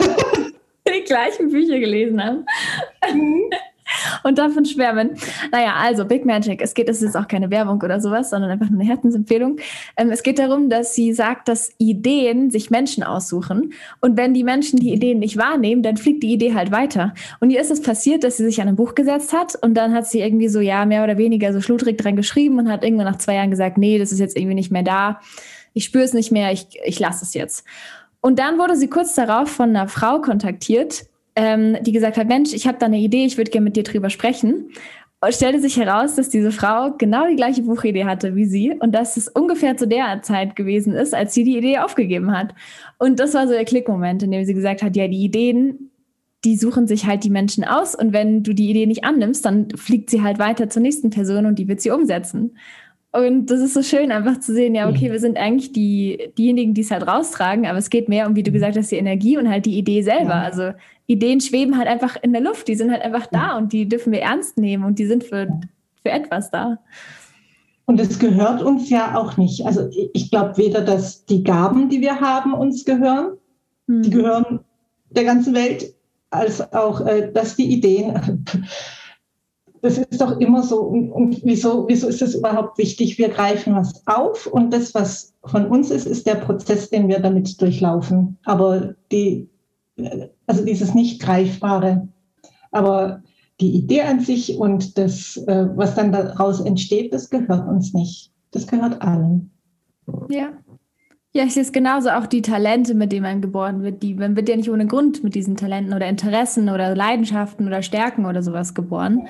die 0.88 1.04
gleichen 1.04 1.50
Bücher 1.50 1.78
gelesen 1.78 2.24
haben. 2.24 2.46
Mhm 3.12 3.50
und 4.22 4.38
davon 4.38 4.64
schwärmen. 4.64 5.10
Naja, 5.52 5.74
also 5.76 6.04
Big 6.04 6.24
Magic. 6.24 6.60
Es 6.60 6.74
geht, 6.74 6.88
es 6.88 7.02
ist 7.02 7.16
auch 7.16 7.28
keine 7.28 7.50
Werbung 7.50 7.80
oder 7.82 8.00
sowas, 8.00 8.30
sondern 8.30 8.50
einfach 8.50 8.70
nur 8.70 8.80
eine 8.80 8.88
Herzensempfehlung. 8.88 9.58
Ähm, 9.96 10.10
es 10.10 10.22
geht 10.22 10.38
darum, 10.38 10.68
dass 10.68 10.94
sie 10.94 11.12
sagt, 11.12 11.48
dass 11.48 11.72
Ideen 11.78 12.50
sich 12.50 12.70
Menschen 12.70 13.02
aussuchen. 13.02 13.72
Und 14.00 14.16
wenn 14.16 14.34
die 14.34 14.44
Menschen 14.44 14.78
die 14.78 14.92
Ideen 14.92 15.18
nicht 15.18 15.36
wahrnehmen, 15.36 15.82
dann 15.82 15.96
fliegt 15.96 16.22
die 16.22 16.32
Idee 16.32 16.54
halt 16.54 16.70
weiter. 16.70 17.14
Und 17.40 17.50
ihr 17.50 17.60
ist 17.60 17.70
es 17.70 17.82
passiert, 17.82 18.24
dass 18.24 18.36
sie 18.36 18.44
sich 18.44 18.60
an 18.60 18.68
ein 18.68 18.76
Buch 18.76 18.94
gesetzt 18.94 19.32
hat 19.32 19.54
und 19.62 19.74
dann 19.74 19.92
hat 19.92 20.06
sie 20.06 20.20
irgendwie 20.20 20.48
so, 20.48 20.60
ja, 20.60 20.84
mehr 20.84 21.04
oder 21.04 21.18
weniger 21.18 21.52
so 21.52 21.60
schludrig 21.60 21.98
dran 21.98 22.16
geschrieben 22.16 22.58
und 22.58 22.70
hat 22.70 22.84
irgendwann 22.84 23.06
nach 23.06 23.18
zwei 23.18 23.34
Jahren 23.34 23.50
gesagt, 23.50 23.78
nee, 23.78 23.98
das 23.98 24.12
ist 24.12 24.18
jetzt 24.18 24.36
irgendwie 24.36 24.54
nicht 24.54 24.70
mehr 24.70 24.82
da. 24.82 25.20
Ich 25.72 25.84
spüre 25.84 26.04
es 26.04 26.12
nicht 26.12 26.30
mehr, 26.30 26.52
ich, 26.52 26.66
ich 26.84 26.98
lasse 27.00 27.24
es 27.24 27.34
jetzt. 27.34 27.64
Und 28.20 28.38
dann 28.38 28.58
wurde 28.58 28.76
sie 28.76 28.88
kurz 28.88 29.14
darauf 29.14 29.50
von 29.50 29.70
einer 29.70 29.88
Frau 29.88 30.20
kontaktiert, 30.20 31.04
ähm, 31.36 31.76
die 31.82 31.92
gesagt 31.92 32.16
hat, 32.16 32.28
Mensch, 32.28 32.52
ich 32.52 32.66
habe 32.66 32.78
da 32.78 32.86
eine 32.86 32.98
Idee, 32.98 33.24
ich 33.24 33.36
würde 33.36 33.50
gerne 33.50 33.64
mit 33.64 33.76
dir 33.76 33.82
drüber 33.82 34.10
sprechen. 34.10 34.70
Und 35.20 35.34
stellte 35.34 35.58
sich 35.58 35.78
heraus, 35.78 36.16
dass 36.16 36.28
diese 36.28 36.52
Frau 36.52 36.92
genau 36.98 37.26
die 37.26 37.36
gleiche 37.36 37.62
Buchidee 37.62 38.04
hatte 38.04 38.36
wie 38.36 38.44
sie 38.44 38.74
und 38.78 38.94
dass 38.94 39.16
es 39.16 39.26
ungefähr 39.26 39.74
zu 39.74 39.88
der 39.88 40.20
Zeit 40.20 40.54
gewesen 40.54 40.92
ist, 40.92 41.14
als 41.14 41.32
sie 41.32 41.44
die 41.44 41.56
Idee 41.56 41.78
aufgegeben 41.78 42.36
hat. 42.36 42.54
Und 42.98 43.20
das 43.20 43.32
war 43.32 43.46
so 43.46 43.54
der 43.54 43.64
Klickmoment, 43.64 44.22
in 44.22 44.30
dem 44.30 44.44
sie 44.44 44.52
gesagt 44.52 44.82
hat, 44.82 44.96
ja, 44.96 45.08
die 45.08 45.24
Ideen, 45.24 45.90
die 46.44 46.58
suchen 46.58 46.86
sich 46.86 47.06
halt 47.06 47.24
die 47.24 47.30
Menschen 47.30 47.64
aus 47.64 47.94
und 47.94 48.12
wenn 48.12 48.42
du 48.42 48.52
die 48.52 48.68
Idee 48.68 48.84
nicht 48.84 49.04
annimmst, 49.04 49.46
dann 49.46 49.70
fliegt 49.70 50.10
sie 50.10 50.20
halt 50.20 50.38
weiter 50.38 50.68
zur 50.68 50.82
nächsten 50.82 51.08
Person 51.08 51.46
und 51.46 51.58
die 51.58 51.68
wird 51.68 51.80
sie 51.80 51.90
umsetzen. 51.90 52.58
Und 53.10 53.46
das 53.46 53.60
ist 53.60 53.74
so 53.74 53.82
schön, 53.82 54.10
einfach 54.10 54.40
zu 54.40 54.52
sehen, 54.52 54.74
ja, 54.74 54.88
okay, 54.88 55.10
wir 55.12 55.20
sind 55.20 55.38
eigentlich 55.38 55.72
die, 55.72 56.32
diejenigen, 56.36 56.74
die 56.74 56.80
es 56.80 56.90
halt 56.90 57.06
raustragen, 57.06 57.64
aber 57.64 57.78
es 57.78 57.88
geht 57.88 58.08
mehr 58.08 58.26
um, 58.26 58.34
wie 58.34 58.42
du 58.42 58.50
mhm. 58.50 58.54
gesagt 58.54 58.76
hast, 58.76 58.90
die 58.90 58.96
Energie 58.96 59.38
und 59.38 59.48
halt 59.48 59.66
die 59.66 59.78
Idee 59.78 60.02
selber. 60.02 60.34
Also 60.34 60.72
Ideen 61.06 61.40
schweben 61.40 61.76
halt 61.76 61.88
einfach 61.88 62.16
in 62.22 62.32
der 62.32 62.42
Luft, 62.42 62.68
die 62.68 62.74
sind 62.74 62.90
halt 62.90 63.02
einfach 63.02 63.26
da 63.26 63.56
und 63.56 63.72
die 63.72 63.88
dürfen 63.88 64.12
wir 64.12 64.22
ernst 64.22 64.56
nehmen 64.58 64.84
und 64.84 64.98
die 64.98 65.06
sind 65.06 65.24
für, 65.24 65.48
für 66.02 66.10
etwas 66.10 66.50
da. 66.50 66.78
Und 67.86 68.00
es 68.00 68.18
gehört 68.18 68.62
uns 68.62 68.88
ja 68.88 69.14
auch 69.14 69.36
nicht. 69.36 69.66
Also 69.66 69.90
ich 70.14 70.30
glaube 70.30 70.56
weder, 70.56 70.80
dass 70.80 71.26
die 71.26 71.42
Gaben, 71.42 71.90
die 71.90 72.00
wir 72.00 72.20
haben, 72.20 72.54
uns 72.54 72.84
gehören, 72.84 73.36
hm. 73.86 74.02
die 74.02 74.10
gehören 74.10 74.60
der 75.10 75.24
ganzen 75.24 75.54
Welt 75.54 75.94
als 76.30 76.72
auch, 76.72 77.06
äh, 77.06 77.30
dass 77.30 77.56
die 77.56 77.70
Ideen, 77.70 78.44
das 79.82 79.98
ist 79.98 80.20
doch 80.20 80.40
immer 80.40 80.62
so. 80.62 80.80
Und, 80.80 81.10
und 81.10 81.40
wieso, 81.44 81.86
wieso 81.86 82.08
ist 82.08 82.22
es 82.22 82.34
überhaupt 82.34 82.78
wichtig? 82.78 83.18
Wir 83.18 83.28
greifen 83.28 83.76
was 83.76 84.02
auf 84.06 84.46
und 84.46 84.72
das, 84.72 84.94
was 84.94 85.34
von 85.44 85.66
uns 85.66 85.90
ist, 85.90 86.06
ist 86.06 86.26
der 86.26 86.36
Prozess, 86.36 86.88
den 86.88 87.08
wir 87.08 87.20
damit 87.20 87.60
durchlaufen. 87.60 88.38
Aber 88.44 88.94
die, 89.12 89.46
also 90.46 90.64
dieses 90.64 90.94
nicht 90.94 91.20
greifbare. 91.20 92.08
Aber 92.70 93.22
die 93.60 93.74
Idee 93.76 94.02
an 94.02 94.20
sich 94.20 94.58
und 94.58 94.98
das, 94.98 95.36
äh, 95.46 95.66
was 95.76 95.94
dann 95.94 96.12
daraus 96.12 96.60
entsteht, 96.60 97.12
das 97.12 97.30
gehört 97.30 97.68
uns 97.68 97.94
nicht. 97.94 98.32
Das 98.50 98.66
gehört 98.66 99.00
allen. 99.00 99.50
Ja. 100.28 100.52
Ja, 101.36 101.42
ich 101.42 101.54
sehe 101.54 101.62
es 101.62 101.72
genauso. 101.72 102.10
Auch 102.10 102.26
die 102.26 102.42
Talente, 102.42 102.94
mit 102.94 103.10
denen 103.10 103.24
man 103.24 103.42
geboren 103.42 103.82
wird, 103.82 104.04
die, 104.04 104.14
man 104.14 104.36
wird 104.36 104.48
ja 104.48 104.56
nicht 104.56 104.70
ohne 104.70 104.86
Grund 104.86 105.24
mit 105.24 105.34
diesen 105.34 105.56
Talenten 105.56 105.92
oder 105.92 106.06
Interessen 106.06 106.68
oder 106.68 106.94
Leidenschaften 106.94 107.66
oder 107.66 107.82
Stärken 107.82 108.24
oder 108.24 108.40
sowas 108.40 108.72
geboren. 108.72 109.26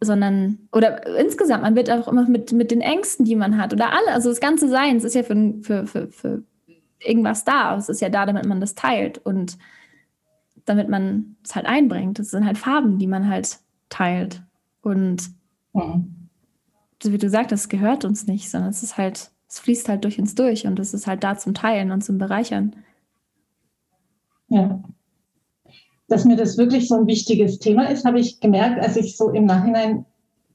Sondern, 0.00 0.58
oder 0.72 1.06
insgesamt, 1.16 1.62
man 1.62 1.76
wird 1.76 1.90
auch 1.90 2.08
immer 2.08 2.28
mit, 2.28 2.52
mit 2.52 2.72
den 2.72 2.80
Ängsten, 2.80 3.24
die 3.24 3.36
man 3.36 3.56
hat, 3.56 3.72
oder 3.72 3.90
alle, 3.92 4.12
also 4.14 4.30
das 4.30 4.40
ganze 4.40 4.68
Sein, 4.68 4.96
es 4.96 5.04
ist 5.04 5.14
ja 5.14 5.22
für, 5.22 5.54
für, 5.62 5.86
für, 5.86 6.08
für 6.08 6.42
irgendwas 7.00 7.44
da. 7.44 7.76
Es 7.76 7.88
ist 7.88 8.00
ja 8.00 8.08
da, 8.08 8.26
damit 8.26 8.46
man 8.46 8.60
das 8.60 8.74
teilt 8.74 9.18
und 9.18 9.58
damit 10.64 10.88
man 10.88 11.36
es 11.42 11.54
halt 11.54 11.66
einbringt. 11.66 12.18
Das 12.18 12.30
sind 12.30 12.46
halt 12.46 12.58
Farben, 12.58 12.98
die 12.98 13.06
man 13.06 13.28
halt 13.28 13.58
teilt. 13.88 14.42
Und 14.82 15.30
ja. 15.74 16.00
wie 17.02 17.18
du 17.18 17.28
sagst, 17.28 17.52
das 17.52 17.68
gehört 17.68 18.04
uns 18.04 18.26
nicht, 18.26 18.50
sondern 18.50 18.70
es 18.70 18.82
ist 18.82 18.96
halt 18.96 19.30
es 19.50 19.58
fließt 19.58 19.88
halt 19.88 20.04
durch 20.04 20.18
uns 20.18 20.36
durch 20.36 20.66
und 20.66 20.78
es 20.78 20.94
ist 20.94 21.08
halt 21.08 21.24
da 21.24 21.36
zum 21.36 21.54
Teilen 21.54 21.90
und 21.90 22.02
zum 22.04 22.18
Bereichern. 22.18 22.76
Ja. 24.48 24.80
Dass 26.06 26.24
mir 26.24 26.36
das 26.36 26.56
wirklich 26.56 26.86
so 26.86 26.96
ein 26.96 27.06
wichtiges 27.08 27.58
Thema 27.58 27.90
ist, 27.90 28.04
habe 28.04 28.20
ich 28.20 28.38
gemerkt, 28.38 28.80
als 28.80 28.96
ich 28.96 29.16
so 29.16 29.30
im 29.30 29.46
Nachhinein 29.46 30.06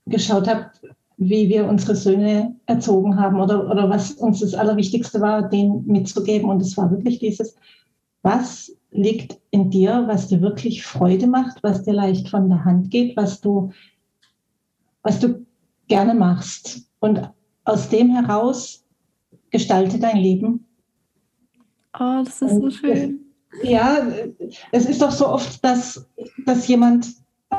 geschaut 0.05 0.47
habe, 0.47 0.71
wie 1.17 1.47
wir 1.49 1.65
unsere 1.65 1.95
Söhne 1.95 2.55
erzogen 2.65 3.17
haben 3.19 3.39
oder, 3.39 3.69
oder 3.69 3.89
was 3.89 4.11
uns 4.13 4.41
das 4.41 4.53
Allerwichtigste 4.53 5.21
war, 5.21 5.47
denen 5.47 5.85
mitzugeben. 5.85 6.49
Und 6.49 6.61
es 6.61 6.75
war 6.77 6.91
wirklich 6.91 7.19
dieses, 7.19 7.55
was 8.21 8.75
liegt 8.91 9.39
in 9.51 9.69
dir, 9.69 10.03
was 10.07 10.27
dir 10.27 10.41
wirklich 10.41 10.85
Freude 10.85 11.27
macht, 11.27 11.63
was 11.63 11.83
dir 11.83 11.93
leicht 11.93 12.29
von 12.29 12.49
der 12.49 12.65
Hand 12.65 12.91
geht, 12.91 13.15
was 13.15 13.39
du, 13.39 13.71
was 15.03 15.19
du 15.19 15.45
gerne 15.87 16.15
machst. 16.15 16.89
Und 16.99 17.29
aus 17.63 17.89
dem 17.89 18.09
heraus 18.09 18.83
gestalte 19.51 19.99
dein 19.99 20.17
Leben. 20.17 20.65
Oh, 21.97 22.21
das 22.23 22.41
ist 22.41 22.55
so 22.55 22.69
schön. 22.69 23.21
Ja, 23.63 24.05
es 24.71 24.85
ist 24.85 25.01
doch 25.01 25.11
so 25.11 25.27
oft, 25.29 25.63
dass, 25.63 26.05
dass 26.45 26.67
jemand 26.67 27.07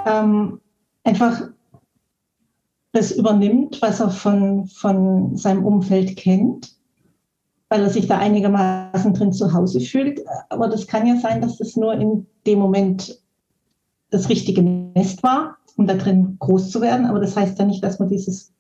ähm, 0.05 0.61
einfach 1.05 1.49
das 2.97 3.13
übernimmt, 3.13 3.81
was 3.83 4.01
er 4.01 4.11
von, 4.11 4.67
von 4.67 5.37
seinem 5.37 5.65
Umfeld 5.65 6.17
kennt, 6.17 6.75
weil 7.69 7.83
er 7.83 7.91
sich 7.91 8.07
da 8.07 8.19
einigermaßen 8.19 9.13
drin 9.13 9.33
zu 9.33 9.53
Hause 9.53 9.81
fühlt. 9.81 10.21
Aber 10.49 10.69
das 10.69 10.87
kann 10.87 11.07
ja 11.07 11.17
sein, 11.17 11.41
dass 11.41 11.59
das 11.59 11.77
nur 11.77 11.93
in 11.95 12.27
dem 12.47 12.59
Moment 12.59 13.21
das 14.11 14.29
richtige 14.29 14.63
Nest 14.63 15.23
war, 15.23 15.59
um 15.77 15.87
da 15.87 15.95
drin 15.95 16.37
groß 16.39 16.71
zu 16.71 16.81
werden. 16.81 17.07
Aber 17.07 17.21
das 17.21 17.37
heißt 17.37 17.59
ja 17.59 17.67
nicht, 17.67 17.85
dass 17.85 17.99
man 17.99 18.09
dieses 18.09 18.53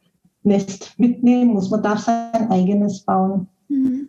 Nest 0.42 0.92
mitnehmen 0.98 1.54
muss. 1.54 1.70
Man 1.70 1.82
darf 1.82 2.00
sein 2.00 2.50
eigenes 2.50 3.00
bauen. 3.02 3.48
Mhm. 3.68 4.08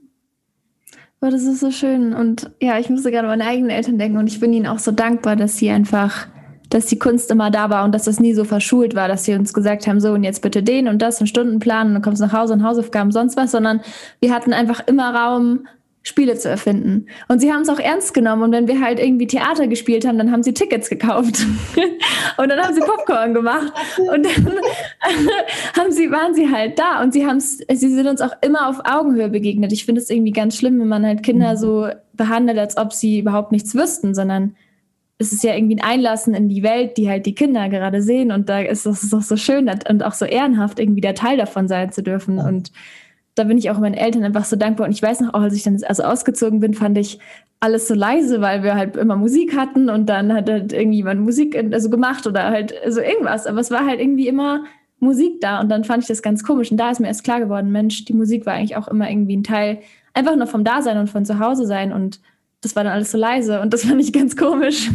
Oh, 1.21 1.29
das 1.29 1.43
ist 1.43 1.61
so 1.61 1.71
schön. 1.71 2.13
Und 2.13 2.51
ja, 2.61 2.77
ich 2.77 2.89
musste 2.89 3.11
gerade 3.11 3.27
an 3.27 3.39
meine 3.39 3.49
eigenen 3.49 3.71
Eltern 3.71 3.97
denken 3.97 4.17
und 4.17 4.27
ich 4.27 4.39
bin 4.39 4.53
ihnen 4.53 4.67
auch 4.67 4.79
so 4.79 4.91
dankbar, 4.91 5.35
dass 5.35 5.57
sie 5.57 5.69
einfach, 5.69 6.27
dass 6.69 6.87
die 6.87 6.99
Kunst 6.99 7.31
immer 7.31 7.51
da 7.51 7.69
war 7.69 7.85
und 7.85 7.93
dass 7.93 8.03
das 8.03 8.19
nie 8.19 8.33
so 8.33 8.43
verschult 8.43 8.95
war, 8.95 9.07
dass 9.07 9.25
sie 9.25 9.33
uns 9.33 9.53
gesagt 9.53 9.87
haben, 9.87 9.99
so 9.99 10.11
und 10.11 10.23
jetzt 10.23 10.41
bitte 10.41 10.63
den 10.63 10.87
und 10.87 11.01
das 11.01 11.21
und 11.21 11.27
Stundenplan 11.27 11.87
und 11.87 11.93
dann 11.93 12.01
kommst 12.01 12.21
du 12.21 12.25
nach 12.25 12.33
Hause 12.33 12.53
und 12.53 12.63
Hausaufgaben, 12.63 13.11
sonst 13.11 13.37
was, 13.37 13.51
sondern 13.51 13.81
wir 14.19 14.33
hatten 14.33 14.53
einfach 14.53 14.81
immer 14.87 15.13
Raum, 15.13 15.67
Spiele 16.07 16.37
zu 16.37 16.49
erfinden. 16.49 17.07
Und 17.27 17.39
sie 17.39 17.51
haben 17.51 17.61
es 17.61 17.69
auch 17.69 17.79
ernst 17.79 18.13
genommen. 18.13 18.43
Und 18.43 18.51
wenn 18.53 18.67
wir 18.67 18.79
halt 18.79 18.97
irgendwie 18.97 19.27
Theater 19.27 19.67
gespielt 19.67 20.07
haben, 20.07 20.17
dann 20.17 20.31
haben 20.31 20.41
sie 20.41 20.53
Tickets 20.53 20.89
gekauft. 20.89 21.45
und 22.37 22.49
dann 22.49 22.59
haben 22.59 22.73
sie 22.73 22.79
Popcorn 22.79 23.33
gemacht. 23.33 23.73
Und 23.97 24.25
dann 24.25 24.53
haben 25.77 25.91
sie, 25.91 26.09
waren 26.09 26.33
sie 26.33 26.49
halt 26.49 26.79
da. 26.79 27.01
Und 27.03 27.11
sie 27.11 27.27
haben 27.27 27.41
sie 27.41 27.65
sind 27.67 28.07
uns 28.07 28.21
auch 28.21 28.31
immer 28.41 28.69
auf 28.69 28.79
Augenhöhe 28.85 29.27
begegnet. 29.27 29.73
Ich 29.73 29.85
finde 29.85 29.99
es 29.99 30.09
irgendwie 30.09 30.31
ganz 30.31 30.55
schlimm, 30.55 30.79
wenn 30.79 30.87
man 30.87 31.05
halt 31.05 31.23
Kinder 31.23 31.53
mhm. 31.53 31.57
so 31.57 31.89
behandelt, 32.13 32.57
als 32.57 32.77
ob 32.77 32.93
sie 32.93 33.19
überhaupt 33.19 33.51
nichts 33.51 33.75
wüssten, 33.75 34.15
sondern 34.15 34.55
es 35.19 35.31
ist 35.31 35.43
ja 35.43 35.55
irgendwie 35.55 35.77
ein 35.77 35.83
Einlassen 35.83 36.33
in 36.33 36.47
die 36.47 36.63
Welt, 36.63 36.97
die 36.97 37.09
halt 37.09 37.25
die 37.25 37.33
Kinder 37.33 37.69
gerade 37.69 38.01
sehen. 38.01 38.31
Und 38.31 38.49
da 38.49 38.59
ist 38.59 38.85
es 38.85 39.09
doch 39.09 39.21
so 39.21 39.35
schön 39.35 39.69
und 39.89 40.03
auch 40.03 40.13
so 40.13 40.25
ehrenhaft, 40.25 40.79
irgendwie 40.79 41.01
der 41.01 41.15
Teil 41.15 41.37
davon 41.37 41.67
sein 41.67 41.91
zu 41.91 42.03
dürfen. 42.03 42.37
Und 42.37 42.71
da 43.33 43.43
bin 43.43 43.57
ich 43.57 43.71
auch 43.71 43.79
meinen 43.79 43.95
Eltern 43.95 44.23
einfach 44.23 44.45
so 44.45 44.55
dankbar. 44.55 44.85
Und 44.87 44.93
ich 44.93 45.01
weiß 45.01 45.21
noch, 45.21 45.33
auch 45.33 45.41
als 45.41 45.55
ich 45.55 45.63
dann 45.63 45.81
also 45.83 46.03
ausgezogen 46.03 46.59
bin, 46.59 46.75
fand 46.75 46.97
ich 46.97 47.19
alles 47.59 47.87
so 47.87 47.95
leise, 47.95 48.41
weil 48.41 48.61
wir 48.61 48.75
halt 48.75 48.95
immer 48.95 49.15
Musik 49.15 49.57
hatten 49.57 49.89
und 49.89 50.07
dann 50.07 50.31
hat 50.31 50.47
halt 50.47 50.73
irgendjemand 50.73 51.21
Musik 51.21 51.55
also 51.55 51.89
gemacht 51.89 52.27
oder 52.27 52.43
halt 52.43 52.75
so 52.87 53.01
irgendwas. 53.01 53.47
Aber 53.47 53.59
es 53.59 53.71
war 53.71 53.87
halt 53.87 53.99
irgendwie 53.99 54.27
immer 54.27 54.65
Musik 54.99 55.41
da 55.41 55.59
und 55.59 55.69
dann 55.69 55.83
fand 55.83 56.03
ich 56.03 56.07
das 56.07 56.21
ganz 56.21 56.43
komisch. 56.43 56.69
Und 56.69 56.77
da 56.77 56.91
ist 56.91 56.99
mir 56.99 57.07
erst 57.07 57.23
klar 57.23 57.39
geworden, 57.39 57.71
Mensch, 57.71 58.05
die 58.05 58.13
Musik 58.13 58.45
war 58.45 58.53
eigentlich 58.53 58.75
auch 58.75 58.87
immer 58.87 59.09
irgendwie 59.09 59.37
ein 59.37 59.43
Teil 59.43 59.79
einfach 60.13 60.35
nur 60.35 60.47
vom 60.47 60.63
Dasein 60.63 60.97
und 60.97 61.09
von 61.09 61.25
zu 61.25 61.39
Hause 61.39 61.65
sein 61.65 61.91
und 61.91 62.19
das 62.61 62.75
war 62.75 62.83
dann 62.83 62.93
alles 62.93 63.11
so 63.11 63.17
leise 63.17 63.61
und 63.61 63.73
das 63.73 63.83
fand 63.87 64.01
ich 64.01 64.13
ganz 64.13 64.35
komisch. 64.35 64.89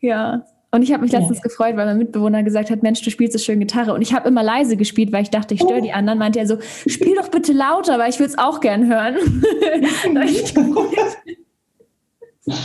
ja. 0.00 0.44
Und 0.74 0.80
ich 0.80 0.90
habe 0.90 1.02
mich 1.02 1.12
letztens 1.12 1.36
ja. 1.38 1.42
gefreut, 1.42 1.76
weil 1.76 1.84
mein 1.84 1.98
Mitbewohner 1.98 2.42
gesagt 2.42 2.70
hat, 2.70 2.82
Mensch, 2.82 3.02
du 3.02 3.10
spielst 3.10 3.34
so 3.34 3.38
schön 3.38 3.60
Gitarre. 3.60 3.92
Und 3.92 4.00
ich 4.00 4.14
habe 4.14 4.26
immer 4.26 4.42
leise 4.42 4.78
gespielt, 4.78 5.12
weil 5.12 5.22
ich 5.22 5.28
dachte, 5.28 5.52
ich 5.52 5.60
störe 5.60 5.82
die 5.82 5.92
anderen. 5.92 6.18
Meinte 6.18 6.38
er 6.38 6.46
so, 6.46 6.56
spiel 6.86 7.14
doch 7.14 7.28
bitte 7.28 7.52
lauter, 7.52 7.98
weil 7.98 8.08
ich 8.08 8.18
will 8.18 8.24
es 8.24 8.38
auch 8.38 8.60
gern 8.60 8.86
hören. 8.86 9.16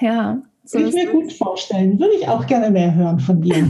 ja. 0.00 0.42
So 0.62 0.78
Würde 0.78 0.90
ich 0.90 0.94
mir 0.94 1.10
gut 1.10 1.32
vorstellen. 1.32 1.98
Würde 1.98 2.14
ich 2.14 2.28
auch 2.28 2.46
gerne 2.46 2.70
mehr 2.70 2.94
hören 2.94 3.18
von 3.18 3.42
dir. 3.42 3.56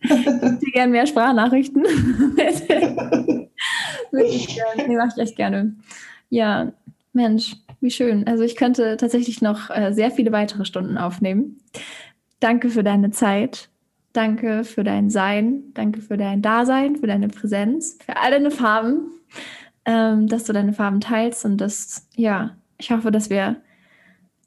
ich 0.00 0.10
hätte 0.10 0.70
gerne 0.72 0.92
mehr 0.92 1.08
Sprachnachrichten. 1.08 1.82
Würde 4.12 4.26
ich 4.28 4.46
gerne. 4.46 4.88
Nee, 4.88 4.96
mache 4.96 5.10
ich 5.16 5.22
echt 5.22 5.34
gerne. 5.36 5.74
Ja, 6.30 6.72
Mensch, 7.12 7.56
wie 7.80 7.90
schön. 7.90 8.26
Also 8.26 8.42
ich 8.42 8.56
könnte 8.56 8.96
tatsächlich 8.96 9.42
noch 9.42 9.70
äh, 9.70 9.92
sehr 9.92 10.10
viele 10.10 10.32
weitere 10.32 10.64
Stunden 10.64 10.96
aufnehmen. 10.96 11.58
Danke 12.40 12.70
für 12.70 12.82
deine 12.82 13.10
Zeit. 13.10 13.68
Danke 14.12 14.64
für 14.64 14.84
dein 14.84 15.10
Sein. 15.10 15.72
Danke 15.74 16.00
für 16.00 16.16
dein 16.16 16.42
Dasein, 16.42 16.96
für 16.96 17.06
deine 17.06 17.28
Präsenz, 17.28 17.98
für 18.04 18.16
all 18.16 18.30
deine 18.30 18.50
Farben, 18.50 19.10
ähm, 19.84 20.26
dass 20.26 20.44
du 20.44 20.52
deine 20.52 20.72
Farben 20.72 21.00
teilst 21.00 21.44
und 21.44 21.58
das, 21.58 22.08
ja, 22.14 22.56
ich 22.78 22.90
hoffe, 22.90 23.10
dass 23.10 23.30
wir 23.30 23.56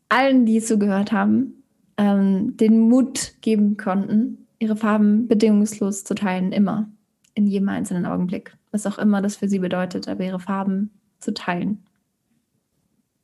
allen, 0.09 0.45
die 0.45 0.59
zugehört 0.59 1.11
haben, 1.11 1.63
ähm, 1.97 2.57
den 2.57 2.79
Mut 2.79 3.33
geben 3.41 3.77
konnten, 3.77 4.47
ihre 4.59 4.75
Farben 4.75 5.27
bedingungslos 5.27 6.03
zu 6.03 6.15
teilen, 6.15 6.51
immer, 6.51 6.89
in 7.33 7.47
jedem 7.47 7.69
einzelnen 7.69 8.05
Augenblick, 8.05 8.55
was 8.71 8.85
auch 8.85 8.97
immer 8.97 9.21
das 9.21 9.37
für 9.37 9.47
sie 9.47 9.59
bedeutet, 9.59 10.07
aber 10.07 10.23
ihre 10.23 10.39
Farben 10.39 10.91
zu 11.19 11.33
teilen. 11.33 11.84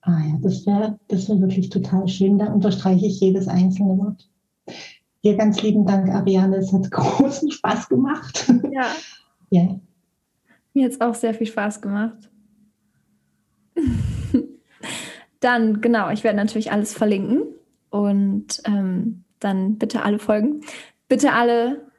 Ah 0.01 0.19
ja, 0.27 0.37
das 0.41 0.65
wäre 0.65 0.99
das 1.07 1.29
wär 1.29 1.39
wirklich 1.39 1.69
total 1.69 2.07
schön. 2.07 2.39
Da 2.39 2.47
unterstreiche 2.47 3.05
ich 3.05 3.19
jedes 3.19 3.47
einzelne 3.47 3.97
Wort. 3.97 4.29
Dir 5.23 5.37
ganz 5.37 5.61
lieben 5.61 5.85
Dank, 5.85 6.09
Ariane. 6.09 6.57
Es 6.57 6.73
hat 6.73 6.89
großen 6.91 7.51
Spaß 7.51 7.89
gemacht. 7.89 8.51
Ja. 8.71 8.87
ja. 9.49 9.79
Mir 10.73 10.85
hat 10.85 10.93
es 10.93 11.01
auch 11.01 11.15
sehr 11.15 11.33
viel 11.33 11.47
Spaß 11.47 11.81
gemacht. 11.81 12.29
dann, 15.39 15.81
genau, 15.81 16.09
ich 16.09 16.23
werde 16.23 16.37
natürlich 16.37 16.71
alles 16.71 16.93
verlinken 16.93 17.43
und 17.89 18.61
ähm, 18.65 19.23
dann 19.39 19.77
bitte 19.77 20.03
alle 20.03 20.19
folgen. 20.19 20.61
Bitte 21.07 21.33
alle, 21.33 21.90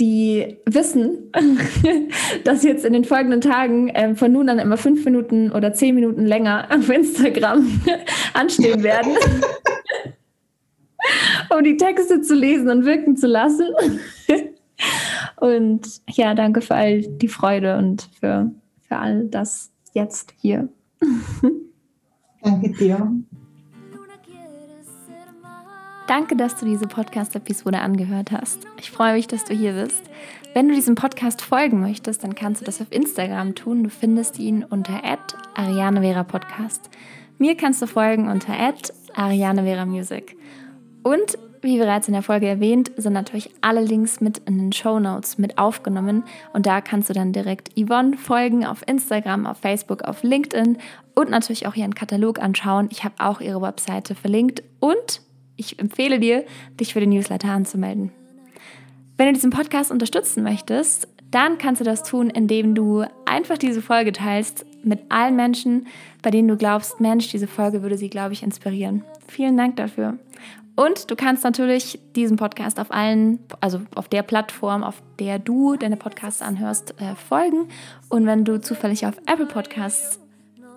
die 0.00 0.56
wissen, 0.66 1.30
dass 2.44 2.64
jetzt 2.64 2.84
in 2.84 2.92
den 2.92 3.04
folgenden 3.04 3.40
Tagen 3.40 3.90
ähm, 3.94 4.16
von 4.16 4.32
nun 4.32 4.48
an 4.48 4.58
immer 4.58 4.76
fünf 4.76 5.04
Minuten 5.04 5.52
oder 5.52 5.72
zehn 5.72 5.94
Minuten 5.94 6.26
länger 6.26 6.68
auf 6.76 6.88
Instagram 6.88 7.80
anstehen 8.34 8.82
werden. 8.82 9.12
um 11.56 11.62
die 11.62 11.76
Texte 11.76 12.22
zu 12.22 12.34
lesen 12.34 12.70
und 12.70 12.84
wirken 12.84 13.16
zu 13.16 13.26
lassen. 13.26 13.68
und 15.36 15.86
ja, 16.10 16.34
danke 16.34 16.60
für 16.60 16.74
all 16.74 17.02
die 17.02 17.28
Freude 17.28 17.76
und 17.76 18.08
für, 18.18 18.50
für 18.80 18.96
all 18.96 19.26
das 19.26 19.70
jetzt 19.92 20.34
hier. 20.40 20.68
danke 22.42 22.70
dir. 22.72 23.12
Danke, 26.06 26.36
dass 26.36 26.54
du 26.56 26.66
diese 26.66 26.86
Podcast-Episode 26.86 27.78
angehört 27.78 28.30
hast. 28.30 28.66
Ich 28.78 28.90
freue 28.90 29.14
mich, 29.14 29.26
dass 29.26 29.44
du 29.44 29.54
hier 29.54 29.72
bist. 29.72 30.02
Wenn 30.52 30.68
du 30.68 30.74
diesem 30.74 30.96
Podcast 30.96 31.40
folgen 31.40 31.80
möchtest, 31.80 32.22
dann 32.22 32.34
kannst 32.34 32.60
du 32.60 32.66
das 32.66 32.82
auf 32.82 32.88
Instagram 32.90 33.54
tun. 33.54 33.82
Du 33.84 33.88
findest 33.88 34.38
ihn 34.38 34.64
unter 34.64 35.00
Podcast. 36.24 36.90
Mir 37.38 37.56
kannst 37.56 37.80
du 37.80 37.86
folgen 37.86 38.28
unter 38.28 38.52
Music. 39.86 40.36
Und 41.02 41.38
wie 41.62 41.78
bereits 41.78 42.06
in 42.06 42.12
der 42.12 42.22
Folge 42.22 42.48
erwähnt, 42.48 42.92
sind 42.98 43.14
natürlich 43.14 43.48
alle 43.62 43.80
Links 43.80 44.20
mit 44.20 44.38
in 44.46 44.58
den 44.58 44.72
Show 44.72 45.00
Notes 45.00 45.38
mit 45.38 45.56
aufgenommen. 45.56 46.24
Und 46.52 46.66
da 46.66 46.82
kannst 46.82 47.08
du 47.08 47.14
dann 47.14 47.32
direkt 47.32 47.70
Yvonne 47.78 48.18
folgen 48.18 48.66
auf 48.66 48.86
Instagram, 48.86 49.46
auf 49.46 49.56
Facebook, 49.56 50.02
auf 50.02 50.22
LinkedIn 50.22 50.76
und 51.14 51.30
natürlich 51.30 51.66
auch 51.66 51.74
ihren 51.74 51.94
Katalog 51.94 52.40
anschauen. 52.40 52.88
Ich 52.90 53.04
habe 53.04 53.14
auch 53.18 53.40
ihre 53.40 53.62
Webseite 53.62 54.14
verlinkt 54.14 54.62
und 54.80 55.23
ich 55.56 55.78
empfehle 55.78 56.18
dir, 56.18 56.44
dich 56.80 56.92
für 56.92 57.00
den 57.00 57.10
Newsletter 57.10 57.48
anzumelden. 57.48 58.10
Wenn 59.16 59.28
du 59.28 59.32
diesen 59.34 59.50
Podcast 59.50 59.90
unterstützen 59.90 60.42
möchtest, 60.42 61.08
dann 61.30 61.58
kannst 61.58 61.80
du 61.80 61.84
das 61.84 62.02
tun, 62.02 62.30
indem 62.30 62.74
du 62.74 63.04
einfach 63.26 63.58
diese 63.58 63.82
Folge 63.82 64.12
teilst 64.12 64.66
mit 64.84 65.00
allen 65.08 65.36
Menschen, 65.36 65.86
bei 66.22 66.30
denen 66.30 66.48
du 66.48 66.56
glaubst, 66.56 67.00
Mensch, 67.00 67.28
diese 67.28 67.46
Folge 67.46 67.82
würde 67.82 67.98
sie, 67.98 68.10
glaube 68.10 68.32
ich, 68.32 68.42
inspirieren. 68.42 69.04
Vielen 69.26 69.56
Dank 69.56 69.76
dafür. 69.76 70.18
Und 70.76 71.10
du 71.10 71.16
kannst 71.16 71.44
natürlich 71.44 72.00
diesen 72.16 72.36
Podcast 72.36 72.80
auf 72.80 72.92
allen, 72.92 73.38
also 73.60 73.80
auf 73.94 74.08
der 74.08 74.22
Plattform, 74.22 74.82
auf 74.82 75.02
der 75.20 75.38
du 75.38 75.76
deine 75.76 75.96
Podcasts 75.96 76.42
anhörst, 76.42 77.00
äh, 77.00 77.14
folgen. 77.14 77.68
Und 78.08 78.26
wenn 78.26 78.44
du 78.44 78.60
zufällig 78.60 79.06
auf 79.06 79.16
Apple 79.26 79.46
Podcasts 79.46 80.18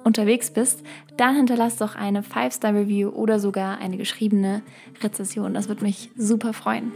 unterwegs 0.07 0.49
bist, 0.49 0.83
dann 1.17 1.35
hinterlass 1.35 1.75
doch 1.75 1.95
eine 1.95 2.21
5-Star-Review 2.21 3.09
oder 3.09 3.39
sogar 3.39 3.77
eine 3.79 3.97
geschriebene 3.97 4.63
Rezession. 5.03 5.53
Das 5.53 5.67
würde 5.67 5.83
mich 5.83 6.09
super 6.17 6.53
freuen. 6.53 6.93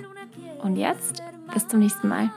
Und 0.64 0.78
jetzt, 0.78 1.22
bis 1.53 1.68
zum 1.68 1.82
nächsten 1.82 2.07
Mal. 2.07 2.32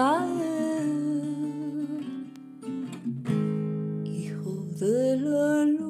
ah, 0.00 0.29
the 4.80 5.16
Lord. 5.20 5.89